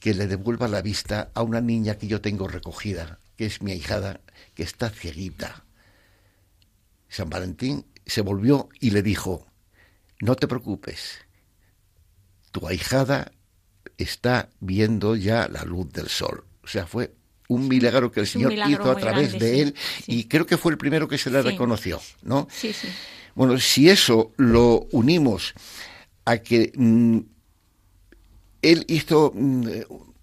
que 0.00 0.14
le 0.14 0.26
devuelva 0.26 0.66
la 0.66 0.82
vista 0.82 1.30
a 1.32 1.42
una 1.42 1.60
niña 1.60 1.96
que 1.96 2.08
yo 2.08 2.20
tengo 2.20 2.48
recogida, 2.48 3.20
que 3.36 3.46
es 3.46 3.62
mi 3.62 3.70
ahijada, 3.70 4.20
que 4.54 4.64
está 4.64 4.90
cieguita. 4.90 5.64
San 7.08 7.30
Valentín 7.30 7.86
se 8.06 8.20
volvió 8.20 8.68
y 8.80 8.90
le 8.90 9.02
dijo, 9.02 9.46
no 10.20 10.36
te 10.36 10.48
preocupes, 10.48 11.18
tu 12.50 12.66
ahijada 12.66 13.32
está 13.98 14.48
viendo 14.60 15.16
ya 15.16 15.48
la 15.48 15.64
luz 15.64 15.92
del 15.92 16.08
sol. 16.08 16.44
O 16.62 16.68
sea, 16.68 16.86
fue 16.86 17.14
un 17.48 17.68
milagro 17.68 18.10
que 18.10 18.20
el 18.20 18.26
Señor 18.26 18.52
hizo 18.52 18.90
a 18.90 18.96
través 18.96 19.38
de 19.38 19.62
él 19.62 19.74
y 20.06 20.24
creo 20.24 20.46
que 20.46 20.56
fue 20.56 20.72
el 20.72 20.78
primero 20.78 21.08
que 21.08 21.18
se 21.18 21.30
le 21.30 21.42
reconoció, 21.42 22.00
¿no? 22.22 22.48
Sí, 22.50 22.72
sí. 22.72 22.88
Bueno, 23.34 23.58
si 23.58 23.88
eso 23.88 24.32
lo 24.36 24.86
unimos 24.92 25.54
a 26.24 26.38
que 26.38 26.72
mm, 26.74 27.18
él 28.62 28.84
hizo 28.88 29.32
mm, 29.34 29.66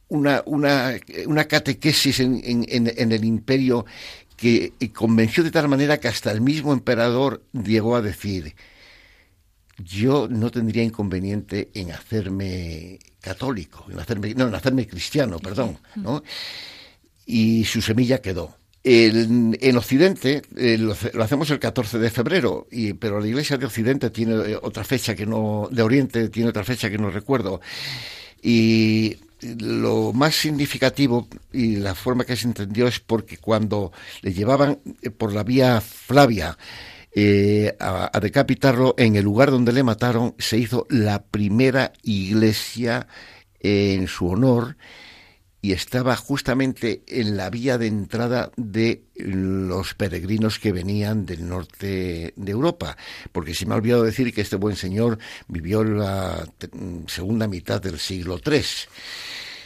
una, 0.10 0.44
una, 0.46 1.00
una 1.26 1.46
catequesis 1.46 2.20
en, 2.20 2.42
en, 2.44 3.12
el 3.12 3.24
imperio 3.26 3.86
que 4.40 4.74
convenció 4.94 5.44
de 5.44 5.52
tal 5.52 5.68
manera 5.68 6.00
que 6.00 6.08
hasta 6.08 6.32
el 6.32 6.42
mismo 6.42 6.72
emperador 6.72 7.44
llegó 7.52 7.96
a 7.96 8.02
decir, 8.02 8.56
yo 9.78 10.28
no 10.30 10.50
tendría 10.50 10.84
inconveniente 10.84 11.70
en 11.74 11.92
hacerme 11.92 13.00
católico, 13.20 13.86
en 13.92 14.00
hacerme, 14.00 14.34
no, 14.36 14.48
en 14.48 14.56
hacerme 14.56 14.88
cristiano, 14.88 15.40
perdón, 15.40 15.78
¿no? 15.96 16.24
Y 17.26 17.66
su 17.66 17.82
semilla 17.82 18.22
quedó. 18.22 18.56
en 18.84 19.78
Occidente 19.78 20.42
eh, 20.56 20.78
lo, 20.78 20.94
hacemos 21.22 21.50
el 21.50 21.60
14 21.60 22.00
de 22.00 22.10
febrero, 22.10 22.68
y, 22.72 22.94
pero 22.94 23.20
la 23.20 23.28
Iglesia 23.28 23.58
de 23.58 23.66
Occidente 23.66 24.10
tiene 24.10 24.36
eh, 24.36 24.60
otra 24.62 24.86
fecha 24.86 25.16
que 25.16 25.26
no, 25.26 25.68
de 25.70 25.82
Oriente 25.82 26.30
tiene 26.30 26.50
otra 26.50 26.64
fecha 26.64 26.90
que 26.90 26.98
no 26.98 27.10
recuerdo. 27.10 27.60
Y 28.42 29.18
lo 29.42 30.14
más 30.14 30.36
significativo 30.36 31.28
y 31.52 31.78
la 31.78 31.96
forma 31.96 32.26
que 32.26 32.36
se 32.36 32.48
entendió 32.48 32.88
es 32.88 33.00
porque 33.00 33.38
cuando 33.38 33.92
le 34.22 34.34
llevaban 34.34 34.80
eh, 35.02 35.10
por 35.10 35.34
la 35.34 35.44
vía 35.44 35.82
Flavia 35.82 36.58
eh, 37.14 37.76
a, 37.80 38.20
decapitarlo 38.20 38.94
en 38.98 39.16
el 39.16 39.24
lugar 39.24 39.50
donde 39.50 39.74
le 39.74 39.84
mataron, 39.84 40.36
se 40.38 40.58
hizo 40.58 40.86
la 40.90 41.24
primera 41.24 41.92
iglesia 42.04 43.08
en 43.60 44.08
su 44.08 44.28
honor 44.28 44.78
y 45.62 45.74
estaba 45.74 46.16
justamente 46.16 47.04
en 47.08 47.36
la 47.36 47.50
vía 47.50 47.78
de 47.78 47.88
entrada 47.88 48.52
de 48.56 49.04
los 49.16 49.94
peregrinos 49.94 50.58
que 50.58 50.72
venían 50.72 51.26
del 51.26 51.48
norte 51.48 52.34
de 52.36 52.52
Europa, 52.52 52.98
porque 53.32 53.54
se 53.54 53.66
me 53.66 53.74
ha 53.74 53.78
olvidado 53.78 54.04
decir 54.04 54.34
que 54.34 54.42
este 54.42 54.56
buen 54.56 54.78
señor 54.78 55.20
vivió 55.48 55.84
la 55.84 56.48
segunda 57.08 57.48
mitad 57.48 57.82
del 57.82 58.00
siglo 58.00 58.40
III. 58.44 58.62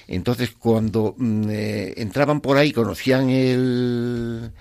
Entonces, 0.07 0.51
cuando 0.51 1.15
mm, 1.17 1.49
eh, 1.49 1.93
entraban 1.97 2.41
por 2.41 2.57
ahí, 2.57 2.73
conocían 2.73 3.29
el, 3.29 4.51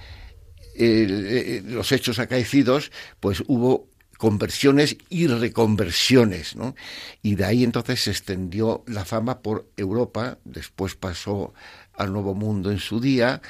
eh, 0.74 1.62
los 1.64 1.92
hechos 1.92 2.18
acaecidos, 2.18 2.92
pues 3.20 3.42
hubo 3.46 3.88
conversiones 4.22 4.96
y 5.08 5.26
reconversiones, 5.26 6.54
¿no? 6.54 6.76
Y 7.22 7.34
de 7.34 7.44
ahí 7.44 7.64
entonces 7.64 8.02
se 8.02 8.12
extendió 8.12 8.84
la 8.86 9.04
fama 9.04 9.40
por 9.40 9.66
Europa, 9.76 10.38
después 10.44 10.94
pasó 10.94 11.54
al 11.92 12.12
Nuevo 12.12 12.32
Mundo 12.32 12.70
en 12.70 12.78
su 12.78 13.00
día, 13.00 13.42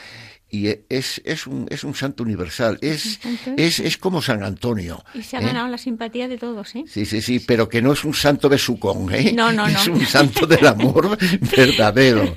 y 0.49 0.69
es, 0.89 1.21
es, 1.27 1.47
un, 1.47 1.67
es 1.69 1.85
un 1.85 1.95
santo 1.95 2.23
universal, 2.23 2.79
es, 2.81 3.21
es, 3.59 3.81
es 3.81 3.99
como 3.99 4.23
San 4.23 4.43
Antonio. 4.43 5.05
Y 5.13 5.23
se 5.23 5.37
ha 5.37 5.41
ganado 5.41 5.67
¿eh? 5.67 5.73
la 5.73 5.77
simpatía 5.77 6.27
de 6.27 6.39
todos, 6.39 6.75
¿eh? 6.75 6.85
Sí, 6.89 7.05
sí, 7.05 7.21
sí, 7.21 7.39
pero 7.41 7.69
que 7.69 7.83
no 7.83 7.93
es 7.93 8.03
un 8.03 8.15
santo 8.15 8.49
besucón, 8.49 9.15
¿eh? 9.15 9.31
No, 9.35 9.53
no, 9.53 9.69
no. 9.69 9.79
Es 9.79 9.89
un 9.89 10.07
santo 10.07 10.47
del 10.47 10.67
amor 10.67 11.19
verdadero. 11.55 12.35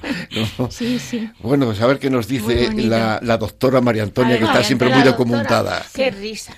Sí, 0.71 0.99
sí. 0.99 1.29
Bueno, 1.39 1.67
pues 1.67 1.79
a 1.79 1.88
ver 1.88 1.99
qué 1.99 2.09
nos 2.09 2.27
dice 2.27 2.73
la, 2.73 3.21
la, 3.23 3.38
doctora 3.38 3.79
María 3.79 4.03
Antonia, 4.03 4.38
que 4.38 4.43
está 4.43 4.61
siempre 4.61 4.89
muy 4.89 5.03
documentada. 5.03 5.86
Qué 5.93 6.11
risa. 6.11 6.53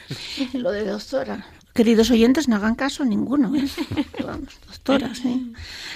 Lo 0.53 0.71
de 0.71 0.85
doctora. 0.85 1.45
Queridos 1.77 2.09
oyentes, 2.09 2.47
no 2.47 2.55
hagan 2.55 2.73
caso 2.73 3.05
ninguno. 3.05 3.55
¿eh? 3.55 3.67
doctoras. 4.67 5.19
¿eh? 5.25 5.39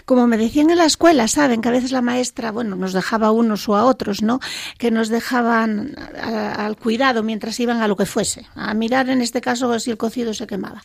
Como 0.05 0.27
me 0.27 0.37
decían 0.37 0.69
en 0.69 0.77
la 0.77 0.85
escuela, 0.85 1.27
saben 1.27 1.59
que 1.59 1.69
a 1.69 1.71
veces 1.71 1.91
la 1.91 2.03
maestra, 2.03 2.51
bueno, 2.51 2.75
nos 2.75 2.93
dejaba 2.93 3.27
a 3.27 3.31
unos 3.31 3.67
o 3.67 3.75
a 3.75 3.85
otros, 3.85 4.21
¿no? 4.21 4.39
Que 4.77 4.91
nos 4.91 5.09
dejaban 5.09 5.95
al 5.97 6.77
cuidado 6.77 7.23
mientras 7.23 7.59
iban 7.59 7.81
a 7.81 7.87
lo 7.87 7.95
que 7.95 8.05
fuese. 8.05 8.45
A 8.53 8.75
mirar, 8.75 9.09
en 9.09 9.21
este 9.21 9.41
caso, 9.41 9.79
si 9.79 9.89
el 9.89 9.97
cocido 9.97 10.35
se 10.35 10.45
quemaba. 10.45 10.83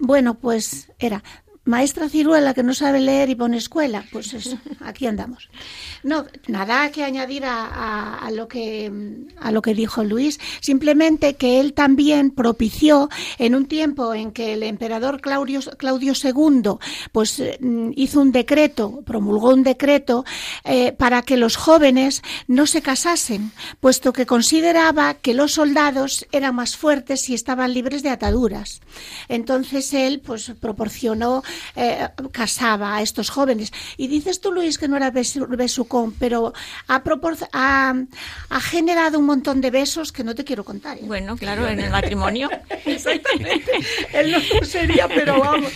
Bueno, 0.00 0.34
pues 0.34 0.90
era 0.98 1.22
maestra 1.64 2.08
ciruela 2.08 2.54
que 2.54 2.62
no 2.62 2.74
sabe 2.74 3.00
leer 3.00 3.30
y 3.30 3.34
pone 3.36 3.56
escuela, 3.56 4.04
pues 4.10 4.34
eso, 4.34 4.58
aquí 4.80 5.06
andamos. 5.06 5.48
No, 6.02 6.26
nada 6.48 6.90
que 6.90 7.04
añadir 7.04 7.44
a, 7.44 8.28
lo 8.32 8.48
que 8.48 8.90
a 9.40 9.52
lo 9.52 9.62
que 9.62 9.74
dijo 9.74 10.02
Luis, 10.02 10.40
simplemente 10.60 11.34
que 11.34 11.60
él 11.60 11.72
también 11.72 12.30
propició 12.30 13.08
en 13.38 13.54
un 13.54 13.66
tiempo 13.66 14.12
en 14.14 14.32
que 14.32 14.54
el 14.54 14.64
emperador 14.64 15.20
Claudio, 15.20 15.60
Claudio 15.76 16.14
II 16.14 16.78
pues 17.12 17.42
mm, 17.60 17.90
hizo 17.94 18.20
un 18.20 18.32
decreto, 18.32 19.02
promulgó 19.04 19.50
un 19.50 19.62
decreto 19.62 20.24
eh, 20.64 20.92
para 20.92 21.22
que 21.22 21.36
los 21.36 21.56
jóvenes 21.56 22.22
no 22.48 22.66
se 22.66 22.82
casasen, 22.82 23.52
puesto 23.78 24.12
que 24.12 24.26
consideraba 24.26 25.14
que 25.14 25.34
los 25.34 25.52
soldados 25.52 26.26
eran 26.32 26.56
más 26.56 26.76
fuertes 26.76 27.20
si 27.20 27.34
estaban 27.34 27.72
libres 27.72 28.02
de 28.02 28.10
ataduras. 28.10 28.80
Entonces 29.28 29.92
él 29.94 30.20
pues 30.24 30.52
proporcionó 30.60 31.42
eh, 31.76 32.08
casaba 32.30 32.96
a 32.96 33.02
estos 33.02 33.30
jóvenes. 33.30 33.72
Y 33.96 34.08
dices 34.08 34.40
tú, 34.40 34.52
Luis, 34.52 34.78
que 34.78 34.88
no 34.88 34.96
era 34.96 35.10
besucón, 35.10 36.14
pero 36.18 36.52
ha, 36.88 37.02
ha, 37.52 37.94
ha, 38.50 38.60
generado 38.60 39.18
un 39.18 39.26
montón 39.26 39.60
de 39.60 39.70
besos 39.70 40.12
que 40.12 40.24
no 40.24 40.34
te 40.34 40.44
quiero 40.44 40.64
contar. 40.64 40.98
¿eh? 40.98 41.02
Bueno, 41.04 41.36
claro, 41.36 41.66
en 41.66 41.80
el 41.80 41.90
matrimonio. 41.90 42.48
Exactamente. 42.84 43.72
él 44.12 44.32
no 44.32 44.66
sería, 44.66 45.08
pero 45.08 45.40
vamos. 45.40 45.72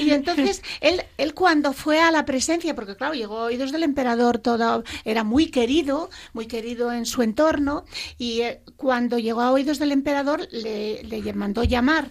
Y 0.00 0.10
entonces, 0.10 0.62
él, 0.80 1.02
él 1.18 1.34
cuando 1.34 1.72
fue 1.72 2.00
a 2.00 2.10
la 2.10 2.24
presencia, 2.24 2.74
porque 2.74 2.96
claro, 2.96 3.14
llegó 3.14 3.38
a 3.38 3.44
oídos 3.44 3.72
del 3.72 3.82
emperador, 3.82 4.38
todo 4.38 4.84
era 5.04 5.24
muy 5.24 5.46
querido, 5.46 6.10
muy 6.32 6.46
querido 6.46 6.92
en 6.92 7.06
su 7.06 7.22
entorno, 7.22 7.84
y 8.18 8.42
eh, 8.42 8.62
cuando 8.76 9.18
llegó 9.18 9.40
a 9.40 9.52
oídos 9.52 9.78
del 9.78 9.92
emperador 9.92 10.48
le, 10.50 11.02
le 11.02 11.32
mandó 11.32 11.64
llamar 11.64 12.10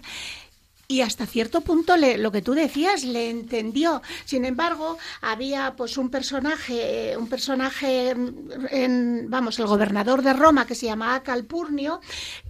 y 0.92 1.00
hasta 1.00 1.24
cierto 1.24 1.62
punto 1.62 1.96
le, 1.96 2.18
lo 2.18 2.30
que 2.30 2.42
tú 2.42 2.52
decías 2.52 3.02
le 3.02 3.30
entendió. 3.30 4.02
Sin 4.26 4.44
embargo, 4.44 4.98
había 5.22 5.74
pues 5.74 5.96
un 5.96 6.10
personaje, 6.10 7.16
un 7.16 7.28
personaje 7.28 8.10
en, 8.10 9.30
vamos, 9.30 9.58
el 9.58 9.66
gobernador 9.66 10.20
de 10.20 10.34
Roma 10.34 10.66
que 10.66 10.74
se 10.74 10.84
llamaba 10.84 11.22
Calpurnio, 11.22 12.02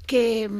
que 0.07 0.51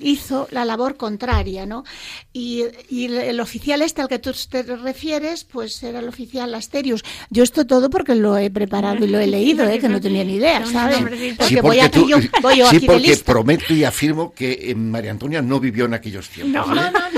hizo 0.00 0.48
la 0.50 0.64
labor 0.64 0.96
contraria, 0.96 1.66
¿no? 1.66 1.84
Y, 2.32 2.64
el 2.90 3.40
oficial 3.40 3.82
este 3.82 4.02
al 4.02 4.08
que 4.08 4.18
tú 4.18 4.32
te 4.48 4.62
refieres, 4.62 5.44
pues 5.44 5.82
era 5.82 5.98
el 5.98 6.08
oficial 6.08 6.54
Asterius. 6.54 7.04
Yo 7.30 7.42
esto 7.42 7.66
todo 7.66 7.90
porque 7.90 8.14
lo 8.14 8.38
he 8.38 8.50
preparado 8.50 9.04
y 9.04 9.08
lo 9.08 9.18
he 9.18 9.26
leído, 9.36 9.68
¿eh? 9.68 9.78
que 9.78 9.88
no 9.88 10.00
tenía 10.00 10.24
ni 10.24 10.36
idea, 10.36 10.64
¿sabes? 10.66 10.98
Porque, 11.36 11.60
voy 11.60 11.80
aquí, 11.80 12.04
yo, 12.08 12.18
voy 12.42 12.58
yo 12.58 12.70
sí, 12.70 12.80
porque 12.80 13.16
prometo 13.24 13.74
y 13.74 13.84
afirmo 13.84 14.32
que 14.32 14.70
eh, 14.70 14.74
María 14.74 15.10
Antonia 15.10 15.42
no 15.42 15.60
vivió 15.60 15.86
en 15.86 15.94
aquellos 15.94 16.28
tiempos. 16.28 16.66
No, 16.68 16.74
no, 16.74 16.90
no. 16.90 17.00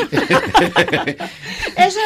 Eso 1.76 2.00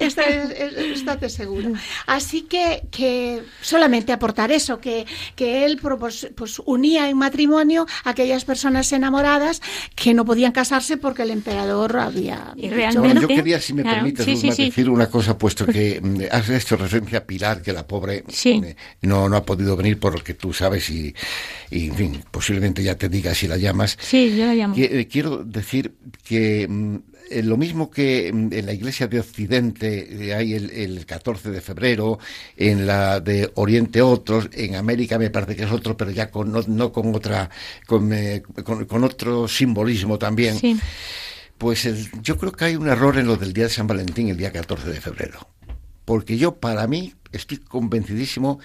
está, 0.00 1.28
seguro. 1.28 1.72
Así 2.06 2.42
que, 2.42 2.82
que 2.90 3.42
solamente 3.60 4.12
aportar 4.12 4.52
eso, 4.52 4.80
que, 4.80 5.06
que 5.34 5.64
él 5.64 5.78
pues, 5.80 6.28
pues 6.34 6.60
unía 6.64 7.08
en 7.08 7.16
matrimonio 7.16 7.86
a 8.04 8.10
aquellas 8.10 8.44
personas 8.44 8.63
enamoradas 8.92 9.60
que 9.94 10.14
no 10.14 10.24
podían 10.24 10.52
casarse 10.52 10.96
porque 10.96 11.22
el 11.22 11.30
emperador 11.30 11.98
había... 11.98 12.54
realmente, 12.56 13.20
yo 13.20 13.28
quería, 13.28 13.60
si 13.60 13.72
me 13.72 13.82
permites, 13.82 14.26
decir 14.26 14.90
una 14.90 15.08
cosa, 15.08 15.36
puesto 15.36 15.66
que 15.66 16.00
mm, 16.02 16.22
has 16.30 16.48
hecho 16.48 16.76
referencia 16.76 17.18
a 17.18 17.24
Pilar, 17.24 17.62
que 17.62 17.72
la 17.72 17.86
pobre 17.86 18.24
mm, 18.24 19.06
no, 19.06 19.28
no 19.28 19.36
ha 19.36 19.44
podido 19.44 19.76
venir 19.76 19.98
por 19.98 20.14
lo 20.14 20.24
que 20.24 20.34
tú 20.34 20.52
sabes 20.52 20.88
y, 20.90 21.14
en 21.70 21.94
fin, 21.94 22.24
posiblemente 22.30 22.82
ya 22.82 22.96
te 22.96 23.08
diga 23.08 23.34
si 23.34 23.46
la 23.48 23.56
llamas. 23.56 23.96
Sí, 24.00 24.36
yo 24.36 24.46
la 24.46 24.54
llamo. 24.54 24.74
Eh, 24.76 25.08
quiero 25.10 25.44
decir 25.44 25.94
que 26.24 26.66
mm, 26.68 26.96
eh, 27.30 27.42
lo 27.42 27.56
mismo 27.56 27.90
que 27.90 28.28
en 28.28 28.66
la 28.66 28.72
iglesia 28.72 29.06
de 29.06 29.20
Occidente 29.20 30.26
eh, 30.28 30.34
hay 30.34 30.54
el, 30.54 31.06
14 31.06 31.50
de 31.50 31.60
febrero, 31.60 32.18
en 32.56 32.86
la 32.86 33.20
de 33.20 33.50
Oriente 33.54 34.02
otros, 34.02 34.48
en 34.52 34.74
América 34.74 35.18
me 35.18 35.30
parece 35.30 35.56
que 35.56 35.64
es 35.64 35.70
otro, 35.70 35.96
pero 35.96 36.10
ya 36.10 36.30
con, 36.30 36.52
no, 36.52 36.92
con 36.92 37.14
otra, 37.14 37.50
con, 37.86 38.12
eh, 38.12 38.42
con, 38.64 39.04
otro 39.04 39.48
simbolismo 39.48 40.18
también. 40.18 40.58
Pues 41.56 41.88
yo 42.22 42.36
creo 42.36 42.52
que 42.52 42.64
hay 42.66 42.76
un 42.76 42.88
error 42.88 43.16
en 43.16 43.26
lo 43.26 43.36
del 43.36 43.52
día 43.52 43.64
de 43.64 43.70
San 43.70 43.86
Valentín, 43.86 44.28
el 44.28 44.36
día 44.36 44.52
14 44.52 44.90
de 44.90 45.00
febrero. 45.00 45.48
Porque 46.04 46.36
yo, 46.36 46.56
para 46.56 46.86
mí, 46.86 47.14
estoy 47.32 47.58
convencidísimo 47.58 48.60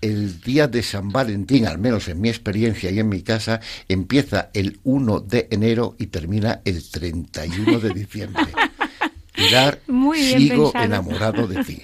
el 0.00 0.40
día 0.40 0.66
de 0.68 0.82
San 0.82 1.10
Valentín, 1.10 1.66
al 1.66 1.78
menos 1.78 2.08
en 2.08 2.20
mi 2.20 2.28
experiencia 2.28 2.90
y 2.90 2.98
en 2.98 3.08
mi 3.08 3.22
casa, 3.22 3.60
empieza 3.88 4.50
el 4.54 4.80
1 4.84 5.20
de 5.20 5.48
enero 5.50 5.96
y 5.98 6.06
termina 6.06 6.60
el 6.64 6.88
31 6.88 7.80
de 7.80 7.90
diciembre. 7.90 8.44
Pilar, 9.34 9.80
sigo 10.14 10.72
enamorado 10.74 11.46
de 11.46 11.64
ti. 11.64 11.82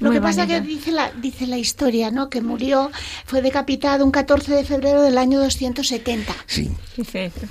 Lo 0.00 0.10
que 0.10 0.20
pasa 0.20 0.42
es 0.42 0.48
que 0.48 0.60
dice 0.60 0.90
la, 0.90 1.12
dice 1.12 1.46
la 1.46 1.58
historia, 1.58 2.10
¿no? 2.10 2.28
Que 2.28 2.40
murió, 2.40 2.90
fue 3.24 3.40
decapitado 3.40 4.04
un 4.04 4.10
14 4.10 4.52
de 4.52 4.64
febrero 4.64 5.02
del 5.02 5.16
año 5.16 5.38
270. 5.38 6.34
Sí. 6.46 6.70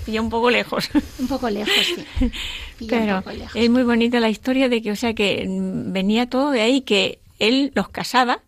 sí 0.05 0.19
un 0.19 0.29
poco 0.29 0.51
lejos. 0.51 0.89
Un 1.19 1.27
poco 1.27 1.49
lejos, 1.49 1.73
sí. 2.19 2.31
Pero 2.89 3.23
es 3.55 3.69
muy 3.69 3.83
bonita 3.83 4.19
la 4.19 4.29
historia 4.29 4.67
de 4.67 4.81
que, 4.81 4.91
o 4.91 4.95
sea, 4.95 5.13
que 5.13 5.45
venía 5.47 6.29
todo 6.29 6.51
de 6.51 6.61
ahí, 6.61 6.81
que 6.81 7.20
él 7.47 7.71
los 7.75 7.89
casaba 7.89 8.41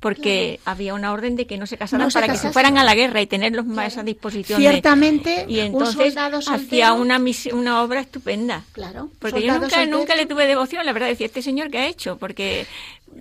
porque 0.00 0.60
había 0.64 0.94
una 0.94 1.12
orden 1.12 1.34
de 1.34 1.46
que 1.46 1.58
no 1.58 1.66
se 1.66 1.76
casaran 1.76 2.08
para 2.10 2.28
que 2.28 2.36
se 2.36 2.52
fueran 2.52 2.78
a 2.78 2.84
la 2.84 2.94
guerra 2.94 3.20
y 3.20 3.26
tenerlos 3.26 3.66
más 3.66 3.96
a 3.98 4.04
disposición. 4.04 4.60
Ciertamente, 4.60 5.44
y 5.48 5.58
entonces 5.58 6.16
hacía 6.16 6.92
una 6.92 7.20
una 7.52 7.82
obra 7.82 8.00
estupenda. 8.00 8.64
Claro. 8.72 9.10
Porque 9.18 9.42
yo 9.42 9.58
nunca, 9.58 9.86
nunca 9.86 10.14
le 10.14 10.26
tuve 10.26 10.46
devoción, 10.46 10.86
la 10.86 10.92
verdad, 10.92 11.08
decía, 11.08 11.26
este 11.26 11.42
señor 11.42 11.70
que 11.70 11.78
ha 11.78 11.86
hecho, 11.88 12.16
porque 12.16 12.66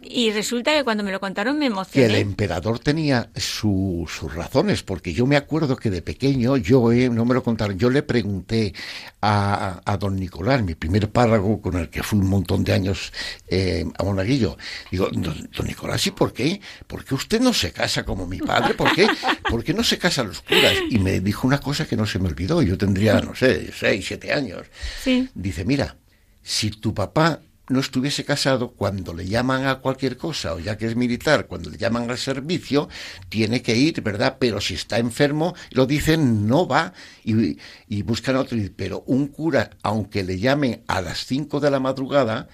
y 0.03 0.31
resulta 0.31 0.73
que 0.73 0.83
cuando 0.83 1.03
me 1.03 1.11
lo 1.11 1.19
contaron 1.19 1.57
me 1.57 1.67
emocioné. 1.67 2.07
Que 2.07 2.13
el 2.13 2.21
emperador 2.21 2.79
tenía 2.79 3.29
sus 3.35 4.21
razones, 4.33 4.83
porque 4.83 5.13
yo 5.13 5.25
me 5.25 5.35
acuerdo 5.35 5.75
que 5.75 5.89
de 5.89 6.01
pequeño, 6.01 6.57
yo 6.57 6.91
eh, 6.91 7.09
no 7.09 7.25
me 7.25 7.33
lo 7.33 7.43
contaron, 7.43 7.77
yo 7.77 7.89
le 7.89 8.03
pregunté 8.03 8.73
a, 9.21 9.81
a, 9.85 9.97
don 9.97 10.15
Nicolás, 10.15 10.63
mi 10.63 10.75
primer 10.75 11.09
párrago 11.09 11.61
con 11.61 11.75
el 11.75 11.89
que 11.89 12.03
fui 12.03 12.19
un 12.19 12.29
montón 12.29 12.63
de 12.63 12.73
años 12.73 13.11
eh, 13.47 13.85
a 13.97 14.03
Monaguillo, 14.03 14.57
digo, 14.91 15.09
don, 15.11 15.67
Nicolás, 15.67 16.05
¿y 16.07 16.11
por 16.11 16.33
qué? 16.33 16.61
¿Por 16.85 17.03
qué 17.03 17.15
usted 17.15 17.41
no 17.41 17.53
se 17.53 17.71
casa 17.71 18.03
como 18.03 18.27
mi 18.27 18.39
padre? 18.39 18.73
¿Por 18.73 18.93
qué? 18.93 19.07
¿Por 19.49 19.63
qué 19.63 19.73
no 19.73 19.83
se 19.83 19.97
casa 19.97 20.23
los 20.23 20.41
curas? 20.41 20.73
Y 20.89 20.99
me 20.99 21.19
dijo 21.19 21.47
una 21.47 21.59
cosa 21.59 21.87
que 21.87 21.95
no 21.95 22.05
se 22.05 22.19
me 22.19 22.27
olvidó, 22.27 22.61
yo 22.61 22.77
tendría, 22.77 23.19
no 23.21 23.35
sé, 23.35 23.71
seis, 23.77 24.05
siete 24.07 24.33
años. 24.33 24.67
Sí. 25.03 25.29
Dice, 25.33 25.65
mira, 25.65 25.95
si 26.41 26.71
tu 26.71 26.93
papá 26.93 27.41
no 27.69 27.79
estuviese 27.79 28.23
casado, 28.23 28.71
cuando 28.71 29.13
le 29.13 29.25
llaman 29.25 29.65
a 29.65 29.75
cualquier 29.75 30.17
cosa, 30.17 30.53
o 30.53 30.59
ya 30.59 30.77
que 30.77 30.85
es 30.85 30.95
militar, 30.95 31.47
cuando 31.47 31.69
le 31.69 31.77
llaman 31.77 32.09
al 32.09 32.17
servicio, 32.17 32.89
tiene 33.29 33.61
que 33.61 33.75
ir, 33.75 34.01
¿verdad? 34.01 34.37
Pero 34.39 34.61
si 34.61 34.75
está 34.75 34.99
enfermo, 34.99 35.53
lo 35.71 35.85
dicen, 35.85 36.47
no 36.47 36.67
va 36.67 36.93
y, 37.23 37.57
y 37.87 38.01
buscan 38.03 38.37
otro. 38.37 38.57
Pero 38.75 39.03
un 39.07 39.27
cura, 39.27 39.71
aunque 39.83 40.23
le 40.23 40.39
llamen 40.39 40.83
a 40.87 41.01
las 41.01 41.25
5 41.25 41.59
de 41.59 41.71
la 41.71 41.79
madrugada, 41.79 42.47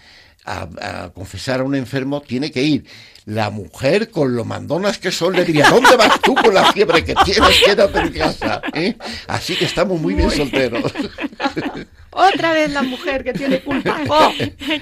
a, 0.45 1.11
confesar 1.13 1.61
a 1.61 1.63
un 1.63 1.75
enfermo, 1.75 2.21
tiene 2.21 2.51
que 2.51 2.63
ir. 2.63 2.85
La 3.25 3.49
mujer, 3.49 4.09
con 4.09 4.35
lo 4.35 4.43
mandonas 4.43 4.97
que 4.97 5.11
son, 5.11 5.33
le 5.33 5.45
diría, 5.45 5.69
¿dónde 5.69 5.95
vas 5.95 6.19
tú 6.21 6.35
con 6.35 6.53
la 6.53 6.71
fiebre 6.73 7.03
que 7.05 7.15
tienes? 7.23 7.61
Quédate 7.63 7.99
en 7.99 8.11
casa. 8.11 8.61
¿eh? 8.73 8.97
Así 9.27 9.55
que 9.55 9.65
estamos 9.65 9.99
muy 9.99 10.13
bien 10.13 10.29
solteros. 10.29 10.91
Otra 12.13 12.53
vez 12.53 12.71
la 12.71 12.83
mujer 12.83 13.23
que 13.23 13.33
tiene 13.33 13.59
culpa. 13.61 13.99
¡Oh! 14.07 14.31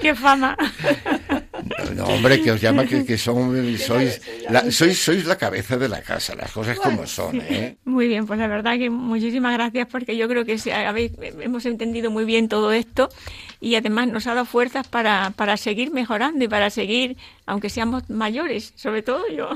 ¡Qué 0.02 0.16
fama! 0.16 0.58
No, 1.96 2.06
hombre, 2.06 2.42
que 2.42 2.52
os 2.52 2.62
llama 2.62 2.86
que, 2.86 3.18
son, 3.18 3.78
sois, 3.78 4.22
la, 4.50 4.72
sois, 4.72 4.98
sois 4.98 5.26
la 5.26 5.38
cabeza 5.38 5.78
de 5.78 5.90
la 5.90 6.02
casa, 6.02 6.36
las 6.36 6.52
cosas 6.52 6.78
como 6.80 7.06
son. 7.06 7.42
¿eh? 7.42 7.78
Muy 7.86 8.08
bien, 8.08 8.26
pues 8.26 8.40
la 8.40 8.48
verdad 8.48 8.78
que 8.78 8.90
muchísimas 8.90 9.54
gracias 9.54 9.88
porque 9.88 10.18
yo 10.18 10.28
creo 10.28 10.46
que 10.46 10.58
habéis, 10.74 11.12
hemos 11.40 11.66
entendido 11.66 12.12
muy 12.12 12.26
bien 12.26 12.50
todo 12.50 12.72
esto 12.72 13.10
y 13.60 13.76
además 13.76 14.08
nos 14.08 14.28
ha 14.28 14.34
dado 14.34 14.46
fuerzas 14.46 14.88
para, 14.88 15.32
para 15.36 15.58
seguir 15.58 15.92
mejorando 15.92 16.44
y 16.44 16.48
para 16.48 16.70
seguir, 16.70 17.18
aunque 17.46 17.70
seamos 17.70 18.10
mayores, 18.10 18.74
sobre 18.76 19.02
todo 19.02 19.24
yo. 19.30 19.50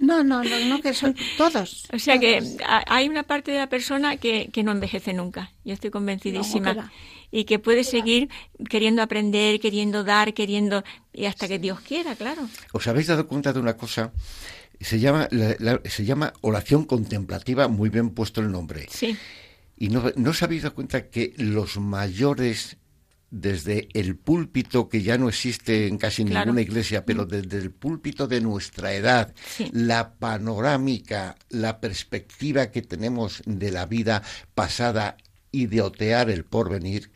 No, 0.00 0.22
no, 0.22 0.44
no, 0.44 0.58
no 0.66 0.80
que 0.80 0.94
son 0.94 1.14
todos. 1.36 1.86
O 1.92 1.98
sea 1.98 2.18
que 2.18 2.42
hay 2.86 3.08
una 3.08 3.22
parte 3.22 3.50
de 3.50 3.58
la 3.58 3.68
persona 3.68 4.16
que, 4.16 4.50
que 4.52 4.62
no 4.62 4.72
envejece 4.72 5.12
nunca. 5.12 5.52
Yo 5.64 5.74
estoy 5.74 5.90
convencidísima 5.90 6.90
y 7.36 7.44
que 7.44 7.58
puede 7.58 7.84
seguir 7.84 8.30
queriendo 8.70 9.02
aprender, 9.02 9.60
queriendo 9.60 10.04
dar, 10.04 10.32
queriendo 10.32 10.82
y 11.12 11.26
hasta 11.26 11.46
que 11.46 11.58
Dios 11.58 11.80
quiera, 11.80 12.16
claro. 12.16 12.48
¿Os 12.72 12.86
habéis 12.86 13.08
dado 13.08 13.28
cuenta 13.28 13.52
de 13.52 13.60
una 13.60 13.76
cosa? 13.76 14.10
Se 14.80 14.98
llama 14.98 15.28
se 15.84 16.04
llama 16.06 16.32
oración 16.40 16.84
contemplativa, 16.84 17.68
muy 17.68 17.90
bien 17.90 18.10
puesto 18.10 18.40
el 18.40 18.50
nombre. 18.50 18.86
Sí. 18.90 19.18
Y 19.76 19.90
no, 19.90 20.10
no 20.16 20.30
os 20.30 20.42
habéis 20.42 20.62
dado 20.62 20.74
cuenta 20.74 21.10
que 21.10 21.34
los 21.36 21.76
mayores 21.76 22.78
desde 23.30 23.88
el 23.92 24.16
púlpito 24.16 24.88
que 24.88 25.02
ya 25.02 25.18
no 25.18 25.28
existe 25.28 25.88
en 25.88 25.98
casi 25.98 26.24
ninguna 26.24 26.62
iglesia, 26.62 27.04
pero 27.04 27.26
mm. 27.26 27.28
desde 27.28 27.58
el 27.58 27.70
púlpito 27.70 28.26
de 28.26 28.40
nuestra 28.40 28.94
edad, 28.94 29.34
la 29.72 30.14
panorámica, 30.14 31.36
la 31.50 31.80
perspectiva 31.80 32.70
que 32.70 32.80
tenemos 32.80 33.42
de 33.44 33.72
la 33.72 33.84
vida 33.84 34.22
pasada 34.54 35.18
ideotear 35.56 36.30
el 36.30 36.44
porvenir, 36.44 37.10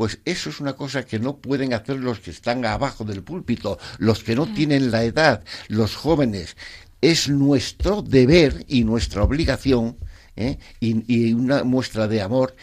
pues 0.00 0.18
eso 0.24 0.48
es 0.48 0.60
una 0.60 0.72
cosa 0.72 1.04
que 1.04 1.18
no 1.18 1.36
pueden 1.36 1.74
hacer 1.74 1.96
los 1.96 2.20
que 2.20 2.30
están 2.30 2.64
abajo 2.64 3.04
del 3.04 3.22
púlpito, 3.22 3.78
los 3.98 4.24
que 4.24 4.34
no 4.34 4.46
tienen 4.46 4.90
la 4.90 5.04
edad, 5.04 5.44
los 5.68 5.94
jóvenes. 5.94 6.56
Es 7.02 7.28
nuestro 7.28 8.00
deber 8.00 8.64
y 8.66 8.84
nuestra 8.84 9.22
obligación, 9.22 9.98
¿eh? 10.36 10.56
y, 10.80 11.34
una 11.34 11.64
muestra 11.64 12.08
de 12.08 12.22
amor, 12.22 12.56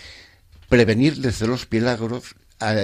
prevenirles 0.68 1.38
de 1.38 1.46
los 1.46 1.68
pilagros 1.68 2.34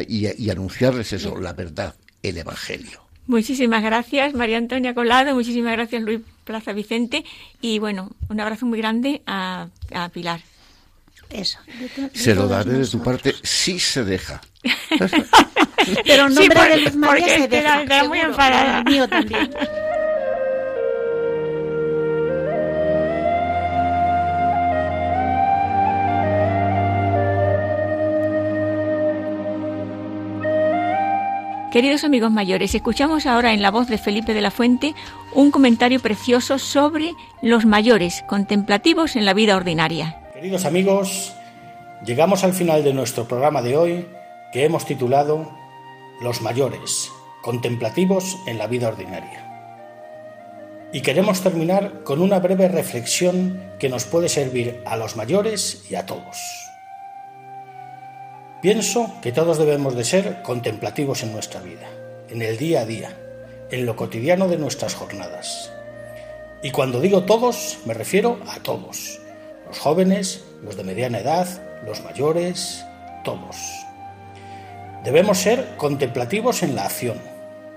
y, 0.08 0.28
y 0.40 0.50
anunciarles 0.52 1.14
eso, 1.14 1.36
la 1.40 1.54
verdad, 1.54 1.96
el 2.22 2.38
Evangelio. 2.38 3.02
Muchísimas 3.26 3.82
gracias, 3.82 4.36
María 4.36 4.60
Antonia 4.60 4.94
Colado, 4.94 5.34
muchísimas 5.34 5.74
gracias, 5.74 6.04
Luis 6.04 6.22
Plaza 6.44 6.74
Vicente, 6.74 7.26
y 7.60 7.80
bueno, 7.80 8.12
un 8.30 8.40
abrazo 8.40 8.68
muy 8.68 8.78
grande 8.78 9.24
a 9.26 9.72
Pilar. 10.14 10.42
Eso. 11.34 11.58
se 12.14 12.36
lo 12.36 12.48
daré 12.48 12.74
de 12.74 12.88
tu 12.88 13.02
parte 13.02 13.34
si 13.42 13.80
se 13.80 14.04
deja. 14.04 14.42
Pero 16.06 16.28
en 16.28 16.34
nombre 16.34 16.70
de 16.70 16.78
Luz 16.78 16.96
María 16.96 17.28
se 17.28 17.48
deja. 17.48 18.04
muy 18.08 18.20
enfadada. 18.20 18.80
El 18.80 18.86
mío 18.86 19.08
también. 19.08 19.50
Queridos 31.74 32.04
amigos 32.04 32.32
mayores, 32.32 32.76
escuchamos 32.76 33.26
ahora 33.26 33.52
en 33.52 33.64
la 33.64 33.72
voz 33.72 33.88
de 33.88 33.98
Felipe 33.98 34.36
de 34.36 34.42
la 34.42 34.52
Fuente 34.52 34.94
un 35.34 35.50
comentario 35.50 36.00
precioso 36.00 36.60
sobre 36.60 37.14
los 37.42 37.66
mayores 37.66 38.24
contemplativos 38.28 39.16
en 39.16 39.26
la 39.26 39.34
vida 39.34 39.58
ordinaria. 39.58 40.23
Queridos 40.44 40.66
amigos, 40.66 41.34
llegamos 42.06 42.44
al 42.44 42.52
final 42.52 42.84
de 42.84 42.94
nuestro 42.94 43.30
programa 43.30 43.62
de 43.62 43.78
hoy 43.78 44.10
que 44.52 44.66
hemos 44.66 44.86
titulado 44.86 45.50
Los 46.22 46.42
mayores, 46.42 47.10
contemplativos 47.42 48.36
en 48.46 48.58
la 48.58 48.68
vida 48.68 48.90
ordinaria. 48.90 50.90
Y 50.92 51.00
queremos 51.00 51.40
terminar 51.40 52.04
con 52.04 52.22
una 52.22 52.40
breve 52.40 52.68
reflexión 52.68 53.72
que 53.80 53.88
nos 53.88 54.04
puede 54.04 54.28
servir 54.28 54.82
a 54.86 54.98
los 54.98 55.16
mayores 55.16 55.86
y 55.90 55.96
a 55.96 56.06
todos. 56.06 56.38
Pienso 58.62 59.14
que 59.22 59.32
todos 59.32 59.58
debemos 59.58 59.96
de 59.96 60.04
ser 60.04 60.42
contemplativos 60.42 61.24
en 61.24 61.32
nuestra 61.32 61.62
vida, 61.62 61.88
en 62.28 62.42
el 62.42 62.58
día 62.58 62.82
a 62.82 62.86
día, 62.86 63.18
en 63.72 63.86
lo 63.86 63.96
cotidiano 63.96 64.50
de 64.50 64.58
nuestras 64.58 64.94
jornadas. 64.94 65.72
Y 66.62 66.72
cuando 66.72 67.00
digo 67.00 67.24
todos, 67.24 67.78
me 67.86 67.94
refiero 67.94 68.40
a 68.50 68.60
todos, 68.60 69.22
los 69.74 69.80
jóvenes, 69.80 70.44
los 70.62 70.78
de 70.78 70.84
mediana 70.84 71.18
edad, 71.18 71.48
los 71.84 72.04
mayores, 72.04 72.86
todos. 73.24 73.58
Debemos 75.04 75.40
ser 75.40 75.78
contemplativos 75.78 76.62
en 76.62 76.76
la 76.76 76.86
acción, 76.86 77.20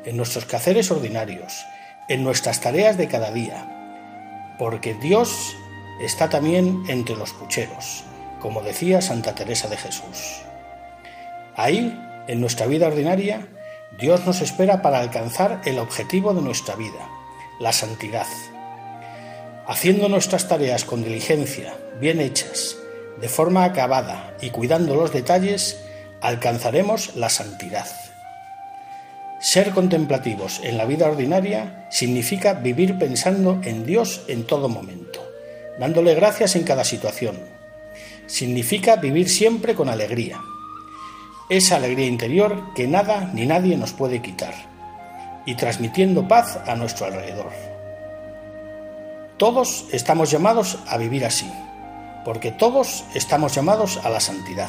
en 0.04 0.18
nuestros 0.18 0.44
quehaceres 0.44 0.90
ordinarios, 0.90 1.64
en 2.10 2.22
nuestras 2.22 2.60
tareas 2.60 2.98
de 2.98 3.08
cada 3.08 3.30
día, 3.32 4.54
porque 4.58 4.92
Dios 4.92 5.56
está 5.98 6.28
también 6.28 6.82
entre 6.88 7.16
los 7.16 7.32
pucheros, 7.32 8.04
como 8.42 8.60
decía 8.60 9.00
Santa 9.00 9.34
Teresa 9.34 9.68
de 9.68 9.78
Jesús. 9.78 10.42
Ahí, 11.56 11.98
en 12.28 12.42
nuestra 12.42 12.66
vida 12.66 12.88
ordinaria, 12.88 13.48
Dios 13.98 14.26
nos 14.26 14.42
espera 14.42 14.82
para 14.82 14.98
alcanzar 14.98 15.62
el 15.64 15.78
objetivo 15.78 16.34
de 16.34 16.42
nuestra 16.42 16.76
vida, 16.76 17.08
la 17.58 17.72
santidad. 17.72 18.26
Haciendo 19.66 20.10
nuestras 20.10 20.46
tareas 20.46 20.84
con 20.84 21.02
diligencia, 21.02 21.72
bien 22.00 22.20
hechas, 22.20 22.76
de 23.20 23.28
forma 23.28 23.64
acabada 23.64 24.36
y 24.40 24.50
cuidando 24.50 24.94
los 24.94 25.12
detalles, 25.12 25.78
alcanzaremos 26.20 27.16
la 27.16 27.28
santidad. 27.28 27.86
Ser 29.40 29.70
contemplativos 29.70 30.60
en 30.64 30.78
la 30.78 30.86
vida 30.86 31.06
ordinaria 31.06 31.86
significa 31.90 32.54
vivir 32.54 32.98
pensando 32.98 33.60
en 33.62 33.84
Dios 33.84 34.22
en 34.28 34.44
todo 34.44 34.68
momento, 34.68 35.20
dándole 35.78 36.14
gracias 36.14 36.56
en 36.56 36.64
cada 36.64 36.84
situación. 36.84 37.38
Significa 38.26 38.96
vivir 38.96 39.28
siempre 39.28 39.74
con 39.74 39.88
alegría. 39.88 40.40
Esa 41.48 41.76
alegría 41.76 42.06
interior 42.06 42.74
que 42.74 42.88
nada 42.88 43.30
ni 43.34 43.46
nadie 43.46 43.76
nos 43.76 43.92
puede 43.92 44.20
quitar. 44.20 44.54
Y 45.44 45.54
transmitiendo 45.54 46.26
paz 46.26 46.58
a 46.66 46.74
nuestro 46.74 47.06
alrededor. 47.06 47.52
Todos 49.36 49.84
estamos 49.92 50.30
llamados 50.30 50.78
a 50.88 50.96
vivir 50.96 51.24
así, 51.24 51.46
porque 52.26 52.50
todos 52.50 53.04
estamos 53.14 53.54
llamados 53.54 54.00
a 54.02 54.10
la 54.10 54.18
santidad. 54.18 54.68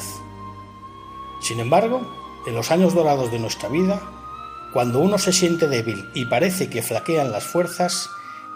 Sin 1.42 1.58
embargo, 1.58 2.02
en 2.46 2.54
los 2.54 2.70
años 2.70 2.94
dorados 2.94 3.32
de 3.32 3.40
nuestra 3.40 3.68
vida, 3.68 4.00
cuando 4.72 5.00
uno 5.00 5.18
se 5.18 5.32
siente 5.32 5.66
débil 5.66 6.08
y 6.14 6.26
parece 6.26 6.70
que 6.70 6.82
flaquean 6.82 7.32
las 7.32 7.42
fuerzas, 7.42 8.08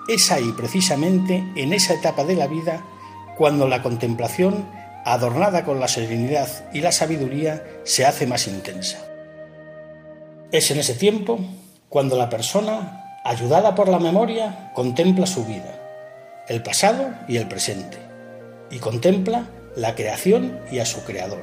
es 0.07 0.31
ahí 0.31 0.53
precisamente, 0.57 1.45
en 1.57 1.73
esa 1.73 1.95
etapa 1.95 2.23
de 2.23 2.37
la 2.37 2.47
vida, 2.47 2.85
cuando 3.37 3.67
la 3.67 3.83
contemplación, 3.83 4.69
adornada 5.05 5.65
con 5.65 5.81
la 5.81 5.89
serenidad 5.89 6.49
y 6.73 6.81
la 6.81 6.93
sabiduría, 6.93 7.65
se 7.83 8.07
hace 8.07 8.29
más 8.29 8.47
intensa. 8.47 8.99
Es 10.53 10.71
en 10.71 10.79
ese 10.79 10.95
tiempo 10.95 11.41
cuando 11.89 12.17
la 12.17 12.31
persona, 12.31 13.19
ayudada 13.25 13.75
por 13.75 13.89
la 13.89 13.99
memoria, 13.99 14.71
contempla 14.77 15.27
su 15.27 15.45
vida, 15.45 16.45
el 16.47 16.63
pasado 16.63 17.11
y 17.27 17.37
el 17.37 17.49
presente, 17.49 18.02
y 18.73 18.79
contempla 18.79 19.51
la 19.77 19.95
creación 19.95 20.59
y 20.73 20.81
a 20.81 20.87
su 20.87 21.05
creador, 21.05 21.43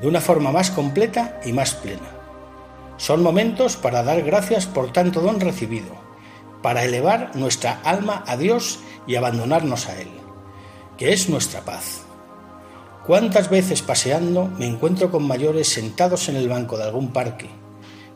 de 0.00 0.08
una 0.08 0.20
forma 0.20 0.50
más 0.50 0.70
completa 0.70 1.40
y 1.44 1.52
más 1.52 1.74
plena. 1.74 2.16
Son 2.96 3.22
momentos 3.22 3.76
para 3.76 4.02
dar 4.02 4.22
gracias 4.22 4.66
por 4.66 4.92
tanto 4.92 5.20
don 5.20 5.38
recibido, 5.38 5.94
para 6.62 6.84
elevar 6.84 7.36
nuestra 7.36 7.80
alma 7.84 8.24
a 8.26 8.36
Dios 8.36 8.80
y 9.06 9.14
abandonarnos 9.14 9.86
a 9.88 10.00
Él, 10.00 10.08
que 10.96 11.12
es 11.12 11.28
nuestra 11.28 11.60
paz. 11.60 12.02
¿Cuántas 13.06 13.48
veces 13.48 13.82
paseando 13.82 14.46
me 14.58 14.66
encuentro 14.66 15.10
con 15.10 15.26
mayores 15.26 15.68
sentados 15.68 16.28
en 16.28 16.36
el 16.36 16.48
banco 16.48 16.76
de 16.76 16.84
algún 16.84 17.12
parque, 17.12 17.48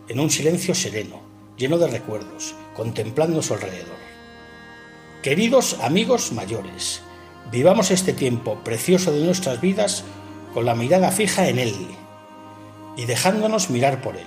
en 0.09 0.21
un 0.21 0.31
silencio 0.31 0.75
sereno, 0.75 1.21
lleno 1.57 1.79
de 1.79 1.87
recuerdos, 1.87 2.55
contemplando 2.75 3.41
su 3.41 3.55
alrededor? 3.55 4.03
Queridos 5.23 5.79
amigos 5.81 6.33
mayores, 6.33 7.02
vivamos 7.53 7.91
este 7.91 8.15
tiempo 8.15 8.59
precioso 8.65 9.13
de 9.13 9.21
nuestras 9.21 9.61
vidas 9.61 10.05
con 10.55 10.65
la 10.65 10.75
mirada 10.75 11.11
fija 11.11 11.49
en 11.49 11.59
Él 11.59 11.75
y 12.97 13.05
dejándonos 13.05 13.69
mirar 13.69 14.01
por 14.01 14.17
Él. 14.17 14.27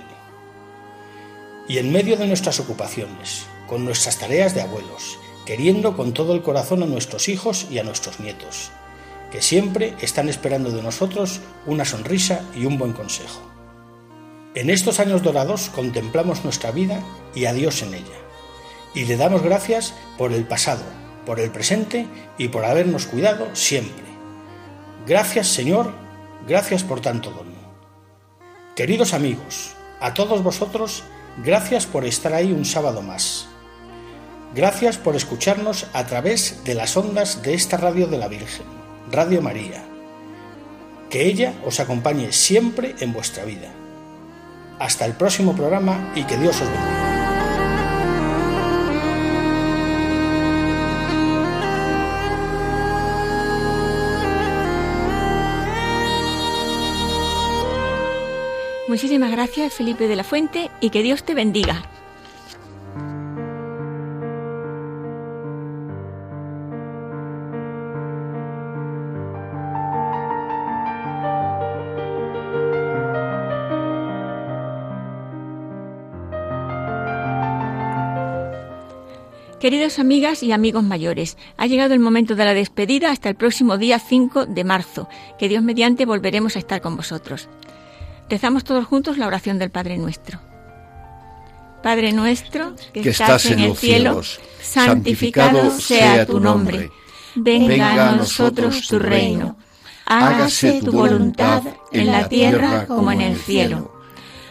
Y 1.68 1.78
en 1.78 1.92
medio 1.92 2.16
de 2.16 2.28
nuestras 2.28 2.60
ocupaciones, 2.60 3.46
con 3.66 3.84
nuestras 3.84 4.18
tareas 4.18 4.54
de 4.54 4.62
abuelos, 4.62 5.18
queriendo 5.44 5.96
con 5.96 6.14
todo 6.14 6.34
el 6.34 6.42
corazón 6.42 6.84
a 6.84 6.86
nuestros 6.86 7.28
hijos 7.28 7.66
y 7.68 7.80
a 7.80 7.82
nuestros 7.82 8.20
nietos, 8.20 8.70
que 9.32 9.42
siempre 9.42 9.94
están 10.00 10.28
esperando 10.28 10.70
de 10.70 10.82
nosotros 10.82 11.40
una 11.66 11.84
sonrisa 11.84 12.42
y 12.54 12.64
un 12.64 12.78
buen 12.78 12.92
consejo. 12.92 13.42
En 14.54 14.70
estos 14.70 15.00
años 15.00 15.24
dorados 15.24 15.68
contemplamos 15.74 16.44
nuestra 16.44 16.70
vida 16.70 17.02
y 17.34 17.46
a 17.46 17.52
Dios 17.52 17.82
en 17.82 17.94
ella 17.94 18.18
y 18.94 19.04
le 19.04 19.16
damos 19.16 19.42
gracias 19.42 19.94
por 20.16 20.32
el 20.32 20.44
pasado, 20.44 20.82
por 21.26 21.40
el 21.40 21.50
presente 21.50 22.06
y 22.38 22.48
por 22.48 22.64
habernos 22.64 23.04
cuidado 23.06 23.54
siempre. 23.54 24.04
Gracias 25.06 25.48
Señor, 25.48 25.92
gracias 26.48 26.82
por 26.84 27.00
tanto 27.00 27.30
don. 27.30 27.54
Queridos 28.74 29.14
amigos, 29.14 29.74
a 30.00 30.14
todos 30.14 30.42
vosotros, 30.42 31.02
gracias 31.42 31.86
por 31.86 32.04
estar 32.04 32.32
ahí 32.32 32.52
un 32.52 32.64
sábado 32.64 33.02
más. 33.02 33.48
Gracias 34.54 34.96
por 34.96 35.16
escucharnos 35.16 35.86
a 35.92 36.06
través 36.06 36.62
de 36.64 36.74
las 36.74 36.96
ondas 36.96 37.42
de 37.42 37.54
esta 37.54 37.76
radio 37.76 38.06
de 38.06 38.18
la 38.18 38.28
Virgen, 38.28 38.66
Radio 39.10 39.42
María. 39.42 39.82
Que 41.10 41.26
ella 41.26 41.54
os 41.64 41.80
acompañe 41.80 42.32
siempre 42.32 42.94
en 43.00 43.12
vuestra 43.12 43.44
vida. 43.44 43.68
Hasta 44.78 45.04
el 45.04 45.14
próximo 45.14 45.54
programa 45.54 46.12
y 46.14 46.24
que 46.24 46.36
Dios 46.36 46.60
os 46.60 46.68
bendiga. 46.68 47.05
Muchísimas 58.96 59.30
gracias, 59.30 59.74
Felipe 59.74 60.08
de 60.08 60.16
la 60.16 60.24
Fuente, 60.24 60.70
y 60.80 60.88
que 60.88 61.02
Dios 61.02 61.22
te 61.22 61.34
bendiga. 61.34 61.82
Queridas 79.60 79.98
amigas 79.98 80.42
y 80.42 80.52
amigos 80.52 80.84
mayores, 80.84 81.36
ha 81.58 81.66
llegado 81.66 81.92
el 81.92 82.00
momento 82.00 82.34
de 82.34 82.46
la 82.46 82.54
despedida 82.54 83.10
hasta 83.10 83.28
el 83.28 83.34
próximo 83.34 83.76
día 83.76 83.98
5 83.98 84.46
de 84.46 84.64
marzo, 84.64 85.06
que 85.38 85.50
Dios 85.50 85.62
mediante 85.62 86.06
volveremos 86.06 86.56
a 86.56 86.60
estar 86.60 86.80
con 86.80 86.96
vosotros. 86.96 87.50
Rezamos 88.28 88.64
todos 88.64 88.84
juntos 88.84 89.18
la 89.18 89.26
oración 89.26 89.58
del 89.58 89.70
Padre 89.70 89.98
Nuestro. 89.98 90.40
Padre 91.82 92.12
nuestro, 92.12 92.74
que, 92.92 93.10
estás, 93.10 93.46
en, 93.46 93.60
el 93.60 93.76
cielo, 93.76 94.20
santificado 94.60 95.70
sea 95.70 96.26
tu 96.26 96.40
nombre. 96.40 96.90
Venga 97.36 98.10
a 98.10 98.16
nosotros 98.16 98.88
tu 98.88 98.98
reino. 98.98 99.56
Hágase 100.04 100.80
tu 100.82 100.90
voluntad 100.90 101.62
en 101.92 102.10
la 102.10 102.28
tierra 102.28 102.86
como 102.86 103.12
en 103.12 103.20
el 103.20 103.36
cielo. 103.36 103.92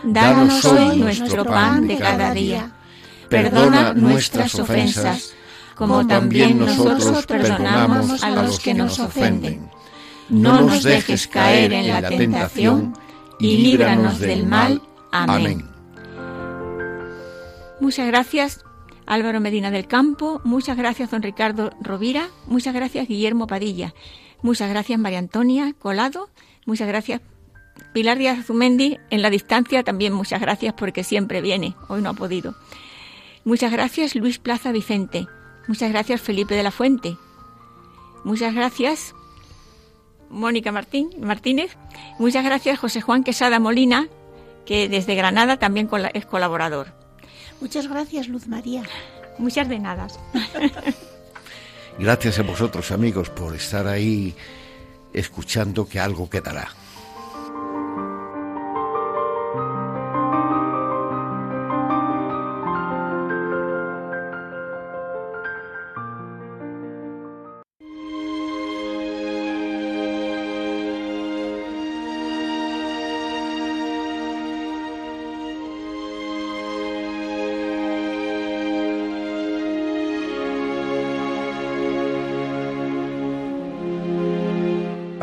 Danos 0.04 0.64
hoy 0.64 0.98
nuestro 0.98 1.44
pan 1.44 1.88
de 1.88 1.98
cada 1.98 2.34
día. 2.34 2.72
Perdona 3.28 3.94
nuestras 3.94 4.56
ofensas, 4.58 5.34
como 5.76 6.08
también 6.08 6.60
nosotros 6.60 7.26
perdonamos 7.26 8.24
a 8.24 8.30
los 8.30 8.60
que 8.62 8.74
nos 8.74 8.98
ofenden. 9.00 9.70
No 10.30 10.62
nos 10.62 10.84
dejes 10.84 11.28
caer 11.28 11.74
en 11.74 11.88
la 11.90 12.08
tentación 12.08 12.94
y 13.40 13.58
líbranos 13.58 14.20
del 14.20 14.46
mal. 14.46 14.82
Amén. 15.12 15.66
Muchas 17.80 18.08
gracias 18.08 18.66
Álvaro 19.06 19.40
Medina 19.40 19.72
del 19.72 19.88
Campo, 19.88 20.42
muchas 20.44 20.78
gracias 20.78 21.12
don 21.12 21.22
Ricardo 21.22 21.72
Rovira, 21.82 22.30
muchas 22.48 22.74
gracias 22.74 23.08
Guillermo 23.08 23.48
Padilla, 23.48 23.94
muchas 24.42 24.70
gracias 24.70 25.00
María 25.00 25.20
Antonia 25.20 25.74
Colado, 25.78 26.30
muchas 26.66 26.88
gracias 26.88 27.22
Pilar 27.94 28.18
Díaz 28.18 28.40
Azumendi. 28.40 28.98
En 29.10 29.22
la 29.22 29.30
distancia 29.30 29.84
también 29.84 30.14
muchas 30.14 30.42
gracias 30.42 30.74
porque 30.74 31.04
siempre 31.04 31.42
viene, 31.42 31.76
hoy 31.88 32.02
no 32.02 32.12
ha 32.12 32.14
podido. 32.14 32.56
Muchas 33.44 33.72
gracias 33.72 34.16
Luis 34.16 34.40
Plaza 34.40 34.72
Vicente, 34.72 35.28
muchas 35.68 35.92
gracias 35.92 36.22
Felipe 36.22 36.56
de 36.56 36.64
la 36.64 36.72
Fuente, 36.72 37.18
muchas 38.24 38.56
gracias 38.56 39.14
Mónica 40.36 40.72
Martín, 40.72 41.10
Martínez. 41.20 41.76
Muchas 42.20 42.44
gracias, 42.44 42.78
José 42.78 43.02
Juan 43.02 43.24
Quesada 43.24 43.60
Molina, 43.60 44.08
que 44.66 44.90
desde 44.90 45.16
Granada 45.16 45.58
también 45.58 45.90
es 46.14 46.26
colaborador. 46.26 46.94
Muchas 47.62 47.88
gracias, 47.88 48.28
Luz 48.28 48.48
María. 48.48 48.84
Muchas 49.38 49.68
de 49.68 49.80
nada. 49.80 50.08
Gracias 51.98 52.40
a 52.40 52.44
vosotros, 52.44 52.92
amigos, 52.92 53.30
por 53.30 53.56
estar 53.56 53.88
ahí 53.88 54.36
escuchando 55.14 55.88
que 55.88 56.00
algo 56.00 56.30
quedará. 56.30 56.68